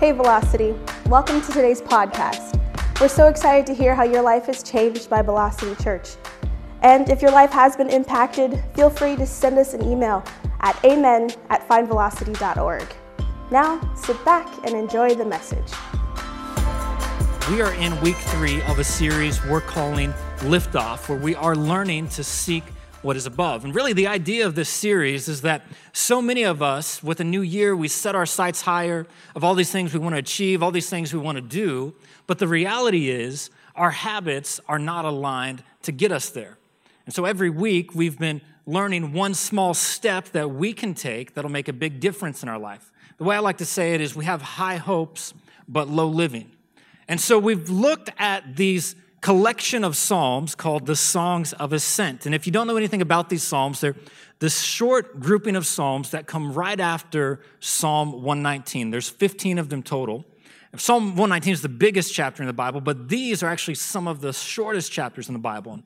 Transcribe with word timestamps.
Hey, 0.00 0.12
Velocity. 0.12 0.74
Welcome 1.10 1.42
to 1.42 1.52
today's 1.52 1.82
podcast. 1.82 2.58
We're 3.02 3.08
so 3.08 3.28
excited 3.28 3.66
to 3.66 3.74
hear 3.74 3.94
how 3.94 4.04
your 4.04 4.22
life 4.22 4.48
is 4.48 4.62
changed 4.62 5.10
by 5.10 5.20
Velocity 5.20 5.74
Church. 5.74 6.16
And 6.80 7.10
if 7.10 7.20
your 7.20 7.32
life 7.32 7.50
has 7.50 7.76
been 7.76 7.90
impacted, 7.90 8.64
feel 8.74 8.88
free 8.88 9.14
to 9.16 9.26
send 9.26 9.58
us 9.58 9.74
an 9.74 9.84
email 9.84 10.24
at 10.60 10.82
amen 10.86 11.28
at 11.50 11.68
findvelocity.org. 11.68 12.86
Now, 13.50 13.94
sit 13.94 14.24
back 14.24 14.48
and 14.66 14.74
enjoy 14.74 15.16
the 15.16 15.26
message. 15.26 15.70
We 17.50 17.60
are 17.60 17.74
in 17.74 18.00
week 18.00 18.16
three 18.16 18.62
of 18.62 18.78
a 18.78 18.84
series 18.84 19.44
we're 19.44 19.60
calling 19.60 20.14
Liftoff, 20.38 21.10
where 21.10 21.18
we 21.18 21.34
are 21.34 21.54
learning 21.54 22.08
to 22.08 22.24
seek 22.24 22.64
what 23.02 23.16
is 23.16 23.26
above. 23.26 23.64
And 23.64 23.74
really, 23.74 23.92
the 23.92 24.06
idea 24.06 24.46
of 24.46 24.54
this 24.54 24.68
series 24.68 25.28
is 25.28 25.42
that 25.42 25.62
so 25.92 26.20
many 26.20 26.42
of 26.42 26.62
us, 26.62 27.02
with 27.02 27.20
a 27.20 27.24
new 27.24 27.40
year, 27.40 27.74
we 27.74 27.88
set 27.88 28.14
our 28.14 28.26
sights 28.26 28.62
higher 28.62 29.06
of 29.34 29.42
all 29.42 29.54
these 29.54 29.72
things 29.72 29.94
we 29.94 30.00
want 30.00 30.14
to 30.14 30.18
achieve, 30.18 30.62
all 30.62 30.70
these 30.70 30.90
things 30.90 31.12
we 31.12 31.20
want 31.20 31.36
to 31.36 31.42
do. 31.42 31.94
But 32.26 32.38
the 32.38 32.48
reality 32.48 33.08
is, 33.08 33.50
our 33.74 33.90
habits 33.90 34.60
are 34.68 34.78
not 34.78 35.04
aligned 35.04 35.62
to 35.82 35.92
get 35.92 36.12
us 36.12 36.28
there. 36.30 36.58
And 37.06 37.14
so 37.14 37.24
every 37.24 37.50
week, 37.50 37.94
we've 37.94 38.18
been 38.18 38.42
learning 38.66 39.12
one 39.12 39.34
small 39.34 39.72
step 39.72 40.26
that 40.28 40.50
we 40.50 40.72
can 40.72 40.94
take 40.94 41.34
that'll 41.34 41.50
make 41.50 41.68
a 41.68 41.72
big 41.72 42.00
difference 42.00 42.42
in 42.42 42.48
our 42.48 42.58
life. 42.58 42.92
The 43.16 43.24
way 43.24 43.36
I 43.36 43.40
like 43.40 43.58
to 43.58 43.64
say 43.64 43.94
it 43.94 44.00
is 44.00 44.14
we 44.14 44.26
have 44.26 44.42
high 44.42 44.76
hopes, 44.76 45.34
but 45.66 45.88
low 45.88 46.08
living. 46.08 46.50
And 47.08 47.20
so 47.20 47.38
we've 47.38 47.68
looked 47.68 48.10
at 48.18 48.56
these 48.56 48.94
collection 49.20 49.84
of 49.84 49.96
psalms 49.96 50.54
called 50.54 50.86
the 50.86 50.96
Songs 50.96 51.52
of 51.54 51.72
Ascent. 51.72 52.26
And 52.26 52.34
if 52.34 52.46
you 52.46 52.52
don't 52.52 52.66
know 52.66 52.76
anything 52.76 53.02
about 53.02 53.28
these 53.28 53.42
psalms, 53.42 53.80
they're 53.80 53.96
this 54.40 54.62
short 54.62 55.20
grouping 55.20 55.54
of 55.54 55.66
psalms 55.66 56.10
that 56.10 56.26
come 56.26 56.52
right 56.52 56.80
after 56.80 57.40
Psalm 57.60 58.12
119. 58.22 58.90
There's 58.90 59.10
15 59.10 59.58
of 59.58 59.68
them 59.68 59.82
total. 59.82 60.24
Psalm 60.76 61.08
119 61.08 61.52
is 61.52 61.62
the 61.62 61.68
biggest 61.68 62.14
chapter 62.14 62.42
in 62.42 62.46
the 62.46 62.52
Bible, 62.52 62.80
but 62.80 63.08
these 63.08 63.42
are 63.42 63.48
actually 63.48 63.74
some 63.74 64.08
of 64.08 64.20
the 64.20 64.32
shortest 64.32 64.90
chapters 64.90 65.28
in 65.28 65.34
the 65.34 65.40
Bible. 65.40 65.80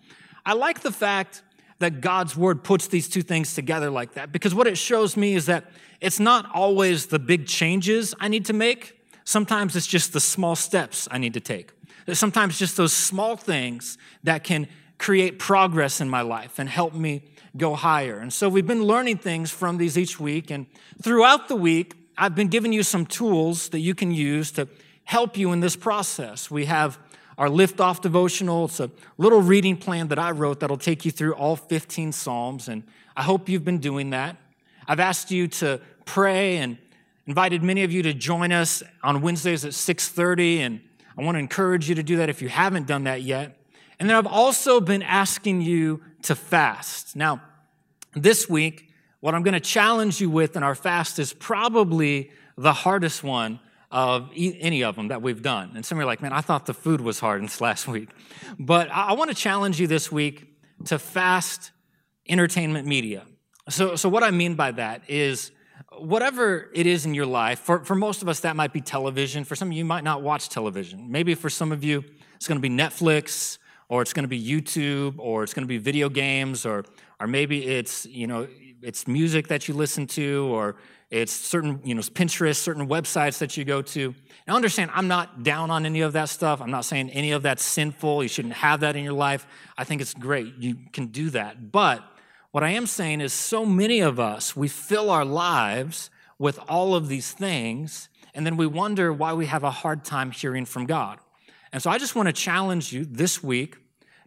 I 0.47 0.53
like 0.53 0.81
the 0.81 0.93
fact 0.93 1.43
that 1.81 2.01
God's 2.01 2.37
word 2.37 2.63
puts 2.63 2.87
these 2.87 3.09
two 3.09 3.23
things 3.23 3.55
together 3.55 3.91
like 3.91 4.15
that 4.15 4.31
because 4.31 4.55
what 4.55 4.67
it 4.67 4.79
shows 4.79 5.17
me 5.17 5.35
is 5.35 5.47
that 5.47 5.65
it's 6.01 6.21
not 6.21 6.49
always 6.55 7.07
the 7.07 7.19
big 7.19 7.47
changes 7.47 8.15
I 8.21 8.29
need 8.29 8.45
to 8.45 8.53
make. 8.53 9.01
Sometimes 9.25 9.75
it's 9.75 9.87
just 9.87 10.13
the 10.13 10.21
small 10.21 10.55
steps 10.55 11.09
I 11.11 11.19
need 11.19 11.35
to 11.35 11.41
take. 11.41 11.73
Sometimes 12.13 12.59
just 12.59 12.77
those 12.77 12.93
small 12.93 13.37
things 13.37 13.99
that 14.23 14.45
can 14.45 14.69
create 14.99 15.39
progress 15.39 16.01
in 16.01 16.09
my 16.09 16.21
life 16.21 16.59
and 16.59 16.69
help 16.69 16.95
me 16.95 17.23
go 17.57 17.75
higher. 17.75 18.19
And 18.19 18.33
so 18.33 18.49
we've 18.49 18.67
been 18.67 18.85
learning 18.85 19.19
things 19.19 19.51
from 19.51 19.79
these 19.79 19.97
each 19.97 20.19
week. 20.19 20.51
And 20.51 20.67
throughout 21.03 21.49
the 21.49 21.57
week, 21.57 21.95
I've 22.17 22.35
been 22.35 22.49
giving 22.49 22.73
you 22.73 22.83
some 22.83 23.07
tools 23.07 23.69
that 23.71 23.81
you 23.81 23.95
can 23.95 24.11
use 24.11 24.53
to 24.53 24.69
help 25.05 25.37
you 25.37 25.53
in 25.53 25.61
this 25.61 25.77
process. 25.77 26.51
We 26.51 26.67
have 26.67 26.99
our 27.37 27.49
lift 27.49 27.81
off 27.81 28.01
devotional. 28.01 28.67
It's 28.67 28.81
a 28.81 28.91
little 29.19 29.43
reading 29.43 29.77
plan 29.77 30.09
that 30.09 30.19
I 30.19 30.31
wrote 30.31 30.61
that'll 30.61 30.77
take 30.77 31.05
you 31.05 31.11
through 31.11 31.35
all 31.35 31.57
15 31.57 32.13
Psalms. 32.13 32.69
And 32.69 32.85
I 33.17 33.23
hope 33.23 33.49
you've 33.49 33.65
been 33.65 33.79
doing 33.79 34.11
that. 34.11 34.37
I've 34.87 35.01
asked 35.01 35.31
you 35.31 35.49
to 35.49 35.81
pray 36.05 36.59
and 36.59 36.79
invited 37.27 37.63
many 37.63 37.83
of 37.83 37.91
you 37.93 38.03
to 38.03 38.15
join 38.15 38.53
us 38.53 38.83
on 39.03 39.23
Wednesdays 39.23 39.65
at 39.65 39.73
6:30 39.73 40.61
and 40.61 40.81
I 41.17 41.23
want 41.23 41.37
to 41.37 41.39
encourage 41.39 41.89
you 41.89 41.95
to 41.95 42.03
do 42.03 42.17
that 42.17 42.29
if 42.29 42.43
you 42.43 42.49
haven't 42.49 42.87
done 42.87 43.05
that 43.05 43.23
yet. 43.23 43.57
And 43.99 44.09
then 44.09 44.17
I've 44.17 44.27
also 44.27 44.81
been 44.81 45.03
asking 45.03 45.61
you 45.61 46.03
to 46.23 46.35
fast. 46.35 47.15
Now, 47.15 47.41
this 48.15 48.49
week, 48.49 48.91
what 49.21 49.35
I'm 49.35 49.43
going 49.43 49.55
to 49.55 49.61
challenge 49.61 50.21
you 50.21 50.29
with 50.29 50.57
in 50.57 50.63
our 50.63 50.75
fast 50.75 51.19
is 51.19 51.33
probably 51.33 52.31
the 52.57 52.73
hardest 52.73 53.23
one 53.23 53.61
of 53.91 54.31
any 54.35 54.83
of 54.83 54.97
them 54.97 55.09
that 55.09 55.23
we've 55.23 55.41
done. 55.41 55.73
And 55.77 55.87
some 55.87 56.01
are 56.01 56.05
like, 56.05 56.21
man, 56.21 56.33
I 56.33 56.41
thought 56.41 56.67
the 56.67 56.75
food 56.75 57.01
was 57.01 57.21
hard 57.21 57.43
this 57.43 57.61
last 57.61 57.87
week. 57.87 58.11
But 58.59 58.91
I 58.91 59.13
want 59.13 59.31
to 59.31 59.37
challenge 59.37 59.81
you 59.81 59.87
this 59.87 60.11
week 60.11 60.49
to 60.87 60.99
fast 60.99 61.71
entertainment 62.29 62.89
media. 62.89 63.25
So, 63.69 63.97
so 63.97 64.09
what 64.09 64.23
I 64.23 64.31
mean 64.31 64.57
by 64.57 64.73
that 64.73 65.09
is 65.09 65.53
whatever 65.99 66.71
it 66.75 66.87
is 66.87 67.07
in 67.07 67.15
your 67.15 67.27
life, 67.27 67.61
for, 67.61 67.85
for 67.85 67.95
most 67.95 68.23
of 68.23 68.29
us, 68.29 68.41
that 68.41 68.57
might 68.57 68.73
be 68.73 68.81
television. 68.81 69.45
For 69.45 69.57
some 69.57 69.69
of 69.69 69.75
you, 69.75 69.85
might 69.85 70.05
not 70.05 70.23
watch 70.23 70.49
television. 70.49 71.11
Maybe 71.11 71.35
for 71.35 71.51
some 71.51 71.73
of 71.73 71.85
you, 71.85 72.05
it's 72.37 72.49
going 72.49 72.61
to 72.61 72.69
be 72.69 72.75
Netflix, 72.75 73.59
or 73.89 74.03
it's 74.03 74.13
going 74.13 74.25
to 74.25 74.29
be 74.29 74.43
YouTube, 74.43 75.19
or 75.19 75.43
it's 75.43 75.55
going 75.55 75.65
to 75.65 75.69
be 75.69 75.79
video 75.79 76.09
games, 76.09 76.67
or, 76.67 76.85
or 77.21 77.27
maybe 77.27 77.67
it's, 77.67 78.07
you 78.07 78.27
know, 78.27 78.49
it's 78.83 79.07
music 79.07 79.49
that 79.49 79.69
you 79.69 79.75
listen 79.75 80.07
to, 80.09 80.49
or 80.51 80.77
it's 81.11 81.33
certain, 81.33 81.81
you 81.85 81.95
know, 81.95 82.01
Pinterest, 82.01 82.57
certain 82.57 82.89
websites 82.89 83.39
that 83.39 83.57
you 83.57 83.65
go 83.65 83.83
to. 83.83 84.15
Now, 84.47 84.57
understand, 84.57 84.91
I'm 84.95 85.09
not 85.09 85.43
down 85.43 85.71
on 85.71 85.87
any 85.87 86.01
of 86.01 86.13
that 86.15 86.29
stuff. 86.29 86.61
I'm 86.61 86.71
not 86.71 86.85
saying 86.85 87.11
any 87.11 87.33
of 87.33 87.43
that's 87.43 87.63
sinful. 87.63 88.23
You 88.23 88.29
shouldn't 88.29 88.55
have 88.55 88.81
that 88.81 88.97
in 88.97 89.05
your 89.05 89.13
life. 89.13 89.47
I 89.79 89.85
think 89.85 90.01
it's 90.03 90.15
great. 90.15 90.55
You 90.59 90.77
can 90.93 91.07
do 91.07 91.31
that. 91.31 91.71
But 91.73 92.03
what 92.55 92.63
I 92.63 92.71
am 92.71 92.87
saying 92.87 93.21
is, 93.21 93.33
so 93.33 93.67
many 93.67 93.99
of 93.99 94.21
us, 94.21 94.55
we 94.55 94.69
fill 94.69 95.11
our 95.11 95.25
lives 95.25 96.09
with 96.39 96.57
all 96.69 96.95
of 96.95 97.09
these 97.09 97.33
things, 97.33 98.09
and 98.33 98.47
then 98.47 98.57
we 98.57 98.65
wonder 98.65 99.13
why 99.13 99.33
we 99.33 99.47
have 99.47 99.65
a 99.65 99.73
hard 99.73 100.05
time 100.05 100.31
hearing 100.31 100.65
from 100.65 100.87
God. 100.87 101.19
And 101.73 101.83
so 101.83 101.91
I 101.91 101.99
just 101.99 102.15
want 102.15 102.29
to 102.29 102.33
challenge 102.33 102.93
you 102.93 103.07
this 103.07 103.43
week 103.43 103.79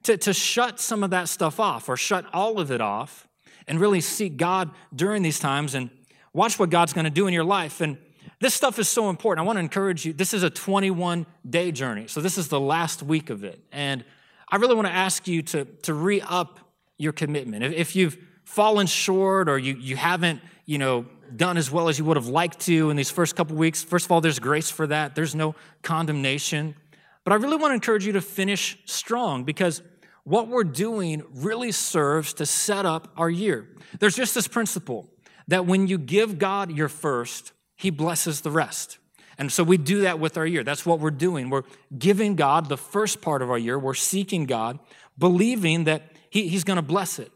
to, 0.04 0.18
to 0.18 0.34
shut 0.34 0.82
some 0.82 1.04
of 1.04 1.12
that 1.12 1.30
stuff 1.30 1.58
off 1.58 1.88
or 1.88 1.96
shut 1.96 2.26
all 2.34 2.60
of 2.60 2.70
it 2.70 2.82
off 2.82 3.30
and 3.66 3.80
really 3.80 4.02
seek 4.02 4.36
God 4.36 4.72
during 4.94 5.22
these 5.22 5.40
times 5.40 5.74
and 5.74 5.90
watch 6.34 6.59
what 6.59 6.70
God's 6.70 6.92
going 6.92 7.06
to 7.06 7.09
do 7.09 7.28
in 7.28 7.34
your 7.34 7.46
life. 7.46 7.80
And 7.80 7.98
this 8.42 8.54
stuff 8.54 8.78
is 8.78 8.90
so 8.90 9.09
important. 9.09 9.46
I 9.46 9.48
want 9.48 9.56
to 9.56 9.62
encourage 9.62 10.06
you. 10.06 10.12
This 10.12 10.34
is 10.34 10.44
a 10.44 10.50
21 10.50 11.26
day 11.50 11.72
journey. 11.72 12.08
So 12.08 12.20
this 12.20 12.38
is 12.38 12.50
the 12.50 12.59
last 12.59 13.02
week 13.02 13.30
of 13.30 13.46
it. 13.46 13.62
And 13.72 14.04
I 14.52 14.58
really 14.58 14.76
want 14.76 14.90
to 14.90 14.94
ask 14.94 15.30
you 15.30 15.44
to, 15.44 15.64
to 15.64 15.94
re 15.94 16.20
up 16.20 16.66
your 16.97 17.13
commitment. 17.13 17.63
If 17.63 17.96
you've 17.96 18.18
fallen 18.44 18.88
short 18.88 19.50
or 19.50 19.58
you, 19.58 19.75
you 19.75 19.96
haven't, 19.96 20.41
you 20.66 20.78
know, 20.78 21.06
done 21.35 21.58
as 21.58 21.69
well 21.69 21.90
as 21.90 22.00
you 22.00 22.06
would 22.06 22.18
have 22.18 22.28
liked 22.28 22.59
to 22.62 22.90
in 22.90 22.96
these 22.97 23.12
first 23.12 23.35
couple 23.35 23.56
weeks, 23.56 23.84
first 23.84 24.06
of 24.06 24.12
all, 24.12 24.22
there's 24.22 24.40
grace 24.40 24.72
for 24.72 24.88
that. 24.88 25.16
There's 25.16 25.35
no 25.35 25.56
condemnation. 25.81 26.75
But 27.24 27.34
I 27.34 27.35
really 27.35 27.58
want 27.58 27.72
to 27.72 27.75
encourage 27.75 28.06
you 28.06 28.13
to 28.13 28.22
finish 28.22 28.78
strong 28.85 29.44
because 29.44 29.81
what 30.24 30.47
we're 30.47 30.63
doing 30.63 31.24
really 31.34 31.72
serves 31.72 32.34
to 32.35 32.46
set 32.46 32.85
up 32.85 33.12
our 33.18 33.29
year. 33.29 33.68
There's 34.00 34.16
just 34.16 34.34
this 34.34 34.47
principle 34.47 35.09
that 35.47 35.66
when 35.66 35.88
you 35.88 35.97
give 35.97 36.38
God 36.38 36.72
your 36.72 36.90
first, 36.90 37.53
He 37.75 37.90
blesses 37.90 38.41
the 38.41 38.52
rest. 38.52 38.97
And 39.38 39.52
so 39.52 39.64
we 39.64 39.78
do 39.78 40.02
that 40.02 40.19
with 40.19 40.38
our 40.38 40.46
year. 40.46 40.64
That's 40.64 40.85
what 40.85 41.00
we're 41.00 41.12
doing. 41.12 41.50
We're 41.50 41.64
giving 41.97 42.35
God 42.35 42.69
the 42.69 42.78
first 42.78 43.22
part 43.22 43.41
of 43.41 43.52
our 43.52 43.58
year. 43.58 43.78
We're 43.78 43.94
seeking 43.94 44.46
God, 44.46 44.79
believing 45.18 45.84
that 45.84 46.12
he, 46.30 46.48
He's 46.48 46.64
going 46.64 46.78
to 46.78 46.82
bless 46.82 47.20
it. 47.20 47.32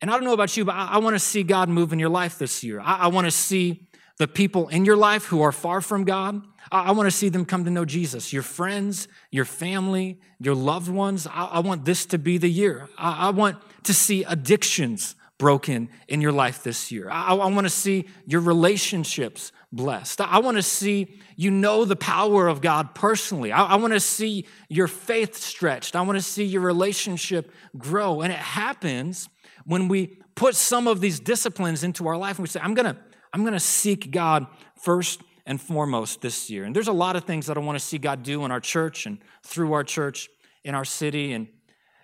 And 0.00 0.10
I 0.10 0.14
don't 0.14 0.24
know 0.24 0.32
about 0.32 0.56
you, 0.56 0.64
but 0.64 0.74
I, 0.74 0.92
I 0.92 0.98
want 0.98 1.14
to 1.14 1.20
see 1.20 1.42
God 1.42 1.68
move 1.68 1.92
in 1.92 1.98
your 1.98 2.08
life 2.08 2.38
this 2.38 2.64
year. 2.64 2.80
I, 2.80 2.96
I 2.96 3.06
want 3.08 3.26
to 3.26 3.30
see 3.30 3.86
the 4.18 4.28
people 4.28 4.68
in 4.68 4.84
your 4.84 4.96
life 4.96 5.24
who 5.26 5.40
are 5.42 5.52
far 5.52 5.80
from 5.80 6.04
God. 6.04 6.42
I, 6.70 6.84
I 6.84 6.90
want 6.92 7.06
to 7.06 7.10
see 7.10 7.28
them 7.28 7.44
come 7.44 7.64
to 7.64 7.70
know 7.70 7.84
Jesus. 7.84 8.32
Your 8.32 8.42
friends, 8.42 9.08
your 9.30 9.44
family, 9.44 10.20
your 10.38 10.54
loved 10.54 10.88
ones. 10.88 11.26
I, 11.30 11.60
want 11.60 11.84
this 11.84 12.06
to 12.06 12.18
be 12.18 12.38
the 12.38 12.50
year. 12.50 12.88
I, 12.98 13.30
want 13.30 13.58
to 13.84 13.94
see 13.94 14.24
addictions 14.24 15.14
broken 15.38 15.88
in 16.06 16.20
your 16.20 16.32
life 16.32 16.62
this 16.62 16.92
year. 16.92 17.10
I, 17.10 17.34
I 17.34 17.50
want 17.50 17.66
to 17.66 17.70
see 17.70 18.06
your 18.26 18.42
relationships 18.42 19.52
blessed. 19.72 20.20
I 20.20 20.38
want 20.40 20.56
to 20.56 20.62
see 20.62 21.20
you 21.36 21.50
know 21.50 21.84
the 21.84 21.96
power 21.96 22.48
of 22.48 22.60
God 22.60 22.94
personally. 22.94 23.52
I, 23.52 23.64
I 23.64 23.74
want 23.76 23.92
to 23.92 24.00
see 24.00 24.46
your 24.68 24.88
faith 24.88 25.36
stretched. 25.36 25.94
I 25.94 26.02
want 26.02 26.18
to 26.18 26.22
see 26.22 26.44
your 26.44 26.62
relationship 26.62 27.52
grow. 27.78 28.20
And 28.20 28.32
it 28.32 28.38
happens 28.38 29.28
when 29.64 29.88
we 29.88 30.18
put 30.34 30.54
some 30.54 30.88
of 30.88 31.00
these 31.00 31.20
disciplines 31.20 31.84
into 31.84 32.08
our 32.08 32.16
life 32.16 32.38
and 32.38 32.42
we 32.42 32.48
say, 32.48 32.60
I'm 32.62 32.74
going 32.74 32.94
to 32.94 32.96
I'm 33.32 33.42
going 33.42 33.54
to 33.54 33.60
seek 33.60 34.10
God 34.10 34.46
first 34.74 35.20
and 35.46 35.60
foremost 35.60 36.20
this 36.20 36.50
year. 36.50 36.64
And 36.64 36.74
there's 36.74 36.88
a 36.88 36.92
lot 36.92 37.16
of 37.16 37.24
things 37.24 37.46
that 37.46 37.56
I 37.56 37.60
want 37.60 37.78
to 37.78 37.84
see 37.84 37.98
God 37.98 38.22
do 38.22 38.44
in 38.44 38.50
our 38.50 38.60
church 38.60 39.06
and 39.06 39.18
through 39.44 39.72
our 39.72 39.84
church 39.84 40.28
in 40.64 40.74
our 40.74 40.84
city. 40.84 41.32
And 41.32 41.48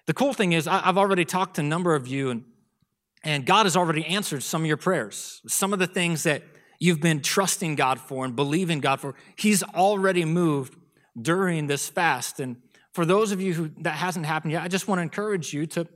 the 0.06 0.14
cool 0.14 0.32
thing 0.32 0.52
is, 0.52 0.69
I've 0.69 0.98
already 0.98 1.24
talked 1.24 1.56
to 1.56 1.62
a 1.62 1.64
number 1.64 1.94
of 1.94 2.06
you, 2.06 2.30
and, 2.30 2.44
and 3.24 3.44
God 3.44 3.66
has 3.66 3.76
already 3.76 4.06
answered 4.06 4.42
some 4.42 4.62
of 4.62 4.66
your 4.66 4.76
prayers. 4.76 5.42
Some 5.48 5.72
of 5.72 5.78
the 5.78 5.86
things 5.86 6.22
that 6.22 6.42
you've 6.78 7.00
been 7.00 7.20
trusting 7.20 7.75
God 7.75 8.00
for 8.00 8.25
and 8.25 8.34
believing 8.34 8.81
God 8.81 9.00
for, 9.00 9.14
He's 9.37 9.62
already 9.62 10.25
moved 10.25 10.76
during 11.20 11.67
this 11.67 11.88
fast. 11.88 12.40
And 12.40 12.56
for 12.93 13.05
those 13.05 13.32
of 13.32 13.40
you 13.40 13.55
who 13.55 13.70
that 13.78 13.94
hasn't 13.94 14.26
happened 14.26 14.52
yet, 14.52 14.62
I 14.62 14.69
just 14.69 14.88
want 14.88 14.99
to 14.99 15.02
encourage 15.02 15.52
you 15.52 15.67
to, 15.69 15.87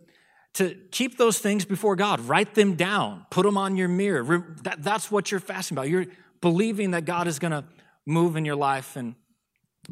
to 0.54 0.74
keep 0.90 1.16
those 1.16 1.38
things 1.38 1.64
before 1.64 1.96
God. 1.96 2.20
Write 2.20 2.54
them 2.54 2.74
down, 2.74 3.26
put 3.30 3.44
them 3.44 3.56
on 3.56 3.76
your 3.76 3.88
mirror. 3.88 4.56
That, 4.62 4.82
that's 4.82 5.10
what 5.10 5.30
you're 5.30 5.40
fasting 5.40 5.76
about. 5.76 5.88
You're 5.88 6.06
believing 6.40 6.92
that 6.92 7.04
God 7.04 7.26
is 7.26 7.38
going 7.38 7.52
to 7.52 7.64
move 8.06 8.36
in 8.36 8.44
your 8.44 8.56
life. 8.56 8.96
And, 8.96 9.14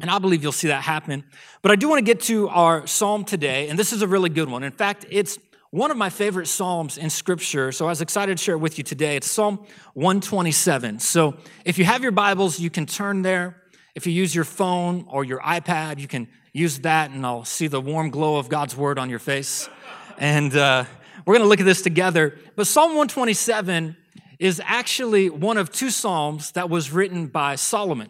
and 0.01 0.09
I 0.09 0.19
believe 0.19 0.43
you'll 0.43 0.51
see 0.51 0.67
that 0.67 0.83
happen. 0.83 1.23
But 1.61 1.71
I 1.71 1.75
do 1.75 1.89
want 1.89 1.99
to 1.99 2.05
get 2.05 2.21
to 2.21 2.49
our 2.49 2.85
psalm 2.87 3.25
today, 3.25 3.69
and 3.69 3.77
this 3.77 3.93
is 3.93 4.01
a 4.01 4.07
really 4.07 4.29
good 4.29 4.49
one. 4.49 4.63
In 4.63 4.71
fact, 4.71 5.05
it's 5.09 5.37
one 5.71 5.91
of 5.91 5.97
my 5.97 6.09
favorite 6.09 6.47
Psalms 6.47 6.97
in 6.97 7.11
Scripture, 7.11 7.71
so 7.71 7.85
I 7.85 7.89
was 7.89 8.01
excited 8.01 8.39
to 8.39 8.43
share 8.43 8.55
it 8.55 8.59
with 8.59 8.79
you 8.79 8.83
today. 8.83 9.15
It's 9.15 9.29
Psalm 9.29 9.57
127. 9.93 10.97
So 10.97 11.37
if 11.63 11.77
you 11.77 11.85
have 11.85 12.01
your 12.01 12.11
Bibles, 12.11 12.59
you 12.59 12.71
can 12.71 12.87
turn 12.87 13.21
there. 13.21 13.55
if 13.93 14.07
you 14.07 14.13
use 14.13 14.33
your 14.33 14.45
phone 14.45 15.05
or 15.07 15.23
your 15.23 15.39
iPad, 15.41 15.99
you 15.99 16.07
can 16.07 16.27
use 16.53 16.79
that 16.79 17.11
and 17.11 17.23
I'll 17.23 17.45
see 17.45 17.67
the 17.67 17.79
warm 17.79 18.09
glow 18.09 18.37
of 18.37 18.49
God's 18.49 18.75
word 18.75 18.97
on 18.97 19.11
your 19.11 19.19
face. 19.19 19.69
And 20.17 20.55
uh, 20.55 20.85
we're 21.25 21.35
going 21.35 21.45
to 21.45 21.49
look 21.49 21.59
at 21.59 21.65
this 21.65 21.83
together. 21.83 22.35
But 22.55 22.65
Psalm 22.65 22.89
127 22.89 23.95
is 24.39 24.59
actually 24.65 25.29
one 25.29 25.57
of 25.57 25.71
two 25.71 25.91
Psalms 25.91 26.51
that 26.53 26.69
was 26.71 26.91
written 26.91 27.27
by 27.27 27.53
Solomon. 27.55 28.09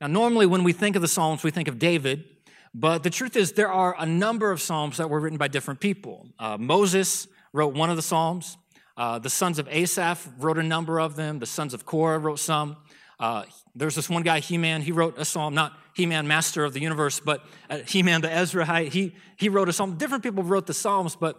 Now, 0.00 0.06
normally 0.06 0.46
when 0.46 0.62
we 0.62 0.72
think 0.72 0.94
of 0.94 1.02
the 1.02 1.08
Psalms, 1.08 1.42
we 1.42 1.50
think 1.50 1.66
of 1.66 1.80
David, 1.80 2.24
but 2.74 3.02
the 3.02 3.10
truth 3.10 3.36
is 3.36 3.52
there 3.52 3.72
are 3.72 3.96
a 3.98 4.06
number 4.06 4.52
of 4.52 4.60
Psalms 4.60 4.98
that 4.98 5.10
were 5.10 5.20
written 5.20 5.38
by 5.38 5.48
different 5.48 5.80
people. 5.80 6.28
Uh, 6.38 6.56
Moses 6.58 7.26
wrote 7.52 7.74
one 7.74 7.90
of 7.90 7.96
the 7.96 8.02
Psalms. 8.02 8.56
Uh, 8.96 9.18
the 9.18 9.30
sons 9.30 9.58
of 9.58 9.66
Asaph 9.68 10.28
wrote 10.38 10.58
a 10.58 10.62
number 10.62 11.00
of 11.00 11.16
them. 11.16 11.38
The 11.38 11.46
sons 11.46 11.74
of 11.74 11.84
Korah 11.84 12.18
wrote 12.18 12.38
some. 12.38 12.76
Uh, 13.18 13.44
there's 13.74 13.94
this 13.94 14.08
one 14.08 14.22
guy, 14.22 14.40
He-Man, 14.40 14.80
he 14.80 14.92
wrote 14.92 15.18
a 15.18 15.24
psalm, 15.24 15.54
not 15.54 15.78
He-Man, 15.94 16.26
master 16.26 16.64
of 16.64 16.72
the 16.72 16.80
universe, 16.80 17.20
but 17.20 17.44
uh, 17.68 17.78
He-Man 17.86 18.22
the 18.22 18.28
Ezrahite, 18.28 18.88
he, 18.88 19.14
he 19.36 19.48
wrote 19.48 19.68
a 19.68 19.72
psalm. 19.72 19.98
Different 19.98 20.22
people 20.22 20.42
wrote 20.42 20.66
the 20.66 20.74
psalms, 20.74 21.16
but 21.16 21.36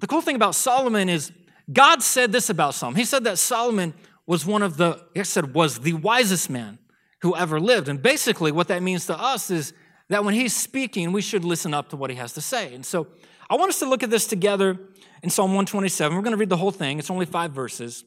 the 0.00 0.06
cool 0.06 0.22
thing 0.22 0.34
about 0.34 0.54
Solomon 0.54 1.10
is 1.10 1.30
God 1.70 2.02
said 2.02 2.32
this 2.32 2.48
about 2.48 2.74
Solomon. 2.74 2.98
He 2.98 3.04
said 3.04 3.24
that 3.24 3.38
Solomon 3.38 3.94
was 4.26 4.46
one 4.46 4.62
of 4.62 4.76
the, 4.76 5.04
he 5.14 5.22
said, 5.24 5.54
was 5.54 5.80
the 5.80 5.92
wisest 5.92 6.48
man 6.48 6.78
who 7.20 7.36
ever 7.36 7.60
lived. 7.60 7.88
And 7.88 8.02
basically 8.02 8.50
what 8.50 8.68
that 8.68 8.82
means 8.82 9.06
to 9.06 9.18
us 9.18 9.50
is 9.50 9.74
that 10.10 10.24
when 10.24 10.34
he's 10.34 10.54
speaking, 10.54 11.12
we 11.12 11.22
should 11.22 11.44
listen 11.44 11.72
up 11.72 11.88
to 11.90 11.96
what 11.96 12.10
he 12.10 12.16
has 12.16 12.32
to 12.34 12.40
say. 12.40 12.74
And 12.74 12.84
so 12.84 13.06
I 13.48 13.54
want 13.54 13.70
us 13.70 13.78
to 13.78 13.88
look 13.88 14.02
at 14.02 14.10
this 14.10 14.26
together 14.26 14.78
in 15.22 15.30
Psalm 15.30 15.50
127. 15.50 16.14
We're 16.14 16.22
going 16.22 16.32
to 16.32 16.36
read 16.36 16.48
the 16.48 16.56
whole 16.56 16.72
thing. 16.72 16.98
It's 16.98 17.10
only 17.10 17.26
five 17.26 17.52
verses, 17.52 18.04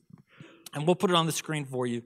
and 0.74 0.86
we'll 0.86 0.96
put 0.96 1.10
it 1.10 1.16
on 1.16 1.26
the 1.26 1.32
screen 1.32 1.66
for 1.66 1.88
you. 1.88 2.04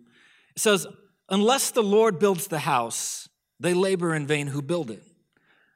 It 0.56 0.60
says, 0.60 0.88
Unless 1.30 1.72
the 1.72 1.84
Lord 1.84 2.20
builds 2.20 2.48
the 2.48 2.60
house, 2.60 3.28
they 3.60 3.74
labor 3.74 4.16
in 4.16 4.28
vain 4.28 4.48
who 4.48 4.62
build 4.62 4.92
it. 4.92 5.04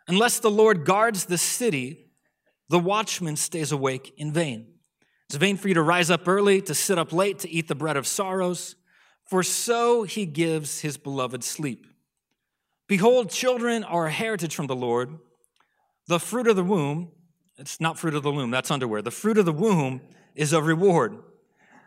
Unless 0.08 0.40
the 0.40 0.52
Lord 0.52 0.86
guards 0.86 1.26
the 1.26 1.38
city, 1.38 2.06
the 2.70 2.80
watchman 2.80 3.36
stays 3.36 3.72
awake 3.72 4.14
in 4.18 4.32
vain. 4.32 4.68
It's 5.28 5.36
vain 5.36 5.58
for 5.58 5.68
you 5.68 5.74
to 5.74 5.82
rise 5.82 6.12
up 6.12 6.28
early, 6.28 6.62
to 6.62 6.76
sit 6.76 7.00
up 7.00 7.12
late, 7.12 7.40
to 7.40 7.50
eat 7.50 7.68
the 7.68 7.76
bread 7.76 7.98
of 7.98 8.06
sorrows, 8.06 8.76
for 9.26 9.42
so 9.42 10.04
he 10.04 10.26
gives 10.26 10.82
his 10.82 10.98
beloved 10.98 11.44
sleep. 11.44 11.88
Behold, 12.92 13.30
children 13.30 13.86
are 13.86 14.08
a 14.08 14.12
heritage 14.12 14.54
from 14.54 14.68
the 14.68 14.76
Lord. 14.76 15.18
The 16.08 16.20
fruit 16.20 16.46
of 16.46 16.58
the 16.58 16.64
womb, 16.66 17.12
it's 17.58 17.80
not 17.80 17.98
fruit 17.98 18.16
of 18.16 18.22
the 18.22 18.34
womb, 18.34 18.52
that's 18.52 18.70
underwear. 18.70 19.02
The 19.02 19.10
fruit 19.10 19.38
of 19.38 19.46
the 19.46 19.54
womb 19.54 20.02
is 20.36 20.52
a 20.52 20.62
reward. 20.62 21.18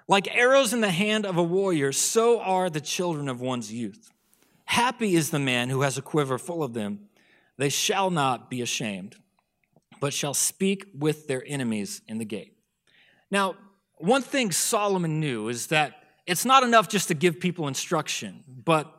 Like 0.08 0.34
arrows 0.34 0.72
in 0.72 0.80
the 0.80 0.90
hand 0.90 1.26
of 1.26 1.36
a 1.36 1.42
warrior, 1.42 1.92
so 1.92 2.40
are 2.40 2.70
the 2.70 2.80
children 2.80 3.28
of 3.28 3.38
one's 3.38 3.70
youth. 3.70 4.10
Happy 4.64 5.14
is 5.14 5.28
the 5.28 5.38
man 5.38 5.68
who 5.68 5.82
has 5.82 5.98
a 5.98 6.00
quiver 6.00 6.38
full 6.38 6.62
of 6.62 6.72
them. 6.72 7.00
They 7.58 7.68
shall 7.68 8.08
not 8.10 8.48
be 8.48 8.62
ashamed, 8.62 9.16
but 10.00 10.14
shall 10.14 10.32
speak 10.32 10.86
with 10.98 11.28
their 11.28 11.44
enemies 11.46 12.00
in 12.08 12.16
the 12.16 12.24
gate. 12.24 12.56
Now, 13.30 13.56
one 13.98 14.22
thing 14.22 14.52
Solomon 14.52 15.20
knew 15.20 15.50
is 15.50 15.66
that 15.66 15.96
it's 16.26 16.46
not 16.46 16.62
enough 16.62 16.88
just 16.88 17.08
to 17.08 17.14
give 17.14 17.40
people 17.40 17.68
instruction, 17.68 18.42
but 18.48 18.90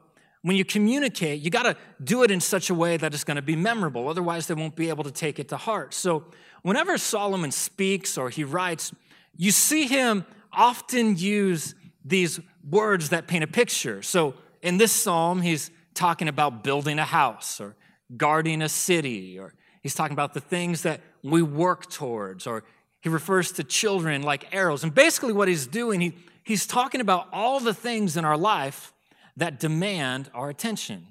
when 0.45 0.55
you 0.55 0.63
communicate, 0.63 1.41
you 1.41 1.49
got 1.49 1.63
to 1.63 1.75
do 2.03 2.21
it 2.21 2.29
in 2.29 2.39
such 2.39 2.69
a 2.69 2.75
way 2.75 2.97
that 2.97 3.15
it's 3.15 3.23
going 3.23 3.35
to 3.35 3.41
be 3.41 3.55
memorable. 3.55 4.07
Otherwise, 4.07 4.45
they 4.45 4.53
won't 4.53 4.75
be 4.75 4.89
able 4.89 5.03
to 5.03 5.09
take 5.09 5.39
it 5.39 5.49
to 5.49 5.57
heart. 5.57 5.91
So, 5.91 6.25
whenever 6.61 6.99
Solomon 6.99 7.51
speaks 7.51 8.15
or 8.15 8.29
he 8.29 8.43
writes, 8.43 8.93
you 9.35 9.49
see 9.49 9.87
him 9.87 10.23
often 10.53 11.17
use 11.17 11.73
these 12.03 12.39
words 12.69 13.09
that 13.09 13.25
paint 13.25 13.43
a 13.43 13.47
picture. 13.47 14.03
So 14.03 14.35
in 14.61 14.77
this 14.77 14.91
psalm, 14.91 15.41
he's 15.41 15.71
talking 15.95 16.27
about 16.27 16.63
building 16.63 16.99
a 16.99 17.05
house 17.05 17.59
or 17.59 17.75
guarding 18.15 18.61
a 18.61 18.69
city, 18.69 19.39
or 19.39 19.55
he's 19.81 19.95
talking 19.95 20.13
about 20.13 20.35
the 20.35 20.41
things 20.41 20.83
that 20.83 21.01
we 21.23 21.41
work 21.41 21.89
towards, 21.89 22.45
or 22.45 22.63
he 23.01 23.09
refers 23.09 23.51
to 23.53 23.63
children 23.63 24.21
like 24.21 24.53
arrows. 24.53 24.83
And 24.83 24.93
basically, 24.93 25.33
what 25.33 25.47
he's 25.47 25.65
doing, 25.65 26.01
he, 26.01 26.13
he's 26.43 26.67
talking 26.67 27.01
about 27.01 27.29
all 27.33 27.59
the 27.59 27.73
things 27.73 28.15
in 28.15 28.25
our 28.25 28.37
life 28.37 28.91
that 29.37 29.59
demand 29.59 30.29
our 30.33 30.49
attention. 30.49 31.07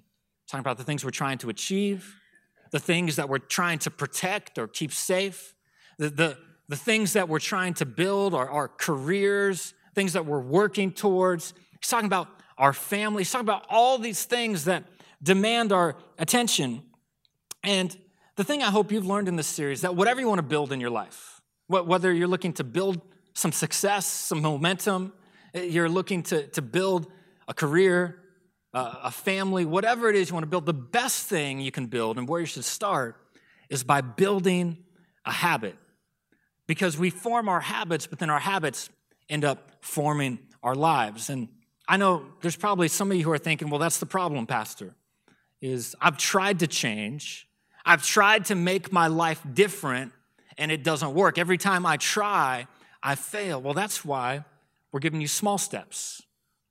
talking 0.47 0.61
about 0.61 0.79
the 0.79 0.85
things 0.85 1.05
we're 1.05 1.11
trying 1.11 1.39
to 1.39 1.49
achieve, 1.49 2.17
the 2.71 2.79
things 2.79 3.17
that 3.17 3.29
we're 3.29 3.39
trying 3.39 3.79
to 3.79 3.91
protect 3.91 4.59
or 4.59 4.67
keep 4.67 4.93
safe, 4.93 5.55
the, 5.99 6.11
the, 6.11 6.39
the 6.69 6.77
things 6.77 7.13
that 7.13 7.29
we're 7.29 7.39
trying 7.39 7.75
to 7.75 7.87
build, 7.87 8.35
our, 8.35 8.49
our 8.49 8.69
careers, 8.69 9.75
things 9.95 10.13
that 10.15 10.27
we're 10.27 10.41
working 10.41 10.91
towards. 10.91 11.55
He's 11.81 11.89
talking 11.89 12.07
about 12.07 12.29
our 12.59 12.73
family. 12.73 13.21
He's 13.21 13.31
talking 13.31 13.47
about 13.47 13.67
all 13.69 13.99
these 13.99 14.25
things 14.25 14.65
that 14.65 14.85
demand 15.23 15.73
our 15.73 15.97
attention. 16.19 16.83
And 17.63 17.97
the 18.37 18.45
thing 18.45 18.63
I 18.63 18.71
hope 18.71 18.93
you've 18.93 19.07
learned 19.07 19.29
in 19.29 19.37
this 19.37 19.47
series 19.47 19.83
that 19.83 19.95
whatever 19.95 20.21
you 20.21 20.29
want 20.29 20.39
to 20.39 20.47
build 20.47 20.73
in 20.73 20.81
your 20.81 20.91
life, 20.91 21.41
whether 21.69 22.13
you're 22.13 22.29
looking 22.29 22.53
to 22.55 22.65
build 22.65 23.01
some 23.33 23.53
success, 23.53 24.07
some 24.07 24.43
momentum, 24.43 25.13
eh, 25.55 25.63
you're 25.63 25.89
looking 25.89 26.23
to, 26.25 26.47
to 26.49 26.63
build 26.63 27.11
a 27.49 27.55
career, 27.55 28.19
a 28.73 29.11
family, 29.11 29.65
whatever 29.65 30.11
it 30.11 30.17
is 30.17 30.29
you 30.29 30.35
want 30.35 30.45
to 30.45 30.49
build, 30.51 30.67
the 30.67 30.75
best 30.75 31.27
thing 31.27 31.61
you 31.61 31.71
can 31.71 31.87
build 31.87 32.19
and 32.19 32.29
where 32.29 32.41
you 32.41 32.47
should 32.47 32.65
start 32.65 33.17
is 33.69 33.85
by 33.85 34.01
building 34.01 34.79
a 35.25 35.33
habit 35.33 35.77
because 36.67 36.99
we 36.99 37.11
form 37.11 37.49
our 37.49 37.61
habits, 37.61 38.07
but 38.07 38.19
then 38.19 38.31
our 38.31 38.41
habits 38.41 38.91
end 39.29 39.45
up 39.45 39.71
forming 39.81 40.39
our 40.63 40.75
lives. 40.75 41.31
And 41.31 41.49
I 41.89 41.97
know 41.97 42.25
there's 42.41 42.57
probably 42.57 42.89
some 42.89 43.11
of 43.11 43.17
you 43.17 43.25
who 43.25 43.31
are 43.31 43.39
thinking, 43.39 43.71
well, 43.71 43.79
that's 43.79 43.99
the 43.99 44.07
problem, 44.07 44.47
Pastor, 44.47 44.95
is 45.61 45.95
I've 46.01 46.19
tried 46.19 46.61
to 46.61 46.67
change. 46.67 47.47
I've 47.87 48.05
tried 48.05 48.47
to 48.47 48.55
make 48.55 48.93
my 48.93 49.07
life 49.07 49.41
different 49.53 50.13
and 50.57 50.73
it 50.73 50.83
doesn't 50.83 51.15
work. 51.15 51.39
Every 51.39 51.59
time 51.59 51.85
I 51.87 51.97
try, 51.97 52.67
I 53.03 53.15
fail. 53.15 53.61
Well, 53.61 53.75
that's 53.75 54.05
why 54.05 54.45
we're 54.91 55.01
giving 55.01 55.21
you 55.21 55.29
small 55.29 55.59
steps. 55.59 56.23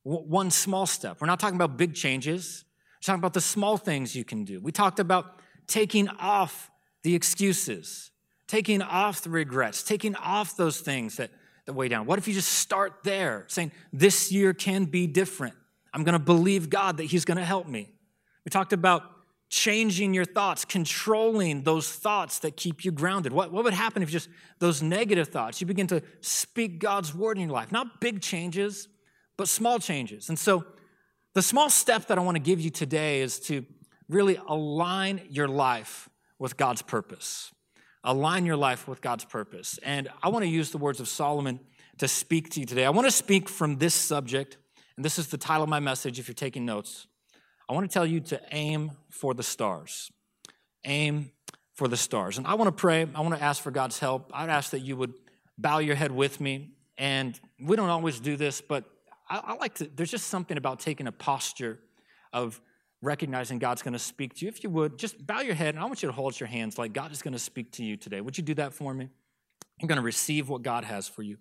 One 0.04 0.52
small 0.52 0.86
step. 0.86 1.22
We're 1.22 1.28
not 1.28 1.40
talking 1.40 1.56
about 1.56 1.78
big 1.78 1.96
changes. 1.96 2.66
We're 3.02 3.06
talking 3.08 3.20
about 3.20 3.34
the 3.34 3.42
small 3.42 3.78
things 3.78 4.16
you 4.16 4.26
can 4.26 4.44
do. 4.44 4.60
We 4.60 4.72
talked 4.72 5.00
about 5.00 5.40
taking 5.68 6.10
off 6.10 6.70
the 7.04 7.16
excuses 7.16 8.12
taking 8.54 8.84
off 8.84 9.22
the 9.22 9.32
regrets, 9.32 9.82
taking 9.82 10.16
off 10.16 10.56
those 10.56 10.80
things 10.80 11.18
that, 11.18 11.32
that 11.66 11.74
weigh 11.74 11.88
down. 11.88 12.06
What 12.06 12.20
if 12.20 12.28
you 12.28 12.36
just 12.36 12.52
start 12.52 13.00
there, 13.04 13.46
saying, 13.48 13.72
This 13.92 14.32
year 14.32 14.54
can 14.54 14.86
be 14.86 15.08
different? 15.08 15.56
I'm 15.92 16.04
going 16.04 16.14
to 16.14 16.20
believe 16.20 16.70
God 16.70 16.98
that 16.98 17.06
He's 17.06 17.26
going 17.26 17.40
to 17.40 17.44
help 17.44 17.68
me. 17.68 17.90
We 18.46 18.50
talked 18.52 18.72
about 18.72 19.10
changing 19.50 20.14
your 20.14 20.26
thoughts, 20.26 20.66
controlling 20.66 21.64
those 21.64 21.92
thoughts 21.92 22.38
that 22.40 22.56
keep 22.56 22.86
you 22.86 22.92
grounded. 22.92 23.33
What, 23.33 23.52
what 23.52 23.64
would 23.64 23.74
happen 23.74 24.04
if 24.04 24.12
just 24.12 24.30
those 24.60 24.83
negative 24.83 25.30
thoughts, 25.30 25.60
you 25.60 25.66
begin 25.66 25.88
to 25.88 26.04
speak 26.22 26.80
God's 26.80 27.14
word 27.14 27.38
in 27.38 27.45
your 27.45 27.54
life? 27.54 27.72
Not 27.72 28.02
big 28.02 28.22
changes, 28.22 28.88
but 29.37 29.47
small 29.47 29.80
changes. 29.80 30.30
And 30.30 30.37
so, 30.37 30.66
the 31.33 31.42
small 31.42 31.69
step 31.69 32.07
that 32.07 32.19
I 32.19 32.21
want 32.21 32.35
to 32.35 32.44
give 32.44 32.59
you 32.61 32.69
today 32.69 33.21
is 33.21 33.40
to 33.42 33.66
really 34.07 34.37
align 34.47 35.21
your 35.30 35.47
life 35.47 36.07
with 36.37 36.57
God's 36.57 36.83
purpose 36.83 37.52
align 38.04 38.45
your 38.45 38.57
life 38.57 38.87
with 38.87 39.02
God's 39.02 39.25
purpose. 39.25 39.80
And 39.83 40.09
I 40.21 40.30
want 40.30 40.44
to 40.44 40.49
use 40.49 40.71
the 40.71 40.78
words 40.78 40.99
of 40.99 41.07
Solomon 41.07 41.59
to 41.99 42.07
speak 42.07 42.49
to 42.52 42.59
you 42.59 42.66
today. 42.66 42.85
I 42.85 42.90
want 42.90 43.07
to 43.07 43.11
speak 43.11 43.47
from 43.47 43.78
this 43.78 43.94
subject, 43.94 44.57
and 44.95 45.06
this 45.06 45.18
is 45.18 45.28
the 45.28 45.37
title 45.37 45.63
of 45.63 45.69
my 45.69 45.80
message 45.80 46.19
if 46.19 46.28
you're 46.28 46.35
taking 46.35 46.66
notes. 46.66 47.07
I 47.69 47.73
want 47.73 47.90
to 47.90 47.94
tell 47.94 48.06
you 48.06 48.19
to 48.21 48.42
aim 48.52 48.92
for 49.09 49.33
the 49.33 49.44
stars. 49.44 50.11
Aim 50.85 51.31
for 51.75 51.87
the 51.87 51.97
stars. 51.97 52.37
And 52.37 52.45
I 52.45 52.56
want 52.56 52.68
to 52.68 52.80
pray. 52.80 53.07
I 53.16 53.21
want 53.21 53.35
to 53.35 53.42
ask 53.42 53.61
for 53.61 53.71
God's 53.71 53.99
help. 53.99 54.31
I'd 54.33 54.49
ask 54.49 54.71
that 54.71 54.81
you 54.81 54.97
would 54.97 55.13
bow 55.57 55.80
your 55.80 55.95
head 55.95 56.11
with 56.11 56.42
me. 56.42 56.71
And 56.97 57.40
we 57.59 57.75
don't 57.75 57.90
always 57.90 58.19
do 58.19 58.35
this, 58.35 58.61
but 58.61 58.83
I, 59.33 59.42
I 59.44 59.54
like 59.56 59.73
to, 59.75 59.90
there's 59.95 60.11
just 60.11 60.28
something 60.28 60.57
about 60.57 60.80
taking 60.80 61.07
a 61.07 61.11
posture 61.11 61.80
of 62.31 62.61
recognizing 63.02 63.57
God's 63.57 63.81
going 63.81 63.94
to 63.94 63.99
speak 63.99 64.35
to 64.35 64.45
you. 64.45 64.49
If 64.49 64.63
you 64.63 64.69
would, 64.69 64.97
just 64.97 65.25
bow 65.25 65.42
your 65.42 65.56
head 65.56 65.73
and 65.73 65.83
I 65.83 65.87
want 65.87 66.04
you 66.04 66.07
to 66.07 66.13
hold 66.13 66.40
your 66.40 66.47
hands 66.47 66.78
like 66.78 66.94
God 66.94 67.11
is 67.11 67.21
going 67.21 67.33
to 67.33 67.40
speak 67.40 67.71
to 67.73 67.83
you 67.83 67.97
today. 67.97 68.21
Would 68.21 68.37
you 68.37 68.44
do 68.44 68.54
that 68.56 68.73
for 68.73 68.94
me? 68.94 69.09
I'm 69.81 69.87
going 69.87 69.97
to 69.97 70.04
receive 70.04 70.49
what 70.49 70.61
God 70.61 70.83
has 70.83 71.07
for 71.07 71.23
you. 71.23 71.37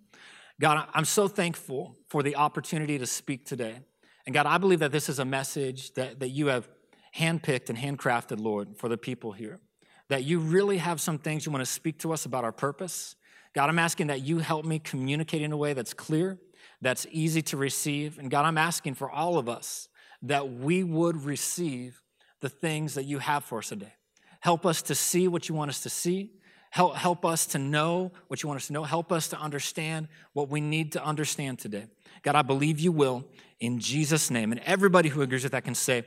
God, 0.60 0.88
I'm 0.94 1.04
so 1.04 1.28
thankful 1.28 1.96
for 2.08 2.22
the 2.22 2.36
opportunity 2.36 2.98
to 2.98 3.06
speak 3.06 3.44
today. 3.44 3.80
And 4.26 4.34
God, 4.34 4.46
I 4.46 4.58
believe 4.58 4.78
that 4.78 4.92
this 4.92 5.08
is 5.08 5.18
a 5.18 5.24
message 5.24 5.92
that, 5.94 6.20
that 6.20 6.28
you 6.30 6.46
have 6.46 6.68
handpicked 7.16 7.68
and 7.68 7.76
handcrafted, 7.78 8.40
Lord, 8.40 8.76
for 8.76 8.88
the 8.88 8.96
people 8.96 9.32
here. 9.32 9.60
That 10.08 10.24
you 10.24 10.38
really 10.38 10.78
have 10.78 11.00
some 11.00 11.18
things 11.18 11.44
you 11.44 11.52
want 11.52 11.64
to 11.64 11.70
speak 11.70 11.98
to 12.00 12.12
us 12.12 12.24
about 12.24 12.44
our 12.44 12.52
purpose. 12.52 13.16
God, 13.54 13.68
I'm 13.68 13.78
asking 13.78 14.06
that 14.06 14.22
you 14.22 14.38
help 14.38 14.64
me 14.64 14.78
communicate 14.78 15.42
in 15.42 15.52
a 15.52 15.56
way 15.56 15.74
that's 15.74 15.92
clear, 15.92 16.38
that's 16.82 17.06
easy 17.10 17.40
to 17.42 17.56
receive. 17.56 18.18
And 18.18 18.30
God, 18.30 18.44
I'm 18.44 18.58
asking 18.58 18.94
for 18.94 19.10
all 19.10 19.38
of 19.38 19.48
us 19.48 19.88
that 20.22 20.52
we 20.52 20.84
would 20.84 21.24
receive 21.24 22.02
the 22.40 22.48
things 22.48 22.94
that 22.94 23.04
you 23.04 23.18
have 23.18 23.44
for 23.44 23.58
us 23.58 23.68
today. 23.68 23.94
Help 24.40 24.66
us 24.66 24.82
to 24.82 24.94
see 24.94 25.28
what 25.28 25.48
you 25.48 25.54
want 25.54 25.70
us 25.70 25.80
to 25.80 25.88
see. 25.88 26.32
Help, 26.70 26.96
help 26.96 27.24
us 27.24 27.46
to 27.46 27.58
know 27.58 28.10
what 28.26 28.42
you 28.42 28.48
want 28.48 28.58
us 28.58 28.66
to 28.66 28.72
know. 28.72 28.82
Help 28.82 29.12
us 29.12 29.28
to 29.28 29.38
understand 29.38 30.08
what 30.32 30.48
we 30.48 30.60
need 30.60 30.92
to 30.92 31.04
understand 31.04 31.58
today. 31.58 31.86
God, 32.22 32.34
I 32.34 32.42
believe 32.42 32.80
you 32.80 32.92
will 32.92 33.24
in 33.60 33.78
Jesus' 33.78 34.30
name. 34.30 34.50
And 34.50 34.60
everybody 34.64 35.08
who 35.08 35.22
agrees 35.22 35.44
with 35.44 35.52
that 35.52 35.64
can 35.64 35.74
say, 35.74 36.04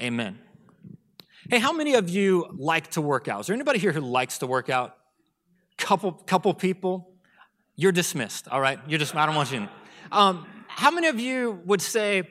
Amen. 0.00 0.38
Hey, 1.48 1.58
how 1.58 1.72
many 1.72 1.94
of 1.94 2.10
you 2.10 2.46
like 2.58 2.88
to 2.90 3.00
work 3.00 3.26
out? 3.26 3.40
Is 3.40 3.46
there 3.46 3.54
anybody 3.54 3.78
here 3.78 3.92
who 3.92 4.00
likes 4.00 4.38
to 4.38 4.46
work 4.46 4.68
out? 4.68 4.96
Couple, 5.78 6.12
couple 6.12 6.52
people. 6.52 7.14
You're 7.74 7.92
dismissed. 7.92 8.48
All 8.48 8.60
right, 8.60 8.78
you're 8.86 8.98
just. 8.98 9.14
I 9.14 9.24
don't 9.24 9.34
want 9.34 9.50
you. 9.52 9.68
Um, 10.10 10.46
how 10.66 10.90
many 10.90 11.08
of 11.08 11.20
you 11.20 11.60
would 11.64 11.82
say, 11.82 12.28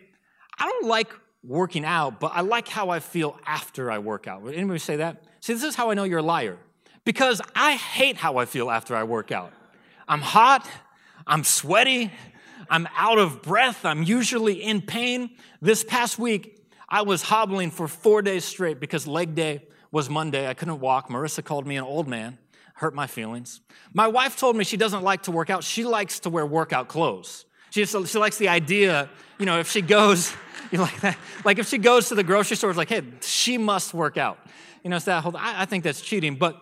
I 0.57 0.65
don't 0.65 0.87
like 0.87 1.13
working 1.43 1.85
out, 1.85 2.19
but 2.19 2.31
I 2.33 2.41
like 2.41 2.67
how 2.67 2.89
I 2.89 2.99
feel 2.99 3.39
after 3.45 3.91
I 3.91 3.99
work 3.99 4.27
out? 4.27 4.41
Would 4.41 4.55
anybody 4.55 4.79
say 4.79 4.97
that? 4.97 5.23
See, 5.41 5.53
this 5.53 5.63
is 5.63 5.75
how 5.75 5.91
I 5.91 5.93
know 5.93 6.03
you're 6.03 6.19
a 6.19 6.23
liar. 6.23 6.57
Because 7.05 7.41
I 7.55 7.75
hate 7.75 8.17
how 8.17 8.37
I 8.37 8.45
feel 8.45 8.69
after 8.69 8.95
I 8.95 9.03
work 9.03 9.31
out. 9.31 9.53
I'm 10.07 10.21
hot, 10.21 10.67
I'm 11.25 11.43
sweaty, 11.43 12.11
I'm 12.69 12.87
out 12.97 13.17
of 13.17 13.41
breath, 13.41 13.85
I'm 13.85 14.03
usually 14.03 14.61
in 14.61 14.81
pain. 14.81 15.31
This 15.61 15.83
past 15.83 16.19
week, 16.19 16.65
I 16.89 17.01
was 17.01 17.21
hobbling 17.21 17.71
for 17.71 17.87
four 17.87 18.21
days 18.21 18.45
straight 18.45 18.79
because 18.79 19.07
leg 19.07 19.35
day 19.35 19.67
was 19.91 20.09
Monday. 20.09 20.47
I 20.47 20.53
couldn't 20.53 20.79
walk. 20.79 21.09
Marissa 21.09 21.43
called 21.43 21.67
me 21.67 21.75
an 21.75 21.83
old 21.83 22.07
man, 22.07 22.37
hurt 22.75 22.93
my 22.93 23.07
feelings. 23.07 23.61
My 23.93 24.07
wife 24.07 24.37
told 24.37 24.55
me 24.55 24.63
she 24.63 24.77
doesn't 24.77 25.03
like 25.03 25.23
to 25.23 25.31
work 25.31 25.49
out, 25.49 25.63
she 25.63 25.83
likes 25.83 26.19
to 26.21 26.29
wear 26.29 26.45
workout 26.45 26.87
clothes. 26.87 27.45
She, 27.69 27.83
just, 27.83 28.11
she 28.11 28.17
likes 28.17 28.37
the 28.37 28.49
idea, 28.49 29.09
you 29.39 29.45
know, 29.45 29.59
if 29.59 29.69
she 29.69 29.81
goes, 29.81 30.33
you 30.71 30.79
like 30.79 30.99
that, 31.01 31.17
like 31.45 31.59
if 31.59 31.67
she 31.67 31.77
goes 31.77 32.09
to 32.09 32.15
the 32.15 32.23
grocery 32.23 32.57
store, 32.57 32.69
it's 32.69 32.77
like, 32.77 32.89
hey, 32.89 33.03
she 33.21 33.57
must 33.57 33.93
work 33.93 34.17
out. 34.17 34.39
You 34.83 34.89
know, 34.89 34.95
it's 34.95 35.05
that 35.05 35.23
whole, 35.23 35.35
I, 35.35 35.63
I 35.63 35.65
think 35.65 35.83
that's 35.83 36.01
cheating. 36.01 36.35
But 36.35 36.61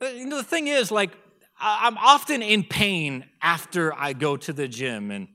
uh, 0.00 0.06
you 0.06 0.26
know, 0.26 0.36
the 0.38 0.44
thing 0.44 0.66
is, 0.66 0.90
like, 0.90 1.10
I'm 1.58 1.96
often 1.96 2.42
in 2.42 2.64
pain 2.64 3.24
after 3.40 3.94
I 3.94 4.12
go 4.12 4.36
to 4.36 4.52
the 4.52 4.68
gym. 4.68 5.10
And 5.10 5.28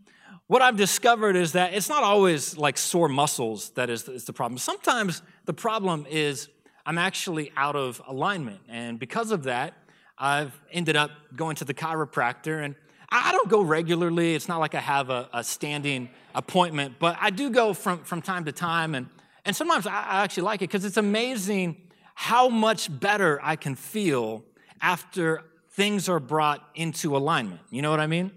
what 0.47 0.61
I've 0.61 0.77
discovered 0.77 1.35
is 1.35 1.53
that 1.53 1.73
it's 1.73 1.89
not 1.89 2.03
always 2.03 2.57
like 2.57 2.77
sore 2.77 3.09
muscles 3.09 3.71
that 3.71 3.89
is, 3.89 4.07
is 4.07 4.25
the 4.25 4.33
problem. 4.33 4.59
Sometimes 4.59 5.23
the 5.45 5.53
problem 5.53 6.05
is 6.09 6.49
I'm 6.85 6.99
actually 6.99 7.51
out 7.57 7.75
of 7.75 8.01
alignment. 8.07 8.59
And 8.69 8.99
because 8.99 9.31
of 9.31 9.43
that, 9.43 9.73
I've 10.17 10.59
ended 10.71 10.95
up 10.95 11.09
going 11.35 11.55
to 11.55 11.65
the 11.65 11.73
chiropractor. 11.73 12.63
And 12.63 12.75
I 13.11 13.33
don't 13.33 13.49
go 13.49 13.61
regularly. 13.61 14.35
It's 14.35 14.47
not 14.47 14.59
like 14.59 14.73
I 14.73 14.79
have 14.79 15.09
a, 15.09 15.29
a 15.33 15.43
standing 15.43 16.09
appointment, 16.33 16.95
but 16.97 17.17
I 17.19 17.29
do 17.29 17.49
go 17.49 17.73
from, 17.73 18.03
from 18.03 18.21
time 18.21 18.45
to 18.45 18.53
time. 18.53 18.95
And, 18.95 19.07
and 19.43 19.53
sometimes 19.53 19.85
I, 19.85 19.91
I 19.91 20.23
actually 20.23 20.43
like 20.43 20.61
it 20.61 20.69
because 20.69 20.85
it's 20.85 20.97
amazing 20.97 21.75
how 22.15 22.47
much 22.47 22.87
better 22.99 23.39
I 23.43 23.57
can 23.57 23.75
feel 23.75 24.45
after 24.81 25.43
things 25.71 26.07
are 26.07 26.19
brought 26.19 26.65
into 26.73 27.17
alignment. 27.17 27.61
You 27.69 27.81
know 27.81 27.91
what 27.91 27.99
I 27.99 28.07
mean? 28.07 28.31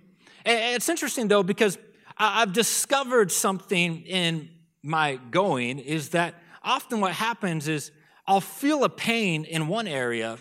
It's 0.44 0.88
interesting 0.88 1.28
though, 1.28 1.42
because 1.42 1.78
I've 2.18 2.52
discovered 2.52 3.30
something 3.30 4.02
in 4.02 4.50
my 4.82 5.16
going 5.30 5.78
is 5.78 6.10
that 6.10 6.34
often 6.62 7.00
what 7.00 7.12
happens 7.12 7.68
is 7.68 7.90
I'll 8.26 8.40
feel 8.40 8.84
a 8.84 8.88
pain 8.88 9.44
in 9.44 9.68
one 9.68 9.86
area, 9.86 10.38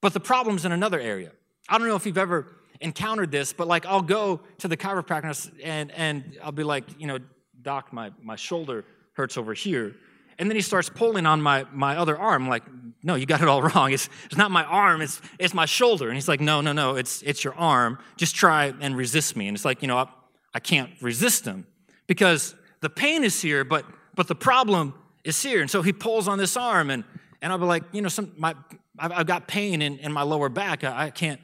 but 0.00 0.12
the 0.14 0.20
problem's 0.20 0.64
in 0.64 0.72
another 0.72 1.00
area. 1.00 1.32
I 1.68 1.78
don't 1.78 1.88
know 1.88 1.96
if 1.96 2.06
you've 2.06 2.18
ever 2.18 2.55
encountered 2.80 3.30
this, 3.30 3.52
but 3.52 3.66
like 3.66 3.86
I'll 3.86 4.02
go 4.02 4.40
to 4.58 4.68
the 4.68 4.76
chiropractor 4.76 5.50
and, 5.62 5.90
and 5.92 6.38
I'll 6.42 6.52
be 6.52 6.64
like, 6.64 6.84
you 6.98 7.06
know, 7.06 7.18
doc, 7.62 7.92
my, 7.92 8.12
my 8.22 8.36
shoulder 8.36 8.84
hurts 9.14 9.36
over 9.36 9.54
here. 9.54 9.94
And 10.38 10.50
then 10.50 10.56
he 10.56 10.62
starts 10.62 10.88
pulling 10.88 11.24
on 11.24 11.40
my, 11.40 11.64
my 11.72 11.96
other 11.96 12.18
arm. 12.18 12.48
Like, 12.48 12.62
no, 13.02 13.14
you 13.14 13.24
got 13.24 13.40
it 13.40 13.48
all 13.48 13.62
wrong. 13.68 13.92
It's, 13.92 14.08
it's 14.26 14.36
not 14.36 14.50
my 14.50 14.64
arm, 14.64 15.00
it's, 15.00 15.20
it's 15.38 15.54
my 15.54 15.66
shoulder. 15.66 16.08
And 16.08 16.14
he's 16.14 16.28
like, 16.28 16.40
no, 16.40 16.60
no, 16.60 16.72
no, 16.72 16.96
it's, 16.96 17.22
it's 17.22 17.42
your 17.42 17.54
arm. 17.54 17.98
Just 18.16 18.34
try 18.34 18.74
and 18.80 18.96
resist 18.96 19.36
me. 19.36 19.48
And 19.48 19.56
it's 19.56 19.64
like, 19.64 19.82
you 19.82 19.88
know, 19.88 19.98
I, 19.98 20.06
I 20.54 20.60
can't 20.60 20.90
resist 21.00 21.44
him 21.44 21.66
because 22.06 22.54
the 22.80 22.90
pain 22.90 23.24
is 23.24 23.40
here, 23.40 23.64
but, 23.64 23.84
but 24.14 24.28
the 24.28 24.34
problem 24.34 24.94
is 25.24 25.42
here. 25.42 25.60
And 25.60 25.70
so 25.70 25.82
he 25.82 25.92
pulls 25.92 26.28
on 26.28 26.38
this 26.38 26.56
arm, 26.56 26.90
and, 26.90 27.04
and 27.42 27.52
I'll 27.52 27.58
be 27.58 27.64
like, 27.64 27.82
you 27.92 28.02
know, 28.02 28.08
some, 28.08 28.32
my, 28.36 28.54
I've 28.98 29.26
got 29.26 29.48
pain 29.48 29.82
in, 29.82 29.98
in 29.98 30.12
my 30.12 30.22
lower 30.22 30.48
back. 30.48 30.84
I, 30.84 31.06
I 31.06 31.10
can't 31.10 31.40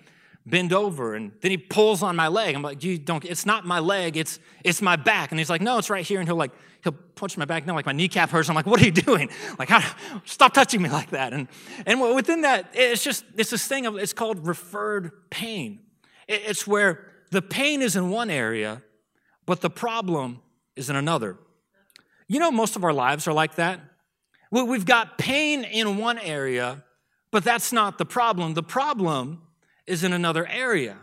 bend 0.46 0.72
over. 0.72 1.14
And 1.14 1.32
then 1.40 1.50
he 1.50 1.56
pulls 1.56 2.02
on 2.02 2.16
my 2.16 2.28
leg. 2.28 2.54
I'm 2.54 2.62
like, 2.62 2.82
you 2.82 2.98
don't, 2.98 3.24
it's 3.24 3.46
not 3.46 3.64
my 3.64 3.78
leg, 3.78 4.16
it's, 4.16 4.38
it's 4.64 4.82
my 4.82 4.96
back. 4.96 5.30
And 5.30 5.38
he's 5.38 5.50
like, 5.50 5.60
no, 5.60 5.78
it's 5.78 5.90
right 5.90 6.04
here. 6.04 6.20
And 6.20 6.28
he'll 6.28 6.36
like, 6.36 6.52
he'll 6.82 6.92
punch 6.92 7.36
my 7.36 7.44
back. 7.44 7.66
No, 7.66 7.74
like 7.74 7.86
my 7.86 7.92
kneecap 7.92 8.30
hurts. 8.30 8.48
I'm 8.48 8.54
like, 8.54 8.66
what 8.66 8.80
are 8.80 8.84
you 8.84 8.92
doing? 8.92 9.30
Like, 9.58 9.68
how, 9.68 9.82
stop 10.24 10.52
touching 10.52 10.82
me 10.82 10.88
like 10.90 11.10
that. 11.10 11.32
And, 11.32 11.48
and 11.86 12.00
within 12.14 12.42
that, 12.42 12.70
it's 12.74 13.04
just, 13.04 13.24
it's 13.36 13.50
this 13.50 13.66
thing 13.66 13.86
of, 13.86 13.96
it's 13.96 14.12
called 14.12 14.46
referred 14.46 15.12
pain. 15.30 15.80
It's 16.28 16.66
where 16.66 17.06
the 17.30 17.42
pain 17.42 17.82
is 17.82 17.96
in 17.96 18.10
one 18.10 18.30
area, 18.30 18.82
but 19.46 19.60
the 19.60 19.70
problem 19.70 20.40
is 20.76 20.90
in 20.90 20.96
another. 20.96 21.36
You 22.28 22.40
know, 22.40 22.50
most 22.50 22.76
of 22.76 22.84
our 22.84 22.92
lives 22.92 23.28
are 23.28 23.32
like 23.32 23.56
that. 23.56 23.80
We've 24.50 24.84
got 24.84 25.18
pain 25.18 25.64
in 25.64 25.96
one 25.96 26.18
area, 26.18 26.84
but 27.30 27.42
that's 27.42 27.72
not 27.72 27.96
the 27.98 28.04
problem. 28.04 28.54
The 28.54 28.62
problem 28.62 29.42
is 29.86 30.04
in 30.04 30.12
another 30.12 30.46
area. 30.46 30.96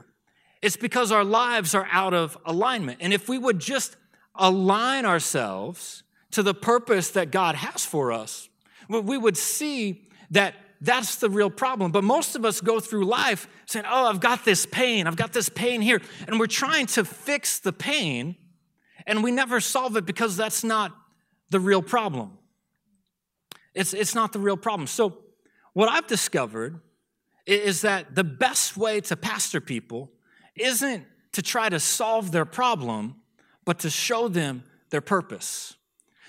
It's 0.62 0.78
because 0.78 1.12
our 1.12 1.24
lives 1.24 1.74
are 1.74 1.88
out 1.92 2.14
of 2.14 2.38
alignment. 2.46 3.00
And 3.02 3.14
if 3.14 3.30
we 3.30 3.38
would 3.38 3.60
just 3.60 3.96
align 4.36 5.06
ourselves 5.06 6.04
to 6.32 6.44
the 6.44 6.54
purpose 6.54 7.12
that 7.12 7.32
God 7.32 7.56
has 7.56 7.86
for 7.86 8.12
us, 8.12 8.50
we 8.90 9.18
would 9.18 9.38
see 9.38 10.08
that 10.32 10.56
that's 10.82 11.18
the 11.18 11.30
real 11.30 11.50
problem. 11.50 11.92
But 11.92 12.04
most 12.04 12.36
of 12.36 12.46
us 12.46 12.62
go 12.62 12.80
through 12.80 13.06
life 13.06 13.48
saying, 13.66 13.86
Oh, 13.88 14.08
I've 14.08 14.20
got 14.20 14.46
this 14.46 14.66
pain, 14.66 15.08
I've 15.08 15.16
got 15.16 15.34
this 15.34 15.50
pain 15.50 15.82
here. 15.82 16.02
And 16.28 16.40
we're 16.40 16.48
trying 16.48 16.88
to 16.88 17.04
fix 17.04 17.60
the 17.60 17.74
pain, 17.74 18.36
and 19.06 19.24
we 19.24 19.32
never 19.32 19.60
solve 19.60 19.98
it 19.98 20.06
because 20.06 20.38
that's 20.38 20.64
not 20.64 20.96
the 21.50 21.60
real 21.60 21.82
problem. 21.82 22.38
It's, 23.74 23.94
it's 23.94 24.16
not 24.16 24.34
the 24.34 24.40
real 24.40 24.58
problem. 24.58 24.88
So, 24.88 25.20
what 25.74 25.90
I've 25.90 26.08
discovered 26.08 26.82
is 27.50 27.82
that 27.82 28.16
the 28.16 28.24
best 28.24 28.78
way 28.78 29.02
to 29.02 29.16
pastor 29.16 29.62
people 29.62 30.12
isn't 30.56 31.06
to 31.32 31.42
try 31.42 31.70
to 31.70 31.80
solve 31.80 32.32
their 32.32 32.46
problem, 32.46 33.16
but 33.66 33.80
to 33.80 33.90
show 33.90 34.28
them 34.28 34.64
their 34.90 35.02
purpose. 35.02 35.76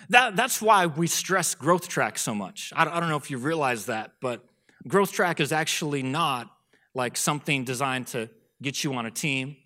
That, 0.09 0.37
that's 0.37 0.61
why 0.61 0.87
we 0.87 1.07
stress 1.07 1.55
growth 1.55 1.89
track 1.89 2.19
so 2.19 2.35
much. 2.35 2.73
I, 2.75 2.83
I 2.83 3.01
don't 3.01 3.09
know 3.09 3.17
if 3.17 3.31
you 3.31 3.39
realize 3.39 3.87
that, 3.87 4.13
but 4.21 4.45
growth 4.89 5.13
track 5.13 5.41
is 5.41 5.53
actually 5.53 6.03
not 6.03 6.51
like 6.95 7.17
something 7.17 7.65
designed 7.65 8.09
to 8.09 8.29
get 8.61 8.83
you 8.85 8.93
on 8.95 9.07
a 9.07 9.11
team, 9.11 9.57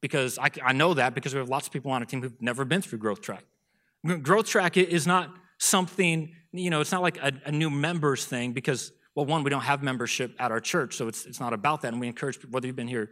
because 0.00 0.38
I, 0.38 0.50
I 0.62 0.72
know 0.74 0.94
that 0.94 1.14
because 1.14 1.32
we 1.32 1.38
have 1.38 1.48
lots 1.48 1.66
of 1.66 1.72
people 1.72 1.90
on 1.90 2.02
a 2.02 2.06
team 2.06 2.22
who've 2.22 2.40
never 2.40 2.64
been 2.64 2.82
through 2.82 2.98
growth 2.98 3.22
track. 3.22 3.44
Growth 4.22 4.46
track 4.46 4.76
is 4.76 5.06
not 5.06 5.34
something, 5.58 6.34
you 6.52 6.68
know, 6.70 6.80
it's 6.80 6.92
not 6.92 7.00
like 7.00 7.16
a, 7.18 7.32
a 7.46 7.52
new 7.52 7.70
members 7.70 8.26
thing 8.26 8.52
because 8.52 8.92
well, 9.14 9.26
one, 9.26 9.44
we 9.44 9.50
don't 9.50 9.62
have 9.62 9.82
membership 9.82 10.34
at 10.38 10.50
our 10.50 10.60
church, 10.60 10.96
so 10.96 11.06
it's, 11.08 11.24
it's 11.24 11.40
not 11.40 11.52
about 11.52 11.82
that. 11.82 11.92
And 11.92 12.00
we 12.00 12.08
encourage 12.08 12.36
people, 12.36 12.50
whether 12.50 12.66
you've 12.66 12.76
been 12.76 12.88
here, 12.88 13.10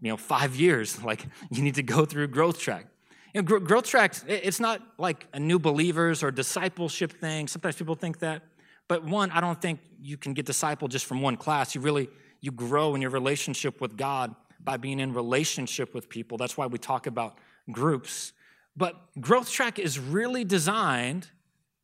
you 0.00 0.10
know, 0.10 0.16
five 0.16 0.56
years, 0.56 1.02
like 1.10 1.26
you 1.50 1.62
need 1.62 1.76
to 1.76 1.82
go 1.82 2.04
through 2.04 2.28
growth 2.28 2.58
track. 2.58 2.86
You 3.34 3.42
know, 3.42 3.58
growth 3.58 3.84
track, 3.84 4.14
it's 4.26 4.58
not 4.58 4.80
like 4.98 5.26
a 5.34 5.38
new 5.38 5.58
believers 5.58 6.22
or 6.22 6.30
discipleship 6.30 7.12
thing. 7.12 7.46
Sometimes 7.46 7.76
people 7.76 7.94
think 7.94 8.20
that. 8.20 8.42
But 8.88 9.04
one, 9.04 9.30
I 9.30 9.40
don't 9.40 9.60
think 9.60 9.80
you 10.00 10.16
can 10.16 10.32
get 10.32 10.46
discipled 10.46 10.88
just 10.88 11.04
from 11.04 11.20
one 11.20 11.36
class. 11.36 11.74
You 11.74 11.82
really, 11.82 12.08
you 12.40 12.50
grow 12.50 12.94
in 12.94 13.02
your 13.02 13.10
relationship 13.10 13.82
with 13.82 13.98
God 13.98 14.34
by 14.64 14.78
being 14.78 14.98
in 14.98 15.12
relationship 15.12 15.94
with 15.94 16.08
people. 16.08 16.38
That's 16.38 16.56
why 16.56 16.66
we 16.66 16.78
talk 16.78 17.06
about 17.06 17.36
groups. 17.70 18.32
But 18.76 18.96
growth 19.20 19.50
track 19.50 19.78
is 19.78 19.98
really 19.98 20.44
designed 20.44 21.28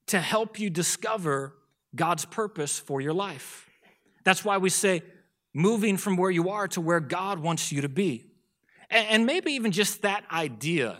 to 0.06 0.20
help 0.20 0.58
you 0.58 0.70
discover 0.70 1.54
God's 1.94 2.24
purpose 2.24 2.78
for 2.78 3.00
your 3.00 3.12
life. 3.12 3.68
That's 4.24 4.44
why 4.44 4.58
we 4.58 4.70
say 4.70 5.02
moving 5.54 5.96
from 5.96 6.16
where 6.16 6.30
you 6.30 6.50
are 6.50 6.66
to 6.68 6.80
where 6.80 7.00
God 7.00 7.38
wants 7.38 7.70
you 7.70 7.82
to 7.82 7.88
be. 7.88 8.30
And 8.90 9.26
maybe 9.26 9.52
even 9.52 9.72
just 9.72 10.02
that 10.02 10.24
idea 10.30 10.98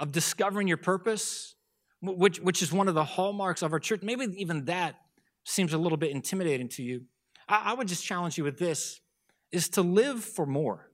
of 0.00 0.12
discovering 0.12 0.68
your 0.68 0.76
purpose, 0.76 1.54
which, 2.00 2.40
which 2.40 2.62
is 2.62 2.72
one 2.72 2.88
of 2.88 2.94
the 2.94 3.04
hallmarks 3.04 3.62
of 3.62 3.72
our 3.72 3.80
church, 3.80 4.02
maybe 4.02 4.26
even 4.36 4.64
that 4.66 4.94
seems 5.44 5.72
a 5.72 5.78
little 5.78 5.98
bit 5.98 6.10
intimidating 6.10 6.68
to 6.68 6.82
you. 6.82 7.02
I, 7.48 7.62
I 7.66 7.74
would 7.74 7.88
just 7.88 8.04
challenge 8.04 8.38
you 8.38 8.44
with 8.44 8.58
this 8.58 9.00
is 9.50 9.68
to 9.70 9.82
live 9.82 10.22
for 10.22 10.46
more. 10.46 10.90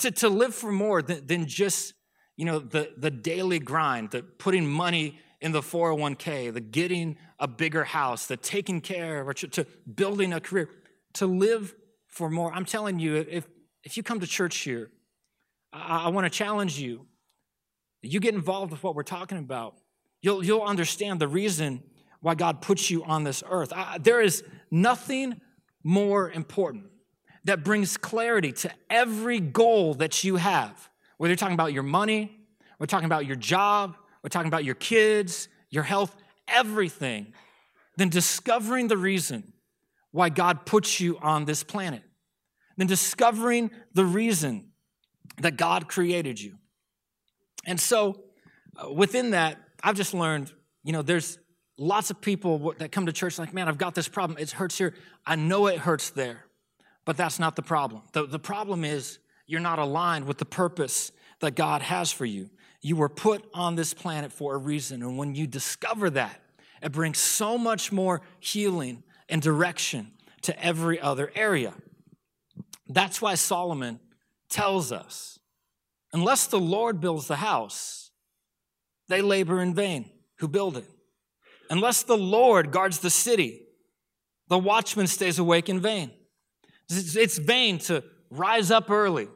To, 0.00 0.10
to 0.12 0.28
live 0.28 0.54
for 0.54 0.70
more 0.70 1.02
than, 1.02 1.26
than 1.26 1.46
just, 1.46 1.94
you 2.36 2.44
know, 2.44 2.60
the, 2.60 2.92
the 2.96 3.10
daily 3.10 3.58
grind, 3.58 4.10
the 4.12 4.22
putting 4.22 4.66
money 4.66 5.18
in 5.40 5.52
the 5.52 5.60
401k, 5.60 6.52
the 6.52 6.60
getting 6.60 7.16
a 7.38 7.46
bigger 7.46 7.84
house, 7.84 8.26
the 8.26 8.36
taking 8.36 8.80
care 8.80 9.20
of, 9.20 9.28
or 9.28 9.34
to 9.34 9.64
building 9.92 10.32
a 10.32 10.40
career, 10.40 10.68
to 11.14 11.26
live 11.26 11.74
for 12.06 12.28
more. 12.28 12.52
I'm 12.52 12.64
telling 12.64 12.98
you, 12.98 13.16
if, 13.16 13.46
if 13.84 13.96
you 13.96 14.02
come 14.02 14.20
to 14.20 14.26
church 14.26 14.58
here, 14.58 14.90
I, 15.72 16.06
I 16.06 16.08
want 16.08 16.24
to 16.24 16.30
challenge 16.30 16.78
you. 16.78 17.06
You 18.02 18.20
get 18.20 18.34
involved 18.34 18.72
with 18.72 18.82
what 18.82 18.94
we're 18.94 19.02
talking 19.02 19.38
about, 19.38 19.76
you'll, 20.22 20.44
you'll 20.44 20.62
understand 20.62 21.20
the 21.20 21.28
reason 21.28 21.82
why 22.20 22.34
God 22.34 22.60
puts 22.60 22.90
you 22.90 23.04
on 23.04 23.24
this 23.24 23.42
earth. 23.48 23.72
I, 23.74 23.98
there 23.98 24.20
is 24.20 24.42
nothing 24.70 25.40
more 25.84 26.30
important 26.30 26.86
that 27.44 27.64
brings 27.64 27.96
clarity 27.96 28.52
to 28.52 28.70
every 28.90 29.40
goal 29.40 29.94
that 29.94 30.24
you 30.24 30.36
have, 30.36 30.90
whether 31.16 31.30
you're 31.30 31.36
talking 31.36 31.54
about 31.54 31.72
your 31.72 31.82
money, 31.82 32.38
we're 32.78 32.86
talking 32.86 33.06
about 33.06 33.26
your 33.26 33.36
job, 33.36 33.96
we're 34.28 34.30
talking 34.30 34.48
about 34.48 34.64
your 34.64 34.74
kids, 34.74 35.48
your 35.70 35.84
health, 35.84 36.14
everything. 36.48 37.32
Then 37.96 38.10
discovering 38.10 38.88
the 38.88 38.96
reason 38.98 39.54
why 40.10 40.28
God 40.28 40.66
puts 40.66 41.00
you 41.00 41.16
on 41.22 41.46
this 41.46 41.64
planet, 41.64 42.02
Then 42.76 42.88
discovering 42.88 43.70
the 43.94 44.04
reason 44.04 44.72
that 45.38 45.56
God 45.56 45.88
created 45.88 46.38
you. 46.38 46.58
And 47.64 47.80
so, 47.80 48.20
uh, 48.76 48.92
within 48.92 49.30
that, 49.30 49.56
I've 49.82 49.96
just 49.96 50.12
learned, 50.12 50.52
you 50.84 50.92
know, 50.92 51.00
there's 51.00 51.38
lots 51.78 52.10
of 52.10 52.20
people 52.20 52.74
that 52.80 52.92
come 52.92 53.06
to 53.06 53.14
church 53.14 53.38
like, 53.38 53.54
man, 53.54 53.66
I've 53.66 53.78
got 53.78 53.94
this 53.94 54.08
problem. 54.08 54.38
It 54.38 54.50
hurts 54.50 54.76
here. 54.76 54.92
I 55.24 55.36
know 55.36 55.68
it 55.68 55.78
hurts 55.78 56.10
there, 56.10 56.44
but 57.06 57.16
that's 57.16 57.38
not 57.38 57.56
the 57.56 57.62
problem. 57.62 58.02
The, 58.12 58.26
the 58.26 58.38
problem 58.38 58.84
is 58.84 59.20
you're 59.46 59.58
not 59.58 59.78
aligned 59.78 60.26
with 60.26 60.36
the 60.36 60.44
purpose 60.44 61.12
that 61.40 61.54
God 61.54 61.80
has 61.80 62.12
for 62.12 62.26
you. 62.26 62.50
You 62.80 62.96
were 62.96 63.08
put 63.08 63.44
on 63.52 63.74
this 63.74 63.94
planet 63.94 64.32
for 64.32 64.54
a 64.54 64.58
reason. 64.58 65.02
And 65.02 65.18
when 65.18 65.34
you 65.34 65.46
discover 65.46 66.10
that, 66.10 66.40
it 66.82 66.92
brings 66.92 67.18
so 67.18 67.58
much 67.58 67.90
more 67.90 68.22
healing 68.38 69.02
and 69.28 69.42
direction 69.42 70.12
to 70.42 70.64
every 70.64 71.00
other 71.00 71.32
area. 71.34 71.74
That's 72.88 73.20
why 73.20 73.34
Solomon 73.34 74.00
tells 74.48 74.92
us 74.92 75.38
unless 76.12 76.46
the 76.46 76.60
Lord 76.60 77.00
builds 77.00 77.28
the 77.28 77.36
house, 77.36 78.10
they 79.08 79.20
labor 79.20 79.60
in 79.60 79.74
vain 79.74 80.10
who 80.38 80.48
build 80.48 80.76
it. 80.76 80.86
Unless 81.70 82.04
the 82.04 82.16
Lord 82.16 82.70
guards 82.70 83.00
the 83.00 83.10
city, 83.10 83.66
the 84.48 84.58
watchman 84.58 85.06
stays 85.06 85.38
awake 85.38 85.68
in 85.68 85.80
vain. 85.80 86.10
It's 86.88 87.36
vain 87.36 87.78
to 87.80 88.02
rise 88.30 88.70
up 88.70 88.90
early, 88.90 89.28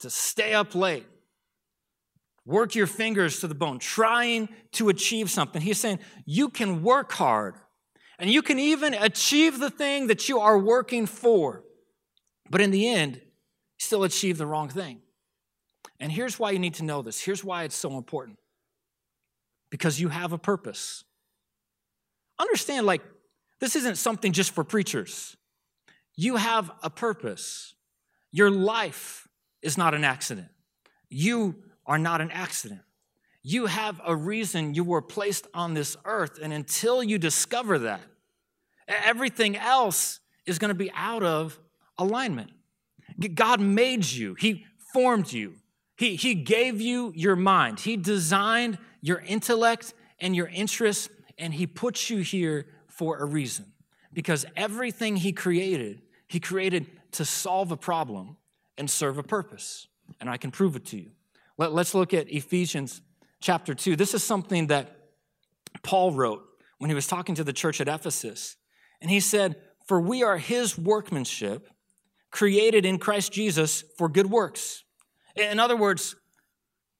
to 0.00 0.08
stay 0.08 0.54
up 0.54 0.74
late, 0.74 1.04
work 2.44 2.74
your 2.74 2.86
fingers 2.86 3.40
to 3.40 3.48
the 3.48 3.54
bone, 3.54 3.78
trying 3.78 4.48
to 4.72 4.88
achieve 4.88 5.30
something. 5.30 5.62
He's 5.62 5.78
saying 5.78 6.00
you 6.26 6.48
can 6.48 6.82
work 6.82 7.12
hard 7.12 7.54
and 8.18 8.30
you 8.30 8.42
can 8.42 8.58
even 8.58 8.94
achieve 8.94 9.58
the 9.58 9.70
thing 9.70 10.08
that 10.08 10.28
you 10.28 10.38
are 10.38 10.58
working 10.58 11.06
for, 11.06 11.64
but 12.50 12.60
in 12.60 12.70
the 12.70 12.88
end, 12.88 13.20
still 13.78 14.04
achieve 14.04 14.38
the 14.38 14.46
wrong 14.46 14.68
thing. 14.68 15.00
And 15.98 16.10
here's 16.10 16.38
why 16.38 16.50
you 16.50 16.58
need 16.58 16.74
to 16.74 16.84
know 16.84 17.02
this. 17.02 17.20
Here's 17.20 17.44
why 17.44 17.64
it's 17.64 17.76
so 17.76 17.96
important 17.96 18.38
because 19.70 20.00
you 20.00 20.08
have 20.08 20.32
a 20.32 20.38
purpose. 20.38 21.04
Understand, 22.38 22.86
like, 22.86 23.02
this 23.60 23.76
isn't 23.76 23.96
something 23.96 24.32
just 24.32 24.50
for 24.50 24.64
preachers. 24.64 25.36
You 26.16 26.36
have 26.36 26.70
a 26.82 26.90
purpose. 26.90 27.74
Your 28.32 28.50
life 28.50 29.28
is 29.62 29.78
not 29.78 29.94
an 29.94 30.04
accident. 30.04 30.48
You 31.08 31.54
are 31.86 31.98
not 31.98 32.20
an 32.20 32.30
accident. 32.30 32.80
You 33.42 33.66
have 33.66 34.00
a 34.06 34.14
reason 34.14 34.74
you 34.74 34.84
were 34.84 35.02
placed 35.02 35.46
on 35.52 35.74
this 35.74 35.96
earth. 36.04 36.38
And 36.40 36.52
until 36.52 37.02
you 37.02 37.18
discover 37.18 37.80
that, 37.80 38.00
everything 38.86 39.56
else 39.56 40.20
is 40.46 40.58
going 40.58 40.68
to 40.68 40.74
be 40.74 40.92
out 40.94 41.22
of 41.22 41.58
alignment. 41.98 42.50
God 43.34 43.60
made 43.60 44.04
you, 44.04 44.34
He 44.34 44.64
formed 44.92 45.32
you, 45.32 45.54
He, 45.96 46.16
he 46.16 46.34
gave 46.34 46.80
you 46.80 47.12
your 47.14 47.36
mind, 47.36 47.80
He 47.80 47.96
designed 47.96 48.78
your 49.00 49.18
intellect 49.20 49.94
and 50.20 50.34
your 50.36 50.46
interests, 50.48 51.08
and 51.36 51.52
He 51.52 51.66
put 51.66 52.10
you 52.10 52.18
here 52.18 52.66
for 52.86 53.18
a 53.18 53.24
reason. 53.24 53.66
Because 54.12 54.44
everything 54.56 55.16
He 55.16 55.32
created, 55.32 56.02
He 56.28 56.38
created 56.38 56.86
to 57.12 57.24
solve 57.24 57.72
a 57.72 57.76
problem 57.76 58.36
and 58.78 58.90
serve 58.90 59.18
a 59.18 59.22
purpose. 59.22 59.88
And 60.20 60.30
I 60.30 60.36
can 60.36 60.50
prove 60.50 60.76
it 60.76 60.86
to 60.86 60.96
you. 60.96 61.10
Let, 61.70 61.80
us 61.80 61.94
look 61.94 62.12
at 62.12 62.28
Ephesians 62.28 63.02
chapter 63.40 63.72
2. 63.72 63.94
This 63.94 64.14
is 64.14 64.24
something 64.24 64.66
that 64.66 64.96
Paul 65.84 66.12
wrote 66.12 66.42
when 66.78 66.90
he 66.90 66.94
was 66.94 67.06
talking 67.06 67.36
to 67.36 67.44
the 67.44 67.52
church 67.52 67.80
at 67.80 67.86
Ephesus. 67.86 68.56
And 69.00 69.10
he 69.10 69.20
said, 69.20 69.54
For 69.86 70.00
we 70.00 70.24
are 70.24 70.38
his 70.38 70.76
workmanship, 70.76 71.68
created 72.32 72.84
in 72.84 72.98
Christ 72.98 73.32
Jesus 73.32 73.84
for 73.96 74.08
good 74.08 74.28
works. 74.28 74.82
In 75.36 75.60
other 75.60 75.76
words, 75.76 76.16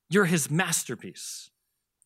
you're 0.09 0.27
his 0.27 0.49
masterpiece. 0.49 1.51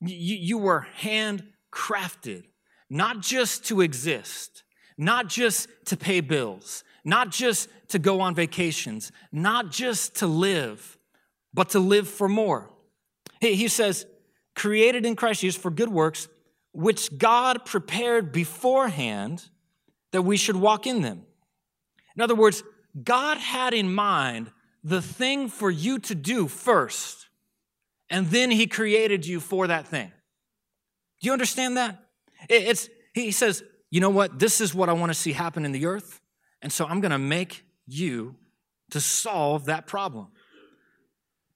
You, 0.01 0.37
you 0.37 0.59
were 0.59 0.87
handcrafted, 1.01 2.45
not 2.89 3.21
just 3.21 3.67
to 3.67 3.83
exist, 3.83 4.65
not 4.97 5.29
just 5.29 5.69
to 5.87 5.97
pay 5.97 6.21
bills, 6.21 6.85
not 7.05 7.31
just 7.31 7.69
to 7.89 7.99
go 7.99 8.21
on 8.21 8.35
vacations, 8.35 9.13
not 9.31 9.71
just 9.71 10.17
to 10.17 10.27
live, 10.27 10.96
but 11.57 11.71
to 11.71 11.81
live 11.81 12.07
for 12.07 12.29
more. 12.29 12.71
He 13.41 13.67
says, 13.69 14.07
created 14.55 15.07
in 15.07 15.17
Christ 15.17 15.41
Jesus 15.41 15.61
for 15.61 15.71
good 15.71 15.89
works, 15.89 16.29
which 16.73 17.17
God 17.17 17.65
prepared 17.65 18.31
beforehand 18.31 19.49
that 20.13 20.23
we 20.23 20.37
should 20.37 20.57
walk 20.57 20.87
in 20.87 21.01
them. 21.01 21.23
In 22.15 22.23
other 22.23 22.35
words, 22.35 22.63
God 23.03 23.39
had 23.39 23.73
in 23.73 23.93
mind 23.93 24.53
the 24.85 25.01
thing 25.01 25.49
for 25.49 25.71
you 25.71 25.99
to 26.01 26.15
do 26.15 26.47
first, 26.47 27.29
and 28.11 28.27
then 28.27 28.51
He 28.51 28.67
created 28.67 29.27
you 29.27 29.41
for 29.41 29.67
that 29.67 29.89
thing. 29.89 30.13
Do 31.21 31.27
you 31.27 31.33
understand 31.33 31.79
that? 31.79 32.05
It's, 32.51 32.91
he 33.15 33.31
says, 33.31 33.65
you 33.91 34.03
know 34.03 34.11
what? 34.11 34.39
This 34.39 34.61
is 34.61 34.75
what 34.75 34.91
I 34.91 34.93
want 34.93 35.11
to 35.11 35.19
see 35.19 35.33
happen 35.33 35.65
in 35.65 35.73
the 35.73 35.87
earth. 35.87 36.21
And 36.61 36.71
so 36.71 36.85
I'm 36.85 37.01
going 37.01 37.13
to 37.13 37.19
make 37.19 37.65
you 37.87 38.37
to 38.91 39.01
solve 39.01 39.65
that 39.65 39.87
problem. 39.87 40.29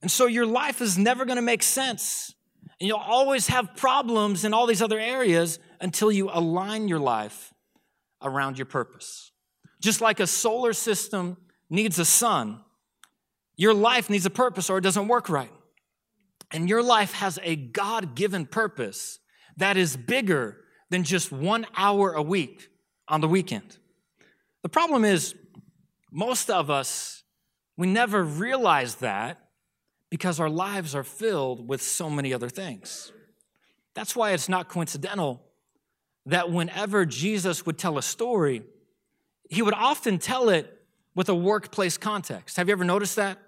And 0.03 0.11
so 0.11 0.27
your 0.27 0.47
life 0.47 0.81
is 0.81 0.97
never 0.97 1.25
going 1.25 1.37
to 1.37 1.43
make 1.43 1.63
sense. 1.63 2.35
And 2.81 2.89
you'll 2.89 2.99
always 2.99 3.49
have 3.49 3.77
problems 3.77 4.45
in 4.45 4.55
all 4.55 4.67
these 4.67 4.81
other 4.81 4.99
areas 4.99 5.59
until 5.81 6.11
you 6.11 6.31
align 6.33 6.89
your 6.89 6.99
life 6.99 7.53
around 8.23 8.59
your 8.59 8.67
purpose. 8.67 9.33
Just 9.81 10.01
like 10.01 10.21
a 10.21 10.27
solar 10.27 10.73
system 10.73 11.37
needs 11.69 11.99
a 11.99 12.05
sun, 12.05 12.61
your 13.57 13.75
life 13.75 14.09
needs 14.09 14.25
a 14.25 14.31
purpose 14.31 14.71
or 14.71 14.79
it 14.79 14.83
doesn't 14.83 15.09
work 15.09 15.29
right. 15.29 15.53
And 16.51 16.69
your 16.69 16.83
life 16.83 17.13
has 17.13 17.39
a 17.43 17.57
God 17.57 18.15
given 18.15 18.47
purpose 18.47 19.19
that 19.57 19.77
is 19.77 19.97
bigger 19.97 20.57
than 20.89 21.05
just 21.05 21.31
one 21.31 21.67
hour 21.77 22.13
a 22.13 22.23
week 22.23 22.69
on 23.07 23.21
the 23.21 23.29
weekend. 23.29 23.77
The 24.63 24.69
problem 24.69 25.05
is, 25.05 25.35
most 26.11 26.51
of 26.51 26.71
us, 26.71 27.23
we 27.77 27.87
never 27.87 28.25
realize 28.25 28.97
that 28.97 29.39
because 30.11 30.41
our 30.41 30.51
lives 30.51 30.95
are 30.95 31.05
filled 31.05 31.67
with 31.67 31.81
so 31.81 32.11
many 32.11 32.35
other 32.35 32.49
things. 32.49 33.13
That's 33.95 34.15
why 34.15 34.33
it's 34.33 34.49
not 34.49 34.69
coincidental 34.69 35.43
that 36.27 36.51
whenever 36.51 37.07
Jesus 37.07 37.65
would 37.65 37.79
tell 37.79 37.97
a 37.97 38.03
story, 38.03 38.63
he 39.49 39.63
would 39.63 39.75
often 39.75 40.19
tell 40.19 40.49
it 40.49 40.79
with 41.15 41.29
a 41.29 41.35
workplace 41.35 41.97
context. 41.97 42.57
Have 42.57 42.69
you 42.69 42.73
ever 42.73 42.85
noticed 42.85 43.17
that? 43.17 43.39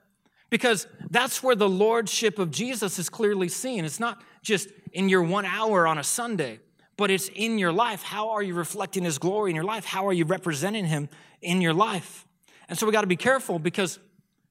Because 0.50 0.86
that's 1.10 1.42
where 1.42 1.54
the 1.54 1.68
lordship 1.68 2.38
of 2.38 2.50
Jesus 2.50 2.98
is 2.98 3.08
clearly 3.08 3.48
seen. 3.48 3.84
It's 3.84 4.00
not 4.00 4.22
just 4.42 4.68
in 4.92 5.08
your 5.08 5.22
one 5.22 5.44
hour 5.44 5.86
on 5.86 5.98
a 5.98 6.04
Sunday, 6.04 6.60
but 6.96 7.10
it's 7.10 7.28
in 7.28 7.58
your 7.58 7.72
life. 7.72 8.02
How 8.02 8.30
are 8.30 8.42
you 8.42 8.54
reflecting 8.54 9.04
his 9.04 9.18
glory 9.18 9.50
in 9.50 9.56
your 9.56 9.64
life? 9.64 9.84
How 9.84 10.06
are 10.06 10.12
you 10.12 10.24
representing 10.24 10.84
him 10.84 11.08
in 11.40 11.60
your 11.60 11.72
life? 11.72 12.26
And 12.68 12.78
so 12.78 12.86
we 12.86 12.92
got 12.92 13.00
to 13.02 13.06
be 13.06 13.16
careful 13.16 13.58
because 13.58 13.98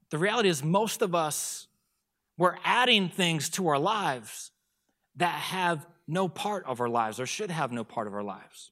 the 0.09 0.17
reality 0.17 0.49
is, 0.49 0.63
most 0.63 1.01
of 1.01 1.15
us 1.15 1.67
we're 2.37 2.55
adding 2.63 3.09
things 3.09 3.49
to 3.51 3.67
our 3.67 3.79
lives 3.79 4.51
that 5.15 5.33
have 5.33 5.85
no 6.07 6.27
part 6.27 6.65
of 6.65 6.81
our 6.81 6.89
lives 6.89 7.19
or 7.19 7.25
should 7.25 7.51
have 7.51 7.71
no 7.71 7.83
part 7.83 8.07
of 8.07 8.13
our 8.13 8.23
lives. 8.23 8.71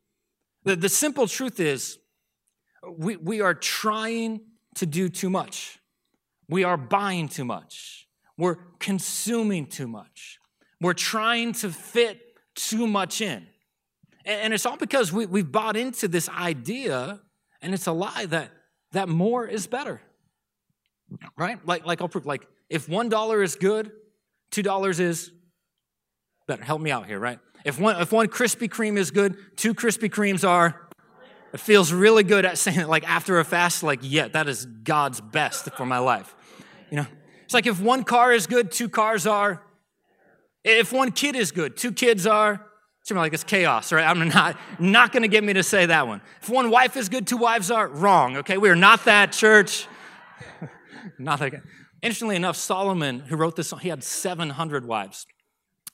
The, 0.63 0.75
the 0.75 0.89
simple 0.89 1.27
truth 1.27 1.59
is, 1.59 1.97
we, 2.97 3.15
we 3.17 3.41
are 3.41 3.53
trying 3.53 4.41
to 4.75 4.85
do 4.85 5.09
too 5.09 5.29
much. 5.29 5.79
We 6.47 6.63
are 6.63 6.77
buying 6.77 7.27
too 7.27 7.45
much. 7.45 8.07
We're 8.37 8.57
consuming 8.79 9.67
too 9.67 9.87
much. 9.87 10.39
We're 10.81 10.93
trying 10.93 11.53
to 11.53 11.69
fit 11.69 12.21
too 12.55 12.87
much 12.87 13.21
in. 13.21 13.47
And, 14.25 14.41
and 14.41 14.53
it's 14.53 14.65
all 14.65 14.77
because 14.77 15.11
we, 15.11 15.25
we've 15.25 15.51
bought 15.51 15.75
into 15.75 16.07
this 16.07 16.29
idea, 16.29 17.19
and 17.61 17.73
it's 17.73 17.87
a 17.87 17.91
lie 17.91 18.25
that, 18.27 18.51
that 18.93 19.09
more 19.09 19.45
is 19.45 19.67
better. 19.67 20.01
Right? 21.37 21.65
Like, 21.65 21.85
like 21.85 22.01
I'll 22.01 22.09
prove, 22.09 22.25
like, 22.25 22.47
if 22.69 22.87
$1 22.87 23.43
is 23.43 23.55
good, 23.55 23.91
$2 24.51 24.99
is 24.99 25.31
better. 26.47 26.63
Help 26.63 26.81
me 26.81 26.91
out 26.91 27.05
here, 27.05 27.19
right? 27.19 27.39
If 27.65 27.79
one, 27.79 27.99
if 28.01 28.11
one 28.11 28.27
Krispy 28.27 28.69
Kreme 28.69 28.97
is 28.97 29.11
good, 29.11 29.37
two 29.57 29.73
Krispy 29.73 30.09
Kremes 30.09 30.47
are, 30.47 30.87
it 31.53 31.59
feels 31.59 31.91
really 31.91 32.23
good 32.23 32.45
at 32.45 32.57
saying 32.57 32.79
it 32.79 32.87
like 32.87 33.07
after 33.09 33.39
a 33.39 33.45
fast, 33.45 33.83
like, 33.83 33.99
yeah, 34.01 34.27
that 34.29 34.47
is 34.47 34.65
God's 34.65 35.19
best 35.19 35.71
for 35.73 35.85
my 35.85 35.99
life. 35.99 36.35
You 36.89 36.97
know, 36.97 37.05
it's 37.43 37.53
like 37.53 37.65
if 37.65 37.81
one 37.81 38.03
car 38.03 38.31
is 38.31 38.47
good, 38.47 38.71
two 38.71 38.89
cars 38.89 39.25
are. 39.27 39.63
If 40.63 40.93
one 40.93 41.11
kid 41.11 41.35
is 41.35 41.51
good, 41.51 41.77
two 41.77 41.91
kids 41.91 42.27
are. 42.27 42.65
It's 43.01 43.11
like 43.11 43.33
it's 43.33 43.43
chaos, 43.43 43.91
right? 43.91 44.05
I'm 44.05 44.27
not, 44.27 44.57
not 44.77 45.11
going 45.11 45.23
to 45.23 45.29
get 45.29 45.43
me 45.43 45.53
to 45.53 45.63
say 45.63 45.87
that 45.87 46.07
one. 46.07 46.21
If 46.41 46.49
one 46.49 46.69
wife 46.69 46.95
is 46.95 47.09
good, 47.09 47.25
two 47.25 47.37
wives 47.37 47.71
are 47.71 47.87
wrong, 47.87 48.37
okay? 48.37 48.57
We 48.57 48.69
are 48.69 48.75
not 48.75 49.05
that 49.05 49.31
church. 49.31 49.87
Not 51.17 51.39
that. 51.39 51.61
Interestingly 52.01 52.35
enough, 52.35 52.55
Solomon, 52.55 53.19
who 53.19 53.35
wrote 53.35 53.55
this 53.55 53.69
song, 53.69 53.79
he 53.79 53.89
had 53.89 54.03
700 54.03 54.85
wives. 54.85 55.25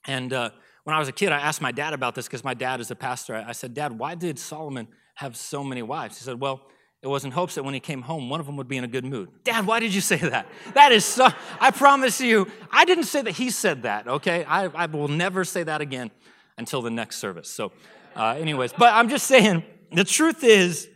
And 0.05 0.31
uh, 0.31 0.51
When 0.83 0.95
I 0.95 0.99
was 0.99 1.07
a 1.07 1.11
kid, 1.11 1.31
I 1.31 1.39
asked 1.39 1.61
my 1.61 1.71
dad 1.71 1.93
about 1.93 2.13
this 2.13 2.27
because 2.27 2.43
my 2.43 2.53
dad 2.53 2.79
is 2.79 2.91
a 2.91 2.95
pastor. 2.95 3.35
I 3.35 3.53
said, 3.53 3.73
Dad, 3.73 3.97
why 3.97 4.13
did 4.13 4.37
Solomon 4.37 4.87
have 5.15 5.35
so 5.35 5.63
many 5.63 5.81
wives? 5.81 6.17
He 6.17 6.23
said, 6.23 6.39
Well, 6.39 6.61
it 7.01 7.07
was 7.07 7.23
in 7.23 7.31
hopes 7.31 7.55
that 7.55 7.63
when 7.63 7.73
he 7.73 7.79
came 7.79 8.01
home, 8.01 8.29
one 8.29 8.39
of 8.39 8.45
them 8.45 8.57
would 8.57 8.67
be 8.67 8.77
in 8.77 8.83
a 8.83 8.87
good 8.87 9.05
mood. 9.05 9.29
Dad, 9.43 9.65
why 9.67 9.79
did 9.79 9.93
you 9.93 10.01
say 10.01 10.17
that? 10.17 10.47
That 10.73 10.91
is 10.91 11.05
so, 11.05 11.27
I 11.59 11.71
promise 11.71 12.19
you, 12.19 12.47
I 12.71 12.85
didn't 12.85 13.03
say 13.03 13.21
that 13.21 13.31
he 13.31 13.51
said 13.51 13.83
that, 13.83 14.07
okay? 14.07 14.43
I, 14.45 14.65
I 14.65 14.85
will 14.87 15.07
never 15.07 15.43
say 15.43 15.63
that 15.63 15.81
again 15.81 16.09
until 16.57 16.81
the 16.81 16.89
next 16.89 17.17
service. 17.17 17.49
So, 17.49 17.71
uh, 18.15 18.35
anyways, 18.39 18.73
but 18.73 18.93
I'm 18.93 19.09
just 19.09 19.27
saying, 19.27 19.63
the 19.91 20.03
truth 20.03 20.43
is, 20.43 20.87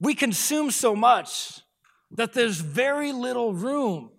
we 0.00 0.14
consume 0.14 0.70
so 0.70 0.94
much 0.94 1.60
that 2.14 2.32
there's 2.32 2.58
very 2.60 3.12
little 3.12 3.52
room 3.52 4.10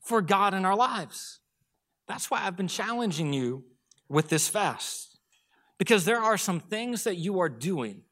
for 0.00 0.22
God 0.22 0.54
in 0.54 0.64
our 0.64 0.76
lives. 0.76 1.40
That's 2.08 2.30
why 2.30 2.44
I've 2.44 2.56
been 2.56 2.68
challenging 2.68 3.32
you 3.32 3.64
with 4.08 4.28
this 4.28 4.48
fast. 4.48 5.18
Because 5.78 6.04
there 6.04 6.20
are 6.20 6.36
some 6.36 6.60
things 6.60 7.04
that 7.04 7.16
you 7.16 7.40
are 7.40 7.48
doing 7.48 8.02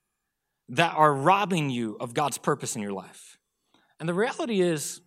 that 0.70 0.94
are 0.94 1.14
robbing 1.14 1.70
you 1.70 1.96
of 2.00 2.14
God's 2.14 2.38
purpose 2.38 2.76
in 2.76 2.82
your 2.82 2.92
life. 2.92 3.38
And 4.00 4.08
the 4.08 4.14
reality 4.14 4.60
is, 4.60 5.00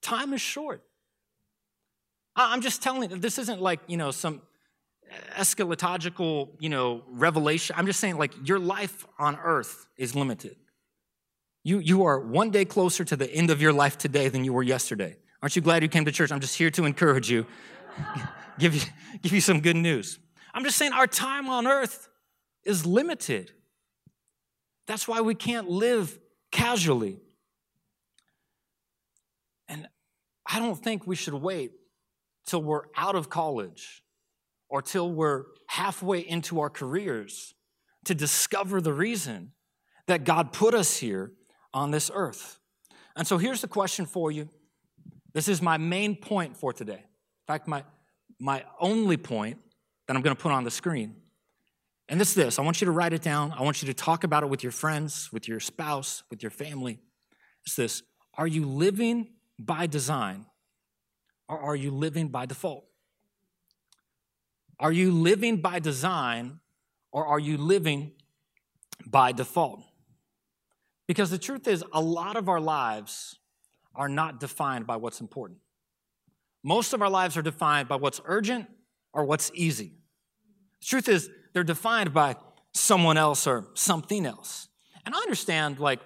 time 0.00 0.32
is 0.32 0.40
short. 0.40 0.82
I'm 2.34 2.62
just 2.62 2.82
telling 2.82 3.10
you, 3.10 3.18
this 3.18 3.38
isn't 3.38 3.60
like, 3.60 3.80
you 3.88 3.96
know, 3.96 4.10
some 4.10 4.42
eschatological, 5.36 6.50
you 6.60 6.70
know, 6.70 7.02
revelation. 7.08 7.76
I'm 7.78 7.86
just 7.86 8.00
saying, 8.00 8.16
like, 8.16 8.32
your 8.48 8.58
life 8.58 9.06
on 9.18 9.36
earth 9.36 9.86
is 9.98 10.14
limited. 10.14 10.56
You, 11.64 11.78
you 11.78 12.04
are 12.04 12.18
one 12.18 12.50
day 12.50 12.64
closer 12.64 13.04
to 13.04 13.16
the 13.16 13.30
end 13.32 13.50
of 13.50 13.62
your 13.62 13.72
life 13.72 13.96
today 13.96 14.28
than 14.28 14.44
you 14.44 14.52
were 14.52 14.62
yesterday. 14.62 15.16
Aren't 15.40 15.54
you 15.54 15.62
glad 15.62 15.82
you 15.82 15.88
came 15.88 16.04
to 16.04 16.12
church? 16.12 16.32
I'm 16.32 16.40
just 16.40 16.56
here 16.56 16.70
to 16.70 16.84
encourage 16.84 17.30
you, 17.30 17.46
give 18.58 18.74
you, 18.74 18.80
give 19.22 19.32
you 19.32 19.40
some 19.40 19.60
good 19.60 19.76
news. 19.76 20.18
I'm 20.54 20.64
just 20.64 20.76
saying 20.76 20.92
our 20.92 21.06
time 21.06 21.48
on 21.48 21.66
earth 21.66 22.08
is 22.64 22.84
limited. 22.84 23.52
That's 24.86 25.06
why 25.06 25.20
we 25.20 25.34
can't 25.34 25.68
live 25.68 26.18
casually. 26.50 27.20
And 29.68 29.88
I 30.46 30.58
don't 30.58 30.76
think 30.76 31.06
we 31.06 31.16
should 31.16 31.34
wait 31.34 31.72
till 32.46 32.62
we're 32.62 32.84
out 32.96 33.14
of 33.14 33.30
college 33.30 34.02
or 34.68 34.82
till 34.82 35.10
we're 35.12 35.44
halfway 35.68 36.20
into 36.20 36.60
our 36.60 36.70
careers 36.70 37.54
to 38.04 38.14
discover 38.14 38.80
the 38.80 38.92
reason 38.92 39.52
that 40.08 40.24
God 40.24 40.52
put 40.52 40.74
us 40.74 40.96
here 40.96 41.32
on 41.74 41.90
this 41.90 42.10
earth. 42.12 42.58
And 43.16 43.26
so 43.26 43.38
here's 43.38 43.60
the 43.60 43.68
question 43.68 44.06
for 44.06 44.30
you 44.30 44.48
this 45.32 45.48
is 45.48 45.62
my 45.62 45.76
main 45.78 46.16
point 46.16 46.56
for 46.56 46.72
today. 46.72 46.92
In 46.92 47.46
fact, 47.46 47.66
my, 47.66 47.84
my 48.38 48.64
only 48.80 49.16
point 49.16 49.58
that 50.06 50.16
I'm 50.16 50.22
going 50.22 50.36
to 50.36 50.40
put 50.40 50.52
on 50.52 50.64
the 50.64 50.70
screen. 50.70 51.16
And 52.08 52.20
it's 52.20 52.34
this 52.34 52.58
I 52.58 52.62
want 52.62 52.80
you 52.80 52.84
to 52.86 52.90
write 52.90 53.12
it 53.12 53.22
down. 53.22 53.52
I 53.52 53.62
want 53.62 53.82
you 53.82 53.86
to 53.86 53.94
talk 53.94 54.24
about 54.24 54.42
it 54.42 54.48
with 54.48 54.62
your 54.62 54.72
friends, 54.72 55.32
with 55.32 55.48
your 55.48 55.60
spouse, 55.60 56.22
with 56.30 56.42
your 56.42 56.50
family. 56.50 57.00
It's 57.64 57.76
this 57.76 58.02
Are 58.34 58.46
you 58.46 58.66
living 58.66 59.28
by 59.58 59.86
design 59.86 60.46
or 61.48 61.58
are 61.58 61.76
you 61.76 61.90
living 61.90 62.28
by 62.28 62.46
default? 62.46 62.84
Are 64.78 64.92
you 64.92 65.12
living 65.12 65.58
by 65.58 65.78
design 65.78 66.60
or 67.12 67.26
are 67.26 67.38
you 67.38 67.56
living 67.56 68.12
by 69.06 69.32
default? 69.32 69.82
Because 71.12 71.28
the 71.28 71.36
truth 71.36 71.68
is, 71.68 71.84
a 71.92 72.00
lot 72.00 72.36
of 72.36 72.48
our 72.48 72.58
lives 72.58 73.38
are 73.94 74.08
not 74.08 74.40
defined 74.40 74.86
by 74.86 74.96
what's 74.96 75.20
important. 75.20 75.58
Most 76.64 76.94
of 76.94 77.02
our 77.02 77.10
lives 77.10 77.36
are 77.36 77.42
defined 77.42 77.86
by 77.86 77.96
what's 77.96 78.18
urgent 78.24 78.66
or 79.12 79.26
what's 79.26 79.50
easy. 79.52 79.92
The 80.80 80.86
truth 80.86 81.10
is, 81.10 81.28
they're 81.52 81.64
defined 81.64 82.14
by 82.14 82.36
someone 82.72 83.18
else 83.18 83.46
or 83.46 83.66
something 83.74 84.24
else. 84.24 84.68
And 85.04 85.14
I 85.14 85.18
understand, 85.18 85.78
like, 85.78 86.00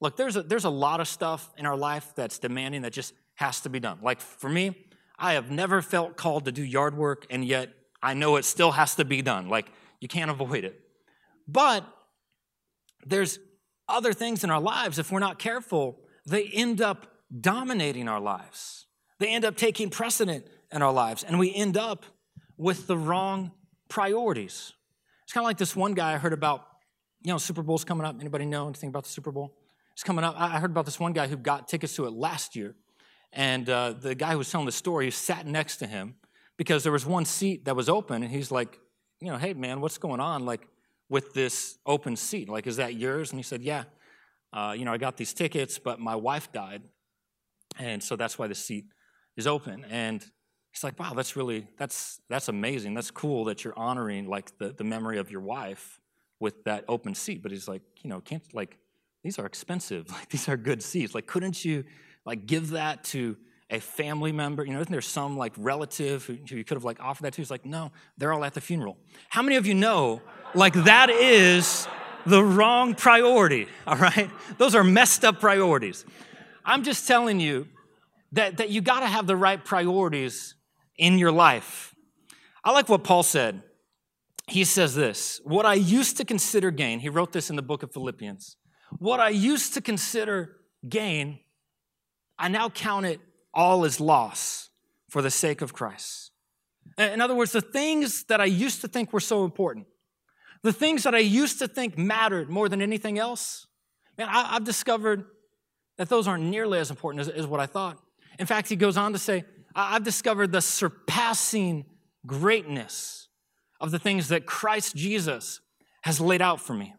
look, 0.00 0.16
there's 0.16 0.34
a, 0.34 0.42
there's 0.42 0.64
a 0.64 0.68
lot 0.68 0.98
of 0.98 1.06
stuff 1.06 1.48
in 1.56 1.64
our 1.64 1.76
life 1.76 2.12
that's 2.16 2.40
demanding 2.40 2.82
that 2.82 2.92
just 2.92 3.14
has 3.36 3.60
to 3.60 3.68
be 3.68 3.78
done. 3.78 4.00
Like, 4.02 4.20
for 4.20 4.50
me, 4.50 4.76
I 5.16 5.34
have 5.34 5.52
never 5.52 5.80
felt 5.80 6.16
called 6.16 6.46
to 6.46 6.50
do 6.50 6.64
yard 6.64 6.96
work, 6.96 7.24
and 7.30 7.44
yet 7.44 7.68
I 8.02 8.14
know 8.14 8.34
it 8.34 8.44
still 8.44 8.72
has 8.72 8.96
to 8.96 9.04
be 9.04 9.22
done. 9.22 9.48
Like, 9.48 9.70
you 10.00 10.08
can't 10.08 10.28
avoid 10.28 10.64
it. 10.64 10.80
But 11.46 11.84
there's 13.06 13.38
other 13.90 14.12
things 14.12 14.44
in 14.44 14.50
our 14.50 14.60
lives, 14.60 14.98
if 14.98 15.10
we're 15.10 15.20
not 15.20 15.38
careful, 15.38 16.00
they 16.26 16.44
end 16.44 16.80
up 16.80 17.06
dominating 17.40 18.08
our 18.08 18.20
lives. 18.20 18.86
They 19.18 19.28
end 19.28 19.44
up 19.44 19.56
taking 19.56 19.90
precedent 19.90 20.46
in 20.72 20.82
our 20.82 20.92
lives, 20.92 21.24
and 21.24 21.38
we 21.38 21.54
end 21.54 21.76
up 21.76 22.04
with 22.56 22.86
the 22.86 22.96
wrong 22.96 23.52
priorities. 23.88 24.72
It's 25.24 25.32
kind 25.32 25.44
of 25.44 25.46
like 25.46 25.58
this 25.58 25.76
one 25.76 25.94
guy 25.94 26.14
I 26.14 26.18
heard 26.18 26.32
about, 26.32 26.66
you 27.22 27.32
know, 27.32 27.38
Super 27.38 27.62
Bowl's 27.62 27.84
coming 27.84 28.06
up. 28.06 28.16
Anybody 28.20 28.46
know 28.46 28.66
anything 28.66 28.88
about 28.88 29.04
the 29.04 29.10
Super 29.10 29.30
Bowl? 29.30 29.54
It's 29.92 30.02
coming 30.02 30.24
up. 30.24 30.34
I 30.38 30.58
heard 30.58 30.70
about 30.70 30.86
this 30.86 30.98
one 30.98 31.12
guy 31.12 31.26
who 31.26 31.36
got 31.36 31.68
tickets 31.68 31.94
to 31.96 32.06
it 32.06 32.12
last 32.12 32.56
year. 32.56 32.74
And 33.32 33.68
uh, 33.68 33.92
the 33.92 34.14
guy 34.14 34.32
who 34.32 34.38
was 34.38 34.50
telling 34.50 34.66
the 34.66 34.72
story 34.72 35.10
sat 35.10 35.46
next 35.46 35.76
to 35.78 35.86
him 35.86 36.16
because 36.56 36.82
there 36.82 36.92
was 36.92 37.06
one 37.06 37.24
seat 37.24 37.66
that 37.66 37.76
was 37.76 37.88
open. 37.88 38.22
And 38.22 38.32
he's 38.32 38.50
like, 38.50 38.78
you 39.20 39.28
know, 39.28 39.36
hey, 39.36 39.52
man, 39.52 39.80
what's 39.80 39.98
going 39.98 40.20
on? 40.20 40.46
Like, 40.46 40.66
with 41.10 41.34
this 41.34 41.76
open 41.84 42.16
seat. 42.16 42.48
Like, 42.48 42.66
is 42.66 42.76
that 42.76 42.94
yours? 42.94 43.32
And 43.32 43.38
he 43.38 43.42
said, 43.42 43.60
yeah. 43.60 43.84
Uh, 44.52 44.74
you 44.76 44.84
know, 44.84 44.92
I 44.92 44.96
got 44.96 45.16
these 45.16 45.34
tickets, 45.34 45.78
but 45.78 46.00
my 46.00 46.16
wife 46.16 46.50
died. 46.52 46.82
And 47.78 48.02
so 48.02 48.16
that's 48.16 48.38
why 48.38 48.46
the 48.46 48.54
seat 48.54 48.86
is 49.36 49.46
open. 49.46 49.84
And 49.90 50.24
he's 50.72 50.82
like, 50.82 50.98
wow, 50.98 51.12
that's 51.12 51.36
really, 51.36 51.66
that's, 51.78 52.20
that's 52.28 52.48
amazing. 52.48 52.94
That's 52.94 53.10
cool 53.10 53.44
that 53.44 53.64
you're 53.64 53.78
honoring 53.78 54.28
like 54.28 54.56
the, 54.58 54.72
the 54.72 54.84
memory 54.84 55.18
of 55.18 55.30
your 55.30 55.40
wife 55.40 56.00
with 56.38 56.64
that 56.64 56.84
open 56.88 57.14
seat. 57.14 57.42
But 57.42 57.52
he's 57.52 57.68
like, 57.68 57.82
you 58.02 58.08
know, 58.08 58.20
can't, 58.20 58.42
like, 58.54 58.78
these 59.22 59.38
are 59.38 59.46
expensive. 59.46 60.06
Like, 60.12 60.28
these 60.30 60.48
are 60.48 60.56
good 60.56 60.82
seats. 60.82 61.14
Like, 61.14 61.26
couldn't 61.26 61.64
you, 61.64 61.84
like, 62.24 62.46
give 62.46 62.70
that 62.70 63.04
to 63.04 63.36
a 63.70 63.80
family 63.80 64.32
member? 64.32 64.64
You 64.64 64.74
know, 64.74 64.80
isn't 64.80 64.92
there 64.92 65.00
some, 65.00 65.36
like, 65.36 65.52
relative 65.56 66.24
who, 66.24 66.38
you 66.44 66.64
could 66.64 66.76
have, 66.76 66.84
like, 66.84 67.00
offered 67.00 67.24
that 67.24 67.34
to? 67.34 67.40
He's 67.40 67.50
like, 67.50 67.64
no, 67.64 67.92
they're 68.18 68.32
all 68.32 68.44
at 68.44 68.54
the 68.54 68.60
funeral. 68.60 68.98
How 69.28 69.42
many 69.42 69.56
of 69.56 69.66
you 69.66 69.74
know, 69.74 70.20
like, 70.54 70.74
that 70.84 71.10
is 71.10 71.86
the 72.26 72.42
wrong 72.42 72.94
priority, 72.94 73.68
all 73.86 73.96
right? 73.96 74.30
Those 74.58 74.74
are 74.74 74.84
messed 74.84 75.24
up 75.24 75.40
priorities. 75.40 76.04
I'm 76.64 76.82
just 76.82 77.06
telling 77.06 77.40
you 77.40 77.68
that, 78.32 78.58
that 78.58 78.70
you 78.70 78.80
got 78.80 79.00
to 79.00 79.06
have 79.06 79.26
the 79.26 79.36
right 79.36 79.62
priorities 79.64 80.54
in 80.98 81.18
your 81.18 81.32
life. 81.32 81.94
I 82.62 82.72
like 82.72 82.88
what 82.88 83.04
Paul 83.04 83.22
said. 83.22 83.62
He 84.46 84.64
says 84.64 84.94
this 84.94 85.40
What 85.44 85.64
I 85.64 85.74
used 85.74 86.16
to 86.18 86.24
consider 86.24 86.70
gain, 86.70 87.00
he 87.00 87.08
wrote 87.08 87.32
this 87.32 87.50
in 87.50 87.56
the 87.56 87.62
book 87.62 87.82
of 87.82 87.92
Philippians. 87.92 88.56
What 88.98 89.20
I 89.20 89.28
used 89.28 89.74
to 89.74 89.80
consider 89.80 90.56
gain, 90.88 91.38
I 92.38 92.48
now 92.48 92.68
count 92.68 93.06
it 93.06 93.20
all 93.52 93.84
is 93.84 94.00
loss 94.00 94.70
for 95.08 95.22
the 95.22 95.30
sake 95.30 95.60
of 95.60 95.72
Christ. 95.72 96.30
In 96.98 97.20
other 97.20 97.34
words, 97.34 97.52
the 97.52 97.60
things 97.60 98.24
that 98.24 98.40
I 98.40 98.44
used 98.44 98.80
to 98.82 98.88
think 98.88 99.12
were 99.12 99.20
so 99.20 99.44
important, 99.44 99.86
the 100.62 100.72
things 100.72 101.04
that 101.04 101.14
I 101.14 101.18
used 101.18 101.58
to 101.60 101.68
think 101.68 101.96
mattered 101.96 102.50
more 102.50 102.68
than 102.68 102.82
anything 102.82 103.18
else, 103.18 103.66
man, 104.18 104.28
I, 104.28 104.54
have 104.54 104.64
discovered 104.64 105.24
that 105.98 106.08
those 106.08 106.28
aren't 106.28 106.44
nearly 106.44 106.78
as 106.78 106.90
important 106.90 107.20
as, 107.20 107.28
as 107.28 107.46
what 107.46 107.60
I 107.60 107.66
thought. 107.66 107.98
In 108.38 108.46
fact, 108.46 108.68
he 108.68 108.76
goes 108.76 108.96
on 108.96 109.12
to 109.12 109.18
say, 109.18 109.44
I've 109.74 110.04
discovered 110.04 110.52
the 110.52 110.60
surpassing 110.60 111.84
greatness 112.26 113.28
of 113.80 113.90
the 113.90 113.98
things 113.98 114.28
that 114.28 114.46
Christ 114.46 114.96
Jesus 114.96 115.60
has 116.02 116.20
laid 116.20 116.42
out 116.42 116.60
for 116.60 116.74
me. 116.74 116.94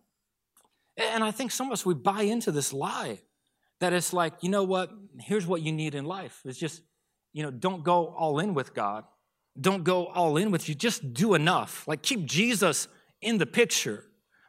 And 0.98 1.24
I 1.24 1.32
think 1.32 1.52
some 1.52 1.68
of 1.68 1.74
us, 1.74 1.86
we 1.86 1.94
buy 1.94 2.24
into 2.24 2.52
this 2.52 2.74
lie 2.74 3.20
that 3.82 3.94
it's 3.94 4.14
like, 4.14 4.34
you 4.42 4.50
know 4.50 4.64
what? 4.64 4.92
Here's 5.20 5.46
what 5.46 5.62
you 5.62 5.72
need 5.72 5.96
in 5.96 6.06
life. 6.06 6.42
It's 6.46 6.58
just, 6.58 6.82
you 7.34 7.44
know, 7.44 7.52
don't 7.52 7.84
go 7.84 8.08
all 8.18 8.40
in 8.40 8.54
with 8.54 8.74
God. 8.74 9.04
Don't 9.60 9.84
go 9.84 10.06
all 10.06 10.38
in 10.38 10.52
with 10.52 10.70
you. 10.70 10.76
Just 10.76 11.14
do 11.14 11.34
enough. 11.34 11.88
Like, 11.88 12.02
keep 12.02 12.26
Jesus 12.26 12.88
in 13.22 13.38
the 13.38 13.46
picture, 13.46 14.06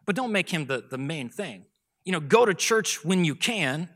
but 0.07 0.15
don't 0.15 0.33
make 0.33 0.51
him 0.51 0.67
the, 0.67 0.85
the 0.89 0.99
main 0.99 1.29
thing. 1.29 1.65
You 2.05 2.13
know, 2.13 2.21
go 2.21 2.45
to 2.45 2.55
church 2.55 3.05
when 3.05 3.25
you 3.25 3.35
can, 3.35 3.89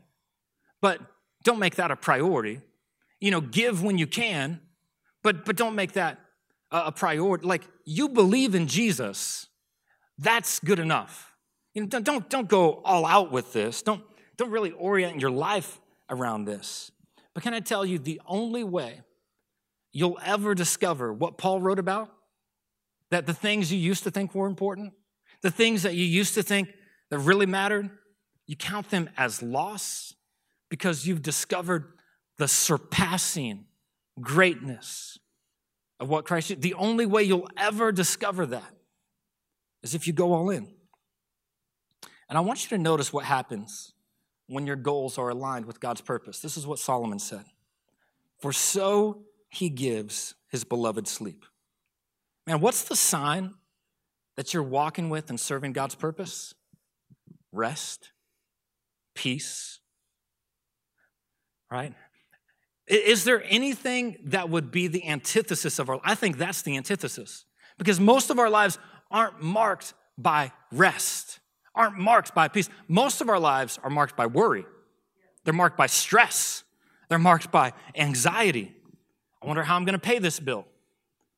but 0.81 0.99
don't 1.43 1.59
make 1.59 1.75
that 1.75 1.91
a 1.91 1.95
priority. 1.95 2.61
You 3.19 3.31
know, 3.31 3.41
give 3.41 3.83
when 3.83 3.97
you 3.97 4.07
can, 4.07 4.59
but, 5.23 5.45
but 5.45 5.55
don't 5.55 5.75
make 5.75 5.93
that 5.93 6.19
a, 6.71 6.85
a 6.85 6.91
priority. 6.91 7.45
Like, 7.45 7.63
you 7.85 8.09
believe 8.09 8.55
in 8.55 8.67
Jesus, 8.67 9.47
that's 10.17 10.59
good 10.59 10.79
enough. 10.79 11.31
You 11.73 11.83
know, 11.83 11.87
don't, 11.87 12.03
don't, 12.03 12.29
don't 12.29 12.49
go 12.49 12.81
all 12.83 13.05
out 13.05 13.31
with 13.31 13.53
this. 13.53 13.83
Don't, 13.83 14.01
don't 14.37 14.51
really 14.51 14.71
orient 14.71 15.19
your 15.19 15.31
life 15.31 15.79
around 16.09 16.45
this. 16.45 16.91
But 17.33 17.43
can 17.43 17.53
I 17.53 17.59
tell 17.59 17.85
you, 17.85 17.99
the 17.99 18.21
only 18.25 18.63
way 18.63 19.01
you'll 19.91 20.19
ever 20.23 20.53
discover 20.55 21.11
what 21.11 21.37
Paul 21.37 21.61
wrote 21.61 21.79
about 21.79 22.09
that 23.09 23.25
the 23.25 23.33
things 23.33 23.71
you 23.71 23.79
used 23.79 24.03
to 24.03 24.11
think 24.11 24.35
were 24.35 24.47
important, 24.47 24.93
the 25.41 25.51
things 25.51 25.83
that 25.83 25.95
you 25.95 26.05
used 26.05 26.33
to 26.35 26.43
think 26.43 26.73
that 27.09 27.19
really 27.19 27.45
mattered, 27.45 27.89
you 28.47 28.55
count 28.55 28.89
them 28.89 29.09
as 29.17 29.41
loss 29.41 30.13
because 30.69 31.07
you've 31.07 31.21
discovered 31.21 31.93
the 32.37 32.47
surpassing 32.47 33.65
greatness 34.19 35.17
of 35.99 36.09
what 36.09 36.25
Christ 36.25 36.49
did. 36.49 36.61
The 36.61 36.73
only 36.73 37.05
way 37.05 37.23
you'll 37.23 37.49
ever 37.57 37.91
discover 37.91 38.45
that 38.47 38.73
is 39.83 39.95
if 39.95 40.05
you 40.05 40.13
go 40.13 40.33
all 40.33 40.49
in. 40.49 40.67
And 42.29 42.37
I 42.37 42.41
want 42.41 42.63
you 42.63 42.77
to 42.77 42.81
notice 42.81 43.13
what 43.13 43.25
happens 43.25 43.93
when 44.47 44.65
your 44.65 44.75
goals 44.75 45.17
are 45.17 45.29
aligned 45.29 45.65
with 45.65 45.79
God's 45.79 46.01
purpose. 46.01 46.39
This 46.39 46.57
is 46.57 46.65
what 46.65 46.79
Solomon 46.79 47.19
said 47.19 47.45
For 48.39 48.51
so 48.51 49.23
he 49.49 49.69
gives 49.69 50.35
his 50.49 50.63
beloved 50.63 51.07
sleep. 51.07 51.45
Man, 52.45 52.61
what's 52.61 52.83
the 52.83 52.95
sign 52.95 53.53
that 54.35 54.53
you're 54.53 54.63
walking 54.63 55.09
with 55.09 55.29
and 55.29 55.39
serving 55.39 55.73
God's 55.73 55.95
purpose? 55.95 56.53
Rest, 57.51 58.11
peace, 59.15 59.79
right? 61.71 61.93
Is 62.87 63.25
there 63.25 63.43
anything 63.47 64.17
that 64.25 64.49
would 64.49 64.71
be 64.71 64.87
the 64.87 65.07
antithesis 65.07 65.77
of 65.79 65.89
our 65.89 65.99
I 66.03 66.15
think 66.15 66.37
that's 66.37 66.61
the 66.61 66.77
antithesis. 66.77 67.45
Because 67.77 67.99
most 67.99 68.29
of 68.29 68.39
our 68.39 68.49
lives 68.49 68.79
aren't 69.11 69.41
marked 69.41 69.93
by 70.17 70.51
rest, 70.71 71.39
aren't 71.77 71.97
marked 71.97 72.35
by 72.35 72.47
peace. 72.47 72.69
Most 72.87 73.21
of 73.21 73.29
our 73.29 73.39
lives 73.39 73.79
are 73.83 73.89
marked 73.89 74.17
by 74.17 74.25
worry. 74.25 74.65
They're 75.45 75.53
marked 75.53 75.77
by 75.77 75.87
stress. 75.87 76.63
They're 77.07 77.19
marked 77.19 77.51
by 77.51 77.71
anxiety. 77.95 78.75
I 79.41 79.47
wonder 79.47 79.63
how 79.63 79.75
I'm 79.75 79.85
going 79.85 79.93
to 79.93 79.99
pay 79.99 80.19
this 80.19 80.39
bill. 80.39 80.65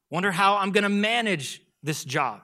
Wonder 0.09 0.31
how 0.31 0.57
I'm 0.57 0.71
going 0.71 0.83
to 0.83 0.89
manage 0.89 1.61
this 1.83 2.03
job. 2.03 2.41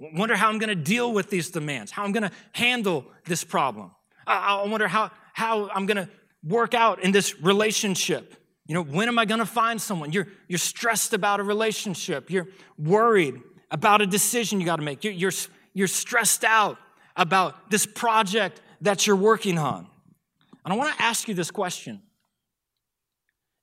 Wonder 0.00 0.34
how 0.34 0.48
I'm 0.48 0.58
going 0.58 0.68
to 0.68 0.74
deal 0.74 1.12
with 1.12 1.30
these 1.30 1.50
demands, 1.50 1.92
how 1.92 2.04
I'm 2.04 2.12
going 2.12 2.24
to 2.24 2.32
handle 2.52 3.06
this 3.26 3.44
problem. 3.44 3.92
I 4.26 4.66
wonder 4.66 4.88
how, 4.88 5.10
how 5.32 5.68
I'm 5.68 5.86
going 5.86 5.96
to 5.96 6.08
work 6.42 6.74
out 6.74 7.02
in 7.02 7.12
this 7.12 7.40
relationship. 7.40 8.34
You 8.66 8.74
know, 8.74 8.82
when 8.82 9.08
am 9.08 9.18
I 9.18 9.24
going 9.24 9.38
to 9.38 9.46
find 9.46 9.80
someone? 9.80 10.12
You're, 10.12 10.26
you're 10.48 10.58
stressed 10.58 11.14
about 11.14 11.38
a 11.38 11.44
relationship. 11.44 12.30
You're 12.30 12.48
worried 12.76 13.40
about 13.70 14.02
a 14.02 14.06
decision 14.06 14.60
you 14.60 14.66
got 14.66 14.76
to 14.76 14.82
make. 14.82 15.04
You're, 15.04 15.12
you're, 15.12 15.32
you're 15.72 15.88
stressed 15.88 16.44
out 16.44 16.78
about 17.16 17.70
this 17.70 17.86
project 17.86 18.60
that 18.82 19.06
you're 19.06 19.16
working 19.16 19.58
on. 19.58 19.86
And 20.64 20.72
I 20.72 20.76
want 20.76 20.96
to 20.96 21.02
ask 21.02 21.28
you 21.28 21.34
this 21.34 21.50
question. 21.50 22.02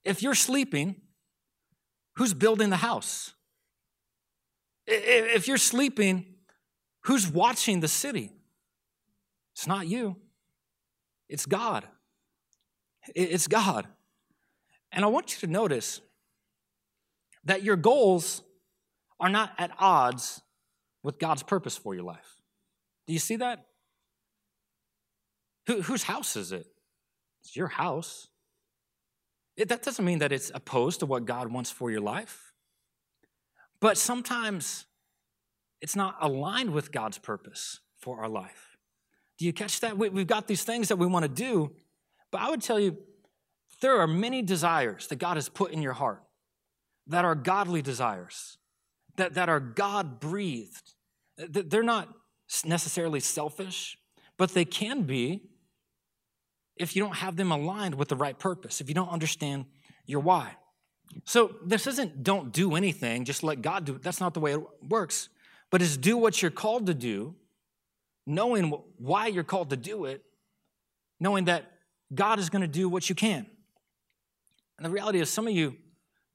If 0.03 0.21
you're 0.21 0.35
sleeping, 0.35 0.95
who's 2.15 2.33
building 2.33 2.69
the 2.69 2.77
house? 2.77 3.33
If 4.85 5.47
you're 5.47 5.57
sleeping, 5.57 6.25
who's 7.03 7.27
watching 7.27 7.79
the 7.79 7.87
city? 7.87 8.31
It's 9.53 9.67
not 9.67 9.87
you, 9.87 10.17
it's 11.29 11.45
God. 11.45 11.87
It's 13.15 13.47
God. 13.47 13.87
And 14.91 15.03
I 15.03 15.07
want 15.07 15.33
you 15.33 15.47
to 15.47 15.51
notice 15.51 16.01
that 17.43 17.63
your 17.63 17.75
goals 17.75 18.41
are 19.19 19.29
not 19.29 19.51
at 19.57 19.71
odds 19.79 20.41
with 21.01 21.19
God's 21.19 21.43
purpose 21.43 21.77
for 21.77 21.93
your 21.93 22.03
life. 22.03 22.37
Do 23.07 23.13
you 23.13 23.19
see 23.19 23.35
that? 23.37 23.65
Who, 25.67 25.81
whose 25.81 26.03
house 26.03 26.35
is 26.35 26.51
it? 26.51 26.67
It's 27.43 27.55
your 27.55 27.67
house. 27.67 28.27
It, 29.55 29.69
that 29.69 29.83
doesn't 29.83 30.03
mean 30.03 30.19
that 30.19 30.31
it's 30.31 30.51
opposed 30.53 30.99
to 31.01 31.05
what 31.05 31.25
God 31.25 31.51
wants 31.51 31.69
for 31.71 31.91
your 31.91 32.01
life. 32.01 32.53
But 33.79 33.97
sometimes 33.97 34.85
it's 35.81 35.95
not 35.95 36.15
aligned 36.21 36.71
with 36.71 36.91
God's 36.91 37.17
purpose 37.17 37.81
for 37.99 38.19
our 38.21 38.29
life. 38.29 38.77
Do 39.37 39.45
you 39.45 39.53
catch 39.53 39.81
that? 39.81 39.97
We, 39.97 40.09
we've 40.09 40.27
got 40.27 40.47
these 40.47 40.63
things 40.63 40.87
that 40.87 40.95
we 40.97 41.05
want 41.05 41.23
to 41.23 41.29
do, 41.29 41.71
but 42.31 42.41
I 42.41 42.49
would 42.49 42.61
tell 42.61 42.79
you 42.79 42.97
there 43.81 43.99
are 43.99 44.07
many 44.07 44.41
desires 44.41 45.07
that 45.07 45.17
God 45.17 45.35
has 45.35 45.49
put 45.49 45.71
in 45.71 45.81
your 45.81 45.93
heart 45.93 46.23
that 47.07 47.25
are 47.25 47.35
godly 47.35 47.81
desires, 47.81 48.57
that, 49.17 49.33
that 49.33 49.49
are 49.49 49.59
God 49.59 50.21
breathed. 50.21 50.93
They're 51.37 51.83
not 51.83 52.07
necessarily 52.65 53.19
selfish, 53.19 53.97
but 54.38 54.53
they 54.53 54.65
can 54.65 55.03
be 55.03 55.41
if 56.75 56.95
you 56.95 57.03
don't 57.03 57.15
have 57.15 57.36
them 57.36 57.51
aligned 57.51 57.95
with 57.95 58.10
the 58.10 58.15
right 58.15 58.38
purpose, 58.38 58.82
if 58.82 58.89
you 58.89 58.95
don't 58.95 59.10
understand 59.10 59.65
your 60.06 60.19
why. 60.21 60.56
So 61.25 61.56
this 61.63 61.86
isn't 61.88 62.23
don't 62.23 62.51
do 62.51 62.75
anything, 62.75 63.25
just 63.25 63.43
let 63.43 63.62
God 63.62 63.86
do 63.86 63.95
it. 63.95 64.01
That's 64.01 64.19
not 64.19 64.34
the 64.34 64.39
way 64.39 64.53
it 64.53 64.62
works. 64.89 65.29
But 65.69 65.82
is 65.82 65.97
do 65.97 66.17
what 66.17 66.41
you're 66.41 66.51
called 66.51 66.88
to 66.88 66.93
do, 66.93 67.36
knowing 68.25 68.71
why 68.97 69.27
you're 69.27 69.43
called 69.43 69.69
to 69.71 69.77
do 69.77 70.06
it, 70.06 70.23
knowing 71.19 71.45
that 71.45 71.71
God 72.13 72.39
is 72.39 72.49
going 72.49 72.62
to 72.62 72.67
do 72.67 72.89
what 72.89 73.10
you 73.10 73.15
can. 73.15 73.45
And 74.77 74.86
the 74.86 74.89
reality 74.89 75.19
is, 75.19 75.29
some 75.29 75.47
of 75.47 75.53
you, 75.53 75.77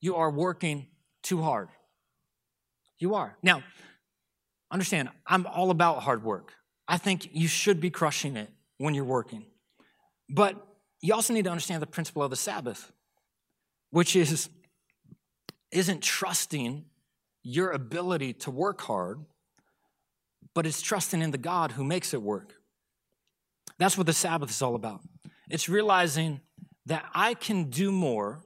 you 0.00 0.16
are 0.16 0.30
working 0.30 0.86
too 1.22 1.42
hard. 1.42 1.68
You 2.98 3.14
are. 3.14 3.36
Now, 3.42 3.62
understand, 4.70 5.08
I'm 5.26 5.46
all 5.46 5.70
about 5.70 6.02
hard 6.02 6.22
work. 6.22 6.52
I 6.86 6.98
think 6.98 7.28
you 7.32 7.48
should 7.48 7.80
be 7.80 7.90
crushing 7.90 8.36
it 8.36 8.50
when 8.78 8.94
you're 8.94 9.04
working. 9.04 9.44
But 10.28 10.56
you 11.00 11.14
also 11.14 11.32
need 11.32 11.44
to 11.44 11.50
understand 11.50 11.82
the 11.82 11.86
principle 11.86 12.22
of 12.22 12.30
the 12.30 12.36
Sabbath, 12.36 12.92
which 13.90 14.16
is 14.16 14.48
isn't 15.70 16.02
trusting 16.02 16.84
your 17.42 17.72
ability 17.72 18.32
to 18.32 18.50
work 18.50 18.80
hard, 18.80 19.24
but 20.54 20.66
it's 20.66 20.80
trusting 20.80 21.20
in 21.20 21.30
the 21.30 21.38
God 21.38 21.72
who 21.72 21.84
makes 21.84 22.14
it 22.14 22.22
work. 22.22 22.54
That's 23.78 23.96
what 23.96 24.06
the 24.06 24.12
Sabbath 24.12 24.50
is 24.50 24.62
all 24.62 24.74
about. 24.74 25.00
It's 25.50 25.68
realizing 25.68 26.40
that 26.86 27.04
I 27.14 27.34
can 27.34 27.64
do 27.64 27.92
more 27.92 28.40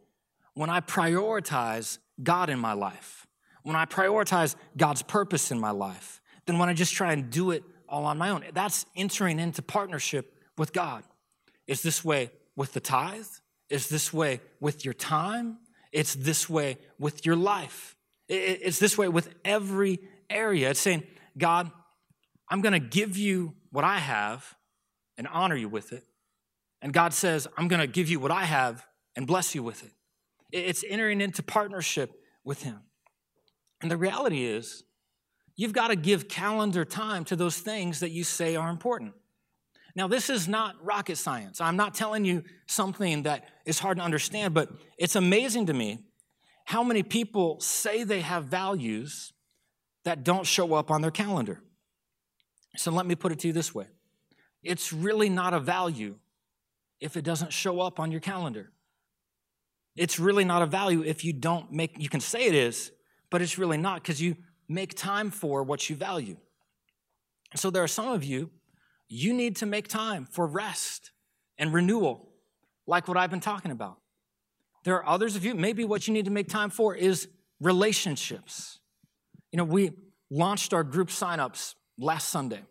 when 0.55 0.69
I 0.69 0.81
prioritize 0.81 1.99
God 2.23 2.51
in 2.51 2.59
my 2.59 2.73
life, 2.73 3.22
when 3.63 3.77
I 3.77 3.85
prioritize 3.85 4.57
God's 4.77 5.03
purpose 5.03 5.51
in 5.51 5.61
my 5.61 5.71
life, 5.71 6.21
than 6.47 6.59
when 6.59 6.69
I 6.69 6.75
just 6.75 6.95
try 6.95 7.13
and 7.13 7.31
do 7.31 7.51
it 7.51 7.63
all 7.89 8.05
on 8.05 8.19
my 8.19 8.31
own. 8.31 8.45
That's 8.53 8.87
entering 8.97 9.39
into 9.39 9.63
partnership 9.63 10.35
with 10.59 10.73
God. 10.73 11.05
Is 11.67 11.83
this 11.83 12.05
way 12.05 12.31
with 12.57 12.73
the 12.73 12.81
tithe? 12.81 13.27
Is 13.69 13.89
this 13.89 14.13
way 14.13 14.41
with 14.61 14.85
your 14.85 14.95
time? 14.95 15.59
It's 15.93 16.15
this 16.15 16.49
way 16.49 16.79
with 16.99 17.25
your 17.25 17.37
life. 17.37 17.97
It's 18.29 18.79
this 18.79 18.97
way 18.97 19.09
with 19.09 19.35
every 19.45 19.99
area. 20.31 20.71
It's 20.71 20.81
saying, 20.81 21.05
God, 21.37 21.71
I'm 22.49 22.61
going 22.61 22.73
to 22.73 22.81
give 22.81 23.17
you 23.17 23.55
what 23.71 23.85
I 23.85 23.99
have 23.99 24.57
and 25.17 25.29
honor 25.29 25.57
you 25.57 25.69
with 25.69 25.93
it. 25.93 26.05
And 26.81 26.93
God 26.93 27.13
says, 27.13 27.47
I'm 27.57 27.69
going 27.69 27.81
to 27.81 27.87
give 27.87 28.09
you 28.09 28.19
what 28.19 28.31
I 28.31 28.45
have 28.45 28.87
and 29.15 29.27
bless 29.27 29.55
you 29.55 29.63
with 29.63 29.85
it. 29.85 29.93
It's 30.51 30.85
entering 30.89 31.21
into 31.21 31.43
partnership 31.43 32.13
with 32.45 32.63
Him. 32.63 32.81
And 33.83 33.91
the 33.91 33.97
reality 33.97 34.45
is, 34.45 34.85
you've 35.57 35.73
got 35.73 35.89
to 35.89 35.97
give 35.97 36.29
calendar 36.29 36.85
time 36.85 37.25
to 37.27 37.37
those 37.37 37.59
things 37.59 38.01
that 38.01 38.11
you 38.11 38.25
say 38.25 38.57
are 38.57 38.71
important. 38.71 39.13
Now, 39.95 40.09
this 40.09 40.31
is 40.31 40.49
not 40.49 40.83
rocket 40.83 41.19
science. 41.19 41.61
I'm 41.61 41.77
not 41.77 41.95
telling 41.95 42.25
you 42.25 42.45
something 42.67 43.25
that 43.25 43.45
is 43.67 43.79
hard 43.79 43.99
to 43.99 44.03
understand, 44.03 44.55
but 44.55 44.71
it's 44.97 45.17
amazing 45.17 45.67
to 45.67 45.75
me 45.75 45.99
how 46.65 46.83
many 46.83 47.03
people 47.03 47.61
say 47.61 48.05
they 48.05 48.21
have 48.21 48.45
values 48.45 49.33
that 50.05 50.25
don't 50.25 50.47
show 50.47 50.75
up 50.75 50.91
on 50.91 51.03
their 51.03 51.11
calendar. 51.11 51.61
So 52.77 52.91
let 52.91 53.05
me 53.05 53.15
put 53.15 53.33
it 53.33 53.41
to 53.41 53.49
you 53.49 53.53
this 53.53 53.75
way 53.75 53.87
it's 54.63 54.93
really 54.93 55.29
not 55.29 55.53
a 55.53 55.61
value 55.61 56.17
if 57.01 57.17
it 57.17 57.25
doesn't 57.25 57.53
show 57.53 57.81
up 57.81 57.99
on 57.99 58.13
your 58.13 58.21
calendar. 58.21 58.71
It's 59.97 60.19
really 60.19 60.45
not 60.45 60.63
a 60.63 60.67
value 60.67 61.03
if 61.03 61.25
you 61.25 61.33
don't 61.33 61.73
make, 61.73 61.97
you 61.99 62.09
can 62.09 62.21
say 62.21 62.47
it 62.47 62.55
is, 62.55 62.93
but 63.33 63.43
it's 63.43 63.59
really 63.59 63.79
not 63.79 64.03
because 64.03 64.23
you 64.23 64.37
make 64.69 64.95
time 64.95 65.31
for 65.31 65.65
what 65.65 65.91
you 65.91 65.97
value. 65.97 66.37
So 67.57 67.71
there 67.71 67.83
are 67.83 67.89
some 67.89 68.09
of 68.09 68.23
you, 68.23 68.51
you 69.09 69.33
need 69.33 69.57
to 69.57 69.67
make 69.67 69.89
time 69.89 70.27
for 70.27 70.47
rest 70.47 71.11
and 71.59 71.73
renewal, 71.73 72.29
like 72.87 73.09
what 73.09 73.17
I've 73.17 73.31
been 73.31 73.41
talking 73.41 73.71
about. 73.71 73.97
There 74.85 74.97
are 74.97 75.09
others 75.09 75.35
of 75.35 75.45
you, 75.45 75.55
maybe 75.55 75.85
what 75.85 76.07
you 76.07 76.15
need 76.15 76.27
to 76.27 76.31
make 76.31 76.49
time 76.49 76.71
for 76.71 76.95
is 76.95 77.29
relationships. 77.61 78.79
You 79.51 79.57
know, 79.57 79.65
we 79.65 79.93
launched 80.31 80.75
our 80.75 80.85
group 80.85 81.09
signups 81.09 81.75
last 81.99 82.29
Sunday, 82.29 82.63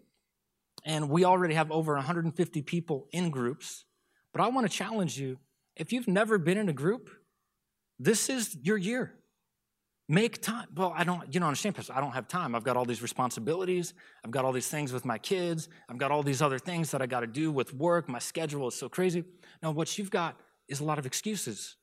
and 0.85 1.09
we 1.09 1.25
already 1.25 1.55
have 1.55 1.71
over 1.71 1.95
150 1.95 2.61
people 2.63 3.07
in 3.11 3.29
groups. 3.29 3.85
But 4.31 4.41
I 4.41 4.47
want 4.49 4.69
to 4.69 4.75
challenge 4.75 5.17
you 5.19 5.37
if 5.75 5.91
you've 5.91 6.07
never 6.07 6.37
been 6.37 6.57
in 6.57 6.69
a 6.69 6.73
group, 6.73 7.09
this 7.97 8.29
is 8.29 8.57
your 8.61 8.77
year. 8.77 9.13
Make 10.11 10.41
time. 10.41 10.67
Well, 10.75 10.93
I 10.93 11.05
don't, 11.05 11.33
you 11.33 11.39
don't 11.39 11.47
understand, 11.47 11.75
Pastor. 11.75 11.93
I 11.95 12.01
don't 12.01 12.11
have 12.11 12.27
time. 12.27 12.53
I've 12.53 12.65
got 12.65 12.75
all 12.75 12.83
these 12.83 13.01
responsibilities. 13.01 13.93
I've 14.25 14.31
got 14.31 14.43
all 14.43 14.51
these 14.51 14.67
things 14.67 14.91
with 14.91 15.05
my 15.05 15.17
kids. 15.17 15.69
I've 15.87 15.97
got 15.97 16.11
all 16.11 16.21
these 16.21 16.41
other 16.41 16.59
things 16.59 16.91
that 16.91 17.01
I 17.01 17.05
got 17.05 17.21
to 17.21 17.27
do 17.27 17.49
with 17.49 17.73
work. 17.73 18.09
My 18.09 18.19
schedule 18.19 18.67
is 18.67 18.75
so 18.75 18.89
crazy. 18.89 19.23
No, 19.63 19.71
what 19.71 19.97
you've 19.97 20.11
got 20.11 20.37
is 20.67 20.81
a 20.81 20.83
lot 20.83 20.99
of 20.99 21.05
excuses. 21.05 21.77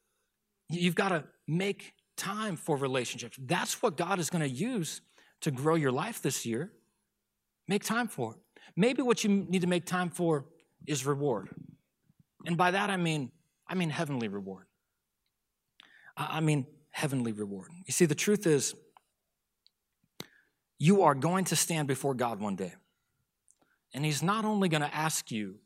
You've 0.69 0.95
got 0.95 1.09
to 1.09 1.25
make 1.47 1.95
time 2.19 2.57
for 2.57 2.77
relationships. 2.77 3.39
That's 3.41 3.81
what 3.81 3.97
God 3.97 4.19
is 4.19 4.29
going 4.29 4.43
to 4.43 4.55
use 4.55 5.01
to 5.41 5.51
grow 5.51 5.77
your 5.77 5.93
life 5.93 6.21
this 6.21 6.45
year. 6.45 6.71
Make 7.67 7.83
time 7.83 8.09
for 8.09 8.35
it. 8.35 8.39
Maybe 8.77 9.01
what 9.01 9.25
you 9.25 9.31
need 9.31 9.63
to 9.63 9.67
make 9.67 9.87
time 9.87 10.11
for 10.11 10.45
is 10.87 11.07
reward. 11.07 11.49
And 12.45 12.59
by 12.59 12.73
that 12.73 12.91
I 12.91 12.99
mean 12.99 13.33
I 13.67 13.75
mean 13.75 13.89
heavenly 13.89 14.29
reward. 14.29 14.67
I 16.15 16.41
mean 16.41 16.67
heavenly 16.99 17.31
reward. 17.31 17.71
You 17.87 17.93
see 17.93 18.07
the 18.07 18.17
truth 18.17 18.45
is 18.45 18.75
you 20.81 21.03
are 21.03 21.15
going 21.15 21.45
to 21.45 21.55
stand 21.55 21.87
before 21.87 22.13
God 22.13 22.41
one 22.41 22.57
day. 22.57 22.75
And 23.95 24.05
He's 24.05 24.21
not 24.21 24.45
only 24.45 24.69
going 24.69 24.83
to 24.83 24.95
ask 24.95 25.31
you 25.31 25.61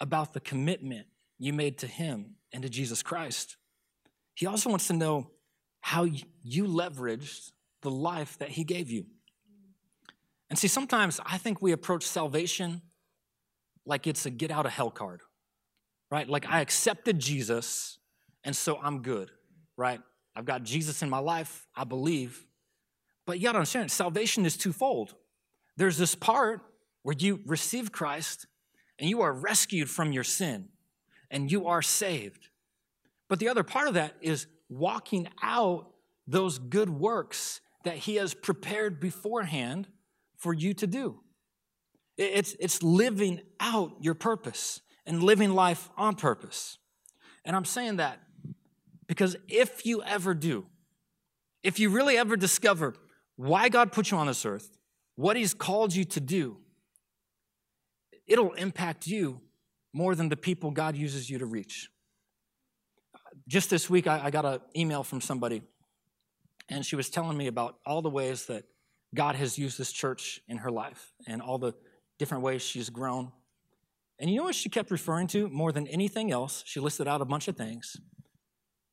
about 0.00 0.32
the 0.32 0.40
commitment 0.40 1.06
you 1.38 1.52
made 1.52 1.78
to 1.78 1.86
Him 1.86 2.34
and 2.52 2.64
to 2.64 2.68
Jesus 2.68 3.04
Christ, 3.04 3.56
He 4.34 4.46
also 4.46 4.68
wants 4.68 4.88
to 4.88 4.94
know 4.94 5.30
how 5.80 6.08
you 6.42 6.64
leveraged 6.64 7.52
the 7.82 7.90
life 7.90 8.36
that 8.38 8.48
He 8.48 8.64
gave 8.64 8.90
you. 8.90 9.06
And 10.50 10.58
see, 10.58 10.68
sometimes 10.68 11.20
I 11.24 11.38
think 11.38 11.62
we 11.62 11.70
approach 11.70 12.02
salvation 12.02 12.82
like 13.86 14.08
it's 14.08 14.26
a 14.26 14.30
get 14.30 14.50
out 14.50 14.66
of 14.66 14.72
hell 14.72 14.90
card, 14.90 15.20
right? 16.10 16.28
Like 16.28 16.48
I 16.48 16.62
accepted 16.62 17.20
Jesus, 17.20 17.98
and 18.42 18.56
so 18.56 18.76
I'm 18.82 19.02
good, 19.02 19.30
right? 19.76 20.00
I've 20.38 20.44
got 20.44 20.62
Jesus 20.62 21.02
in 21.02 21.10
my 21.10 21.18
life, 21.18 21.66
I 21.74 21.82
believe. 21.82 22.46
But 23.26 23.40
you 23.40 23.46
gotta 23.46 23.58
understand, 23.58 23.90
salvation 23.90 24.46
is 24.46 24.56
twofold. 24.56 25.16
There's 25.76 25.98
this 25.98 26.14
part 26.14 26.60
where 27.02 27.16
you 27.18 27.40
receive 27.44 27.90
Christ 27.90 28.46
and 29.00 29.10
you 29.10 29.20
are 29.20 29.32
rescued 29.32 29.90
from 29.90 30.12
your 30.12 30.22
sin 30.22 30.68
and 31.28 31.50
you 31.50 31.66
are 31.66 31.82
saved. 31.82 32.50
But 33.28 33.40
the 33.40 33.48
other 33.48 33.64
part 33.64 33.88
of 33.88 33.94
that 33.94 34.14
is 34.20 34.46
walking 34.68 35.26
out 35.42 35.90
those 36.28 36.60
good 36.60 36.88
works 36.88 37.60
that 37.82 37.96
He 37.96 38.14
has 38.14 38.32
prepared 38.32 39.00
beforehand 39.00 39.88
for 40.36 40.54
you 40.54 40.72
to 40.74 40.86
do. 40.86 41.18
It's, 42.16 42.54
it's 42.60 42.80
living 42.80 43.40
out 43.58 43.90
your 44.00 44.14
purpose 44.14 44.82
and 45.04 45.20
living 45.20 45.50
life 45.50 45.90
on 45.96 46.14
purpose. 46.14 46.78
And 47.44 47.56
I'm 47.56 47.64
saying 47.64 47.96
that 47.96 48.20
because 49.08 49.36
if 49.48 49.84
you 49.84 50.02
ever 50.02 50.34
do, 50.34 50.66
if 51.64 51.80
you 51.80 51.90
really 51.90 52.16
ever 52.16 52.36
discover 52.36 52.94
why 53.36 53.68
God 53.68 53.90
put 53.90 54.10
you 54.10 54.18
on 54.18 54.26
this 54.26 54.44
earth, 54.44 54.78
what 55.16 55.36
He's 55.36 55.54
called 55.54 55.94
you 55.94 56.04
to 56.04 56.20
do, 56.20 56.58
it'll 58.26 58.52
impact 58.52 59.06
you 59.06 59.40
more 59.92 60.14
than 60.14 60.28
the 60.28 60.36
people 60.36 60.70
God 60.70 60.94
uses 60.94 61.28
you 61.28 61.38
to 61.38 61.46
reach. 61.46 61.88
Just 63.48 63.70
this 63.70 63.88
week, 63.88 64.06
I, 64.06 64.30
got 64.30 64.44
an 64.44 64.60
email 64.76 65.02
from 65.02 65.22
somebody, 65.22 65.62
and 66.68 66.84
she 66.84 66.96
was 66.96 67.08
telling 67.08 67.36
me 67.36 67.46
about 67.46 67.78
all 67.86 68.02
the 68.02 68.10
ways 68.10 68.46
that 68.46 68.64
God 69.14 69.36
has 69.36 69.58
used 69.58 69.78
this 69.78 69.90
church 69.90 70.40
in 70.48 70.58
her 70.58 70.70
life 70.70 71.12
and 71.26 71.40
all 71.40 71.56
the 71.56 71.72
different 72.18 72.42
ways 72.42 72.60
she's 72.60 72.90
grown. 72.90 73.32
And 74.18 74.28
you 74.28 74.36
know 74.36 74.44
what 74.44 74.54
she 74.54 74.68
kept 74.68 74.90
referring 74.90 75.28
to 75.28 75.48
more 75.48 75.72
than 75.72 75.86
anything 75.86 76.30
else? 76.30 76.62
She 76.66 76.78
listed 76.80 77.08
out 77.08 77.22
a 77.22 77.24
bunch 77.24 77.48
of 77.48 77.56
things. 77.56 77.96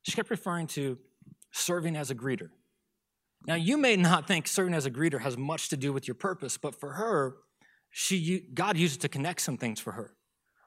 She 0.06 0.12
kept 0.12 0.30
referring 0.30 0.68
to 0.68 0.98
serving 1.52 1.96
as 1.96 2.12
a 2.12 2.14
greeter. 2.14 2.50
Now, 3.44 3.56
you 3.56 3.76
may 3.76 3.96
not 3.96 4.28
think 4.28 4.46
serving 4.46 4.72
as 4.72 4.86
a 4.86 4.90
greeter 4.90 5.20
has 5.20 5.36
much 5.36 5.68
to 5.70 5.76
do 5.76 5.92
with 5.92 6.06
your 6.06 6.14
purpose, 6.14 6.56
but 6.56 6.76
for 6.76 6.92
her, 6.92 7.38
she, 7.90 8.44
God 8.54 8.76
used 8.76 8.96
it 8.96 9.00
to 9.00 9.08
connect 9.08 9.40
some 9.40 9.56
things 9.56 9.80
for 9.80 9.92
her. 9.92 10.14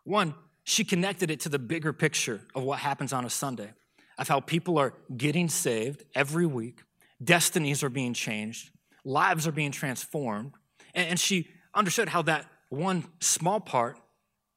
One, 0.03 0.35
she 0.65 0.83
connected 0.83 1.31
it 1.31 1.39
to 1.41 1.49
the 1.49 1.57
bigger 1.57 1.93
picture 1.93 2.41
of 2.53 2.63
what 2.63 2.79
happens 2.79 3.13
on 3.13 3.23
a 3.23 3.29
Sunday, 3.29 3.71
of 4.17 4.27
how 4.27 4.41
people 4.41 4.77
are 4.77 4.93
getting 5.15 5.47
saved 5.47 6.03
every 6.13 6.45
week, 6.45 6.81
destinies 7.23 7.81
are 7.81 7.89
being 7.89 8.13
changed, 8.13 8.71
lives 9.05 9.47
are 9.47 9.53
being 9.53 9.71
transformed. 9.71 10.51
And 10.93 11.17
she 11.17 11.47
understood 11.73 12.09
how 12.09 12.23
that 12.23 12.45
one 12.67 13.05
small 13.21 13.61
part 13.61 13.99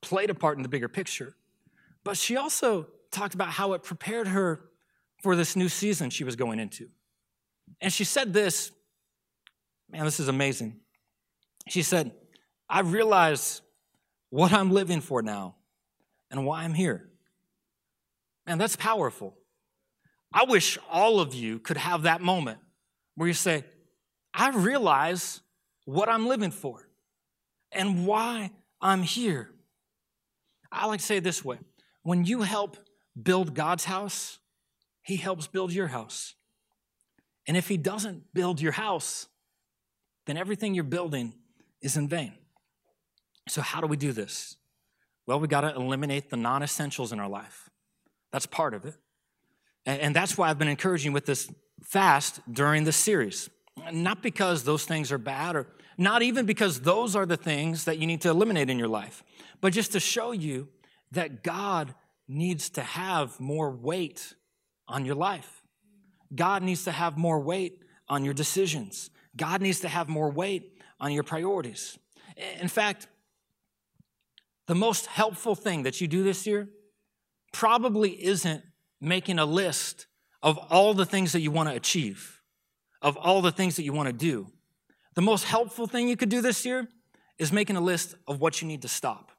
played 0.01 0.29
a 0.29 0.35
part 0.35 0.57
in 0.57 0.65
the 0.65 0.69
bigger 0.69 0.89
picture. 0.89 1.37
But 2.03 2.17
she 2.17 2.37
also 2.37 2.89
talked 3.13 3.35
about 3.35 3.51
how 3.51 3.75
it 3.75 3.85
prepared 3.85 4.27
her 4.27 4.71
for 5.23 5.37
this 5.37 5.57
new 5.57 5.69
season 5.69 6.11
she 6.11 6.25
was 6.25 6.37
going 6.37 6.59
into. 6.59 6.89
And 7.81 7.93
she 7.93 8.05
said 8.05 8.33
this 8.33 8.73
man, 9.91 10.05
this 10.05 10.21
is 10.21 10.29
amazing. 10.29 10.81
She 11.69 11.83
said, 11.83 12.13
I 12.69 12.81
realize 12.81 13.61
what 14.31 14.53
I'm 14.53 14.71
living 14.71 15.01
for 15.01 15.23
now 15.23 15.57
and 16.31 16.47
why 16.47 16.63
I'm 16.63 16.75
here. 16.75 17.11
And 18.47 18.61
that's 18.61 18.77
powerful. 18.77 19.37
I 20.33 20.45
wish 20.45 20.79
all 20.91 21.21
of 21.21 21.35
you 21.35 21.59
could 21.59 21.77
have 21.77 22.03
that 22.03 22.23
moment 22.23 22.59
where 23.15 23.29
you 23.29 23.35
say, 23.35 23.65
I 24.33 24.51
realize 24.51 25.43
what 25.85 26.09
I'm 26.09 26.27
living 26.27 26.51
for 26.51 26.89
and 27.71 28.07
why 28.07 28.51
I'm 28.81 29.03
here. 29.03 29.51
I 30.71 30.87
like 30.87 31.01
to 31.01 31.07
say 31.07 31.19
it 31.19 31.25
this 31.25 31.45
way 31.45 31.59
when 32.03 32.25
you 32.25 32.43
help 32.43 32.79
build 33.21 33.55
God's 33.55 33.85
house, 33.85 34.39
He 35.03 35.17
helps 35.17 35.47
build 35.47 35.73
your 35.73 35.89
house. 35.89 36.35
And 37.47 37.57
if 37.57 37.69
He 37.69 37.77
doesn't 37.77 38.33
build 38.33 38.61
your 38.61 38.73
house, 38.73 39.27
then 40.27 40.37
everything 40.37 40.75
you're 40.75 40.85
building 40.85 41.35
is 41.81 41.97
in 41.97 42.09
vain. 42.09 42.33
So, 43.49 43.61
how 43.61 43.81
do 43.81 43.87
we 43.87 43.97
do 43.97 44.13
this? 44.13 44.57
Well, 45.27 45.41
we 45.41 45.49
got 45.49 45.63
to 45.63 45.75
eliminate 45.75 46.31
the 46.31 46.37
non 46.37 46.63
essentials 46.63 47.13
in 47.13 47.21
our 47.21 47.29
life. 47.29 47.69
That's 48.33 48.47
part 48.47 48.75
of 48.75 48.85
it. 48.85 48.95
And 49.85 50.15
that's 50.15 50.39
why 50.39 50.49
I've 50.49 50.59
been 50.59 50.69
encouraging 50.69 51.13
with 51.13 51.27
this 51.27 51.53
fast 51.83 52.41
during 52.51 52.85
this 52.85 52.97
series. 52.97 53.51
Not 53.93 54.23
because 54.23 54.63
those 54.63 54.85
things 54.85 55.11
are 55.11 55.19
bad 55.19 55.57
or 55.57 55.67
not 55.99 56.23
even 56.23 56.47
because 56.47 56.81
those 56.81 57.17
are 57.17 57.27
the 57.27 57.37
things 57.37 57.85
that 57.85 57.99
you 57.99 58.07
need 58.07 58.21
to 58.23 58.31
eliminate 58.31 58.71
in 58.71 58.79
your 58.79 58.89
life, 58.89 59.23
but 59.61 59.73
just 59.73 59.93
to 59.93 60.01
show 60.01 60.33
you 60.33 60.69
that 61.11 61.43
God 61.43 61.95
needs 62.29 62.71
to 62.71 62.83
have 62.83 63.39
more 63.41 63.71
weight 63.71 64.35
on 64.89 65.05
your 65.05 65.15
life. 65.15 65.63
God 66.35 66.63
needs 66.63 66.85
to 66.85 66.93
have 66.93 67.17
more 67.17 67.41
weight 67.41 67.83
on 68.09 68.25
your 68.25 68.35
decisions. 68.35 69.11
God 69.37 69.61
needs 69.61 69.81
to 69.81 69.89
have 69.89 70.09
more 70.09 70.31
weight 70.31 70.79
on 71.01 71.13
your 71.13 71.23
priorities. 71.23 71.99
In 72.61 72.69
fact, 72.69 73.07
the 74.67 74.75
most 74.75 75.07
helpful 75.07 75.55
thing 75.55 75.83
that 75.83 76.01
you 76.01 76.09
do 76.09 76.23
this 76.23 76.47
year 76.47 76.69
probably 77.53 78.11
isn't 78.25 78.63
making 79.01 79.39
a 79.39 79.45
list 79.45 80.07
of 80.43 80.59
all 80.71 80.95
the 80.95 81.05
things 81.05 81.33
that 81.33 81.41
you 81.41 81.51
want 81.51 81.69
to 81.69 81.75
achieve 81.75 82.43
of 83.03 83.17
all 83.17 83.43
the 83.43 83.53
things 83.53 83.77
that 83.77 83.83
you 83.83 83.93
want 83.93 84.07
to 84.07 84.13
do. 84.13 84.47
The 85.15 85.23
most 85.23 85.45
helpful 85.45 85.87
thing 85.87 86.09
you 86.09 86.17
could 86.17 86.29
do 86.29 86.41
this 86.41 86.65
year 86.65 86.89
is 87.39 87.53
making 87.53 87.77
a 87.77 87.81
list 87.81 88.15
of 88.27 88.41
what 88.41 88.63
you 88.63 88.69
need 88.69 88.83
to 88.83 88.89
stop. 88.89 89.33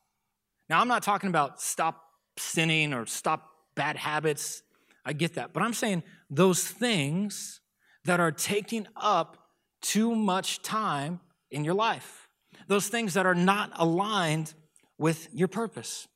Now, 0.69 0.79
I'm 0.82 0.88
not 0.88 1.01
talking 1.01 1.29
about 1.29 1.62
stop 1.62 2.03
sinning 2.38 2.93
or 2.93 3.06
stop 3.06 3.49
bad 3.75 3.95
habits. 3.95 4.62
I 5.06 5.13
get 5.13 5.36
that. 5.36 5.54
But 5.54 5.63
I'm 5.63 5.74
saying 5.74 6.04
those 6.30 6.68
things 6.68 7.62
that 8.06 8.20
are 8.20 8.32
taking 8.32 8.88
up 8.96 9.38
too 9.82 10.16
much 10.16 10.62
time 10.62 11.20
in 11.52 11.63
your 11.63 11.74
life, 11.74 12.28
those 12.68 12.88
things 12.88 13.13
that 13.13 13.26
are 13.26 13.36
not 13.36 13.72
aligned 13.76 14.54
with 14.98 15.28
your 15.34 15.48
purpose. 15.48 16.08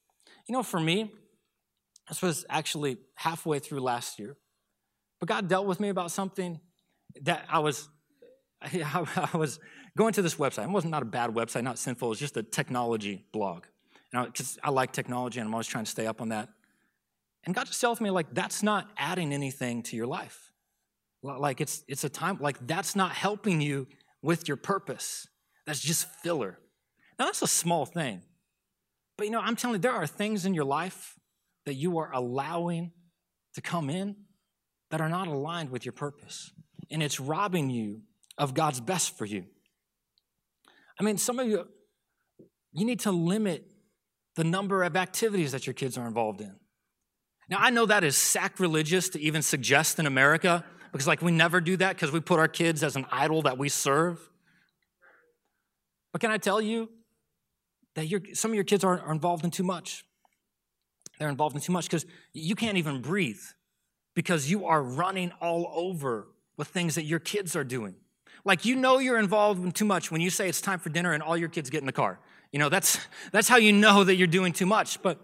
You 0.47 0.53
know, 0.53 0.63
for 0.63 0.79
me, 0.79 1.11
this 2.07 2.21
was 2.21 2.45
actually 2.49 2.97
halfway 3.15 3.59
through 3.59 3.81
last 3.81 4.17
year, 4.17 4.37
but 5.19 5.27
God 5.27 5.47
dealt 5.47 5.65
with 5.65 5.79
me 5.79 5.89
about 5.89 6.11
something 6.11 6.59
that 7.23 7.45
I 7.49 7.59
was, 7.59 7.89
I, 8.61 9.29
was 9.33 9.59
going 9.97 10.13
to 10.13 10.21
this 10.21 10.35
website. 10.35 10.63
It 10.63 10.69
wasn't 10.69 10.91
not 10.91 11.01
a 11.01 11.05
bad 11.05 11.31
website, 11.31 11.63
not 11.63 11.77
sinful. 11.77 12.07
It 12.07 12.09
was 12.09 12.19
just 12.19 12.37
a 12.37 12.43
technology 12.43 13.25
blog. 13.33 13.63
Because 14.11 14.57
I, 14.63 14.67
I 14.67 14.71
like 14.71 14.93
technology 14.93 15.39
and 15.39 15.47
I'm 15.47 15.53
always 15.53 15.67
trying 15.67 15.83
to 15.83 15.91
stay 15.91 16.07
up 16.07 16.21
on 16.21 16.29
that. 16.29 16.49
And 17.47 17.55
God 17.55 17.65
just 17.65 17.79
tells 17.79 18.01
me, 18.01 18.09
like, 18.09 18.27
that's 18.33 18.61
not 18.61 18.89
adding 18.97 19.31
anything 19.31 19.81
to 19.83 19.95
your 19.95 20.05
life. 20.05 20.51
Like, 21.23 21.61
it's, 21.61 21.81
it's 21.87 22.03
a 22.03 22.09
time, 22.09 22.39
like, 22.41 22.67
that's 22.67 22.93
not 22.93 23.13
helping 23.13 23.61
you 23.61 23.87
with 24.21 24.49
your 24.49 24.57
purpose. 24.57 25.29
That's 25.65 25.79
just 25.79 26.09
filler. 26.21 26.59
Now, 27.17 27.25
that's 27.25 27.41
a 27.41 27.47
small 27.47 27.85
thing. 27.85 28.21
But, 29.17 29.27
you 29.27 29.31
know, 29.31 29.39
I'm 29.39 29.55
telling 29.55 29.75
you, 29.75 29.79
there 29.79 29.93
are 29.93 30.05
things 30.05 30.45
in 30.45 30.53
your 30.53 30.65
life 30.65 31.15
that 31.65 31.75
you 31.75 31.97
are 31.99 32.11
allowing 32.13 32.91
to 33.53 33.61
come 33.61 33.89
in 33.89 34.17
that 34.91 34.99
are 34.99 35.09
not 35.09 35.27
aligned 35.27 35.69
with 35.69 35.85
your 35.85 35.93
purpose 35.93 36.51
and 36.91 37.01
it's 37.01 37.17
robbing 37.17 37.69
you 37.69 38.01
of 38.37 38.53
God's 38.55 38.81
best 38.81 39.17
for 39.17 39.23
you. 39.23 39.45
I 40.99 41.03
mean, 41.03 41.17
some 41.17 41.39
of 41.39 41.47
you, 41.47 41.65
you 42.73 42.85
need 42.85 42.99
to 43.01 43.11
limit 43.11 43.71
the 44.35 44.43
number 44.43 44.83
of 44.83 44.97
activities 44.97 45.53
that 45.53 45.65
your 45.65 45.73
kids 45.73 45.97
are 45.97 46.05
involved 46.05 46.41
in. 46.41 46.53
Now, 47.49 47.57
I 47.59 47.69
know 47.69 47.85
that 47.85 48.03
is 48.03 48.17
sacrilegious 48.17 49.09
to 49.09 49.19
even 49.19 49.41
suggest 49.41 49.99
in 49.99 50.05
America 50.05 50.65
because, 50.91 51.07
like, 51.07 51.21
we 51.21 51.31
never 51.31 51.61
do 51.61 51.77
that 51.77 51.95
because 51.95 52.11
we 52.11 52.19
put 52.19 52.39
our 52.39 52.47
kids 52.47 52.83
as 52.83 52.95
an 52.95 53.05
idol 53.11 53.43
that 53.43 53.57
we 53.57 53.69
serve. 53.69 54.19
But 56.11 56.21
can 56.21 56.31
I 56.31 56.37
tell 56.37 56.61
you 56.61 56.89
that 57.95 58.07
some 58.33 58.51
of 58.51 58.55
your 58.55 58.63
kids 58.63 58.83
are, 58.83 58.99
are 58.99 59.11
involved 59.11 59.43
in 59.45 59.51
too 59.51 59.63
much? 59.63 60.03
They're 61.19 61.29
involved 61.29 61.55
in 61.55 61.61
too 61.61 61.71
much 61.71 61.85
because 61.85 62.05
you 62.33 62.55
can't 62.55 62.77
even 62.77 63.01
breathe 63.01 63.41
because 64.13 64.49
you 64.49 64.65
are 64.65 64.81
running 64.81 65.31
all 65.41 65.71
over 65.73 66.27
with 66.57 66.67
things 66.67 66.95
that 66.95 67.03
your 67.03 67.19
kids 67.19 67.55
are 67.55 67.63
doing. 67.63 67.95
Like 68.45 68.65
you 68.65 68.75
know 68.75 68.99
you're 68.99 69.19
involved 69.19 69.63
in 69.63 69.71
too 69.71 69.85
much 69.85 70.11
when 70.11 70.21
you 70.21 70.29
say 70.29 70.47
it's 70.47 70.61
time 70.61 70.79
for 70.79 70.89
dinner 70.89 71.13
and 71.13 71.21
all 71.21 71.37
your 71.37 71.49
kids 71.49 71.69
get 71.69 71.81
in 71.81 71.85
the 71.85 71.91
car. 71.91 72.19
You 72.51 72.59
know, 72.59 72.69
that's 72.69 72.99
that's 73.31 73.47
how 73.47 73.57
you 73.57 73.73
know 73.73 74.03
that 74.03 74.15
you're 74.15 74.27
doing 74.27 74.53
too 74.53 74.65
much. 74.65 75.01
But 75.01 75.19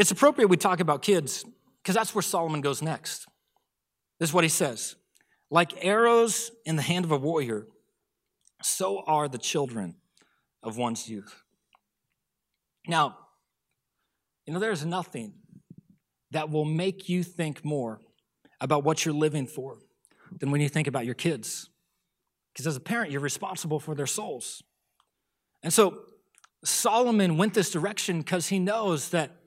it's 0.00 0.10
appropriate 0.10 0.48
we 0.48 0.56
talk 0.56 0.80
about 0.80 1.02
kids 1.02 1.44
because 1.82 1.94
that's 1.94 2.14
where 2.14 2.22
Solomon 2.22 2.62
goes 2.62 2.80
next. 2.80 3.26
This 4.18 4.30
is 4.30 4.34
what 4.34 4.44
he 4.44 4.48
says. 4.48 4.96
Like 5.50 5.84
arrows 5.84 6.50
in 6.64 6.76
the 6.76 6.82
hand 6.82 7.04
of 7.04 7.10
a 7.10 7.18
warrior, 7.18 7.66
so 8.62 9.02
are 9.06 9.28
the 9.28 9.36
children 9.36 9.96
of 10.62 10.78
one's 10.78 11.06
youth. 11.06 11.42
Now, 12.88 13.18
you 14.46 14.54
know, 14.54 14.58
there's 14.58 14.86
nothing 14.86 15.34
that 16.30 16.48
will 16.48 16.64
make 16.64 17.10
you 17.10 17.22
think 17.22 17.62
more 17.62 18.00
about 18.58 18.84
what 18.84 19.04
you're 19.04 19.12
living 19.12 19.46
for 19.46 19.80
than 20.38 20.50
when 20.50 20.62
you 20.62 20.70
think 20.70 20.86
about 20.86 21.04
your 21.04 21.14
kids. 21.14 21.68
Because 22.54 22.66
as 22.66 22.76
a 22.76 22.80
parent, 22.80 23.10
you're 23.12 23.20
responsible 23.20 23.78
for 23.78 23.94
their 23.94 24.06
souls. 24.06 24.62
And 25.62 25.70
so 25.70 26.04
Solomon 26.64 27.36
went 27.36 27.52
this 27.52 27.70
direction 27.70 28.20
because 28.20 28.46
he 28.48 28.58
knows 28.58 29.10
that 29.10 29.39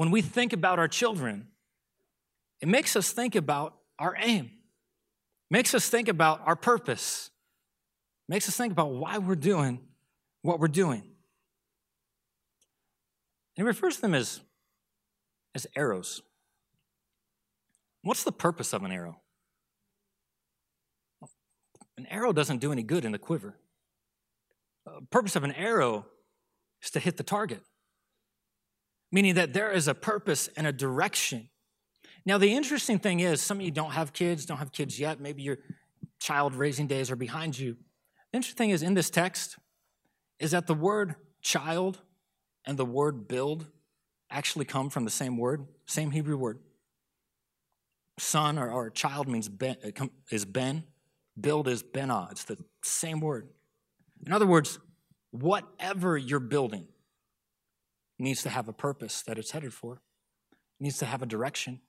when 0.00 0.10
we 0.10 0.22
think 0.22 0.54
about 0.54 0.78
our 0.78 0.88
children, 0.88 1.48
it 2.62 2.68
makes 2.68 2.96
us 2.96 3.12
think 3.12 3.34
about 3.34 3.74
our 3.98 4.16
aim, 4.18 4.50
makes 5.50 5.74
us 5.74 5.90
think 5.90 6.08
about 6.08 6.40
our 6.46 6.56
purpose, 6.56 7.28
makes 8.26 8.48
us 8.48 8.56
think 8.56 8.72
about 8.72 8.92
why 8.92 9.18
we're 9.18 9.34
doing 9.34 9.78
what 10.40 10.58
we're 10.58 10.68
doing. 10.68 11.02
And 11.02 11.12
he 13.56 13.62
refers 13.62 13.96
to 13.96 14.00
them 14.00 14.14
as, 14.14 14.40
as 15.54 15.66
arrows. 15.76 16.22
What's 18.00 18.24
the 18.24 18.32
purpose 18.32 18.72
of 18.72 18.82
an 18.84 18.92
arrow? 18.92 19.20
An 21.98 22.06
arrow 22.06 22.32
doesn't 22.32 22.60
do 22.60 22.72
any 22.72 22.82
good 22.82 23.04
in 23.04 23.12
the 23.12 23.18
quiver. 23.18 23.58
The 24.86 25.02
purpose 25.10 25.36
of 25.36 25.44
an 25.44 25.52
arrow 25.52 26.06
is 26.82 26.90
to 26.92 27.00
hit 27.00 27.18
the 27.18 27.22
target, 27.22 27.60
meaning 29.12 29.34
that 29.34 29.52
there 29.52 29.72
is 29.72 29.88
a 29.88 29.94
purpose 29.94 30.48
and 30.56 30.66
a 30.66 30.72
direction. 30.72 31.48
Now, 32.24 32.38
the 32.38 32.54
interesting 32.54 32.98
thing 32.98 33.20
is, 33.20 33.40
some 33.40 33.58
of 33.58 33.64
you 33.64 33.70
don't 33.70 33.92
have 33.92 34.12
kids, 34.12 34.44
don't 34.44 34.58
have 34.58 34.72
kids 34.72 35.00
yet. 35.00 35.20
Maybe 35.20 35.42
your 35.42 35.58
child 36.18 36.54
raising 36.54 36.86
days 36.86 37.10
are 37.10 37.16
behind 37.16 37.58
you. 37.58 37.76
The 38.32 38.36
interesting 38.36 38.58
thing 38.58 38.70
is, 38.70 38.82
in 38.82 38.94
this 38.94 39.10
text, 39.10 39.56
is 40.38 40.50
that 40.52 40.66
the 40.66 40.74
word 40.74 41.16
child 41.42 42.00
and 42.64 42.78
the 42.78 42.84
word 42.84 43.26
build 43.26 43.66
actually 44.30 44.64
come 44.64 44.90
from 44.90 45.04
the 45.04 45.10
same 45.10 45.36
word, 45.36 45.66
same 45.86 46.10
Hebrew 46.10 46.36
word. 46.36 46.60
Son 48.18 48.58
or, 48.58 48.70
or 48.70 48.90
child 48.90 49.28
means 49.28 49.48
ben, 49.48 49.76
is 50.30 50.44
Ben, 50.44 50.84
build 51.40 51.66
is 51.68 51.82
benah. 51.82 52.30
It's 52.30 52.44
the 52.44 52.58
same 52.82 53.20
word. 53.20 53.48
In 54.24 54.32
other 54.32 54.46
words, 54.46 54.78
whatever 55.30 56.18
you're 56.18 56.38
building 56.38 56.86
needs 58.22 58.42
to 58.42 58.48
have 58.48 58.68
a 58.68 58.72
purpose 58.72 59.22
that 59.22 59.38
it's 59.38 59.50
headed 59.50 59.72
for, 59.72 60.02
it 60.80 60.84
needs 60.84 60.98
to 60.98 61.06
have 61.06 61.22
a 61.22 61.26
direction. 61.26 61.80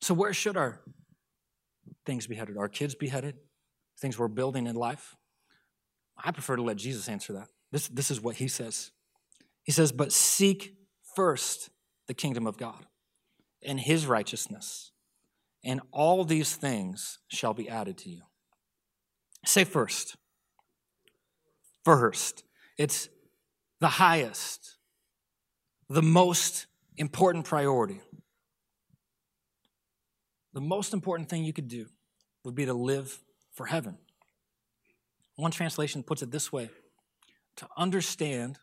So, 0.00 0.14
where 0.14 0.32
should 0.32 0.56
our 0.56 0.80
things 2.06 2.26
be 2.26 2.34
headed? 2.34 2.56
Our 2.56 2.68
kids 2.68 2.94
be 2.94 3.08
headed? 3.08 3.36
Things 4.00 4.18
we're 4.18 4.28
building 4.28 4.66
in 4.66 4.76
life? 4.76 5.16
I 6.22 6.30
prefer 6.32 6.56
to 6.56 6.62
let 6.62 6.76
Jesus 6.76 7.08
answer 7.08 7.32
that. 7.34 7.48
This, 7.72 7.88
this 7.88 8.10
is 8.10 8.20
what 8.20 8.36
he 8.36 8.48
says. 8.48 8.90
He 9.62 9.72
says, 9.72 9.92
But 9.92 10.12
seek 10.12 10.74
first 11.14 11.70
the 12.08 12.14
kingdom 12.14 12.46
of 12.46 12.56
God 12.56 12.86
and 13.64 13.78
his 13.78 14.06
righteousness, 14.06 14.92
and 15.64 15.80
all 15.92 16.24
these 16.24 16.56
things 16.56 17.18
shall 17.28 17.54
be 17.54 17.68
added 17.68 17.98
to 17.98 18.10
you. 18.10 18.22
Say 19.44 19.64
first. 19.64 20.16
First. 21.84 22.44
It's 22.78 23.08
the 23.80 23.88
highest, 23.88 24.76
the 25.90 26.02
most 26.02 26.66
important 26.96 27.44
priority. 27.44 28.00
The 30.52 30.60
most 30.60 30.94
important 30.94 31.28
thing 31.28 31.44
you 31.44 31.52
could 31.52 31.68
do 31.68 31.86
would 32.44 32.54
be 32.54 32.64
to 32.64 32.72
live 32.72 33.20
for 33.52 33.66
heaven. 33.66 33.98
One 35.34 35.50
translation 35.50 36.04
puts 36.04 36.22
it 36.22 36.30
this 36.30 36.52
way 36.52 36.70
to 37.56 37.66
understand 37.76 38.58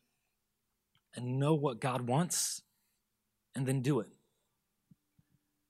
and 1.15 1.38
know 1.38 1.53
what 1.53 1.82
God 1.82 2.07
wants 2.07 2.61
and 3.55 3.67
then 3.67 3.82
do 3.82 3.99
it. 3.99 4.07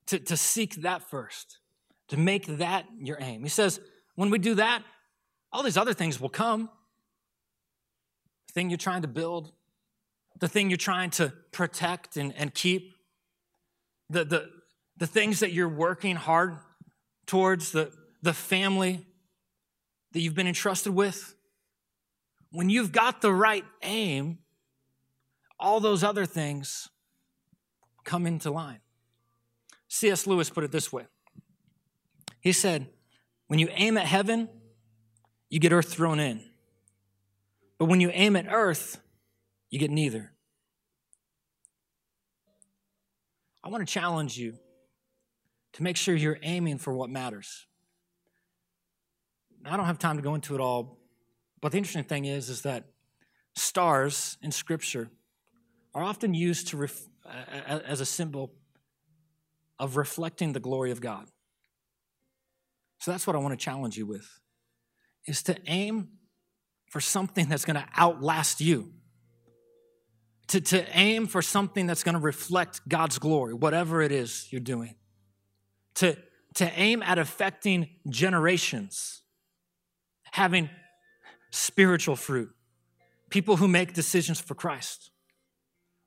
To, 0.07 0.19
to 0.19 0.37
seek 0.37 0.75
that 0.83 1.09
first, 1.09 1.57
to 2.09 2.17
make 2.17 2.45
that 2.59 2.85
your 2.99 3.17
aim. 3.19 3.41
He 3.41 3.49
says, 3.49 3.79
when 4.15 4.29
we 4.29 4.37
do 4.37 4.55
that, 4.55 4.83
all 5.51 5.63
these 5.63 5.77
other 5.77 5.93
things 5.93 6.19
will 6.19 6.29
come. 6.29 6.69
The 8.47 8.53
thing 8.53 8.69
you're 8.69 8.77
trying 8.77 9.01
to 9.01 9.07
build, 9.07 9.51
the 10.39 10.47
thing 10.47 10.69
you're 10.69 10.77
trying 10.77 11.09
to 11.11 11.33
protect 11.51 12.17
and, 12.17 12.33
and 12.35 12.53
keep, 12.53 12.93
the, 14.09 14.23
the, 14.23 14.49
the 14.97 15.07
things 15.07 15.39
that 15.39 15.51
you're 15.51 15.69
working 15.69 16.15
hard 16.15 16.57
towards, 17.25 17.71
the, 17.71 17.91
the 18.21 18.33
family 18.33 19.05
that 20.13 20.21
you've 20.21 20.35
been 20.35 20.47
entrusted 20.47 20.93
with. 20.93 21.35
When 22.51 22.69
you've 22.69 22.91
got 22.91 23.21
the 23.21 23.33
right 23.33 23.65
aim, 23.83 24.39
all 25.59 25.79
those 25.79 26.03
other 26.03 26.25
things 26.25 26.89
come 28.03 28.25
into 28.25 28.51
line. 28.51 28.79
C.S. 29.89 30.27
Lewis 30.27 30.49
put 30.49 30.63
it 30.63 30.71
this 30.71 30.91
way 30.91 31.05
He 32.41 32.51
said, 32.51 32.87
When 33.47 33.59
you 33.59 33.69
aim 33.71 33.97
at 33.97 34.05
heaven, 34.05 34.49
you 35.49 35.59
get 35.59 35.71
earth 35.71 35.89
thrown 35.89 36.19
in. 36.19 36.41
But 37.77 37.85
when 37.85 38.01
you 38.01 38.09
aim 38.13 38.35
at 38.35 38.47
earth, 38.49 38.99
you 39.69 39.79
get 39.79 39.91
neither. 39.91 40.31
I 43.63 43.69
want 43.69 43.85
to 43.85 43.91
challenge 43.91 44.37
you 44.37 44.53
to 45.73 45.83
make 45.83 45.97
sure 45.97 46.15
you're 46.15 46.39
aiming 46.41 46.77
for 46.77 46.93
what 46.93 47.09
matters. 47.09 47.65
I 49.65 49.75
don't 49.75 49.85
have 49.85 49.99
time 49.99 50.17
to 50.17 50.23
go 50.23 50.35
into 50.35 50.55
it 50.55 50.61
all, 50.61 50.99
but 51.61 51.71
the 51.71 51.77
interesting 51.77 52.05
thing 52.05 52.25
is, 52.25 52.49
is 52.49 52.61
that 52.61 52.85
stars 53.55 54.37
in 54.41 54.51
Scripture 54.51 55.09
are 55.93 56.03
often 56.03 56.33
used 56.33 56.69
to 56.69 56.77
ref, 56.77 57.01
as 57.59 57.99
a 57.99 58.05
symbol 58.05 58.53
of 59.79 59.97
reflecting 59.97 60.53
the 60.53 60.59
glory 60.59 60.91
of 60.91 61.01
God. 61.01 61.27
So 62.99 63.11
that's 63.11 63.27
what 63.27 63.35
I 63.35 63.39
want 63.39 63.57
to 63.57 63.63
challenge 63.63 63.97
you 63.97 64.05
with 64.05 64.39
is 65.25 65.43
to 65.43 65.57
aim 65.67 66.09
for 66.89 67.01
something 67.01 67.49
that's 67.49 67.65
going 67.65 67.75
to 67.75 67.85
outlast 67.97 68.61
you. 68.61 68.93
To, 70.47 70.61
to 70.61 70.97
aim 70.97 71.27
for 71.27 71.41
something 71.41 71.87
that's 71.87 72.03
going 72.03 72.13
to 72.13 72.21
reflect 72.21 72.87
God's 72.87 73.19
glory, 73.19 73.53
whatever 73.53 74.01
it 74.01 74.11
is 74.11 74.47
you're 74.49 74.61
doing. 74.61 74.95
To, 75.95 76.17
to 76.55 76.71
aim 76.79 77.03
at 77.03 77.17
affecting 77.17 77.89
generations, 78.09 79.23
having 80.31 80.69
spiritual 81.51 82.15
fruit, 82.15 82.49
people 83.29 83.57
who 83.57 83.67
make 83.67 83.93
decisions 83.93 84.39
for 84.39 84.55
Christ. 84.55 85.11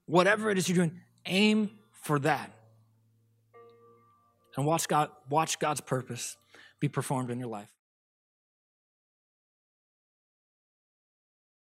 Whatever 0.06 0.50
it 0.50 0.58
is 0.58 0.68
you're 0.68 0.76
doing, 0.76 1.00
aim 1.26 1.70
for 1.92 2.18
that. 2.20 2.50
And 4.56 4.66
watch 4.66 4.88
God, 4.88 5.10
watch 5.28 5.58
God's 5.58 5.80
purpose 5.80 6.36
be 6.80 6.88
performed 6.88 7.30
in 7.30 7.38
your 7.38 7.48
life. 7.48 7.70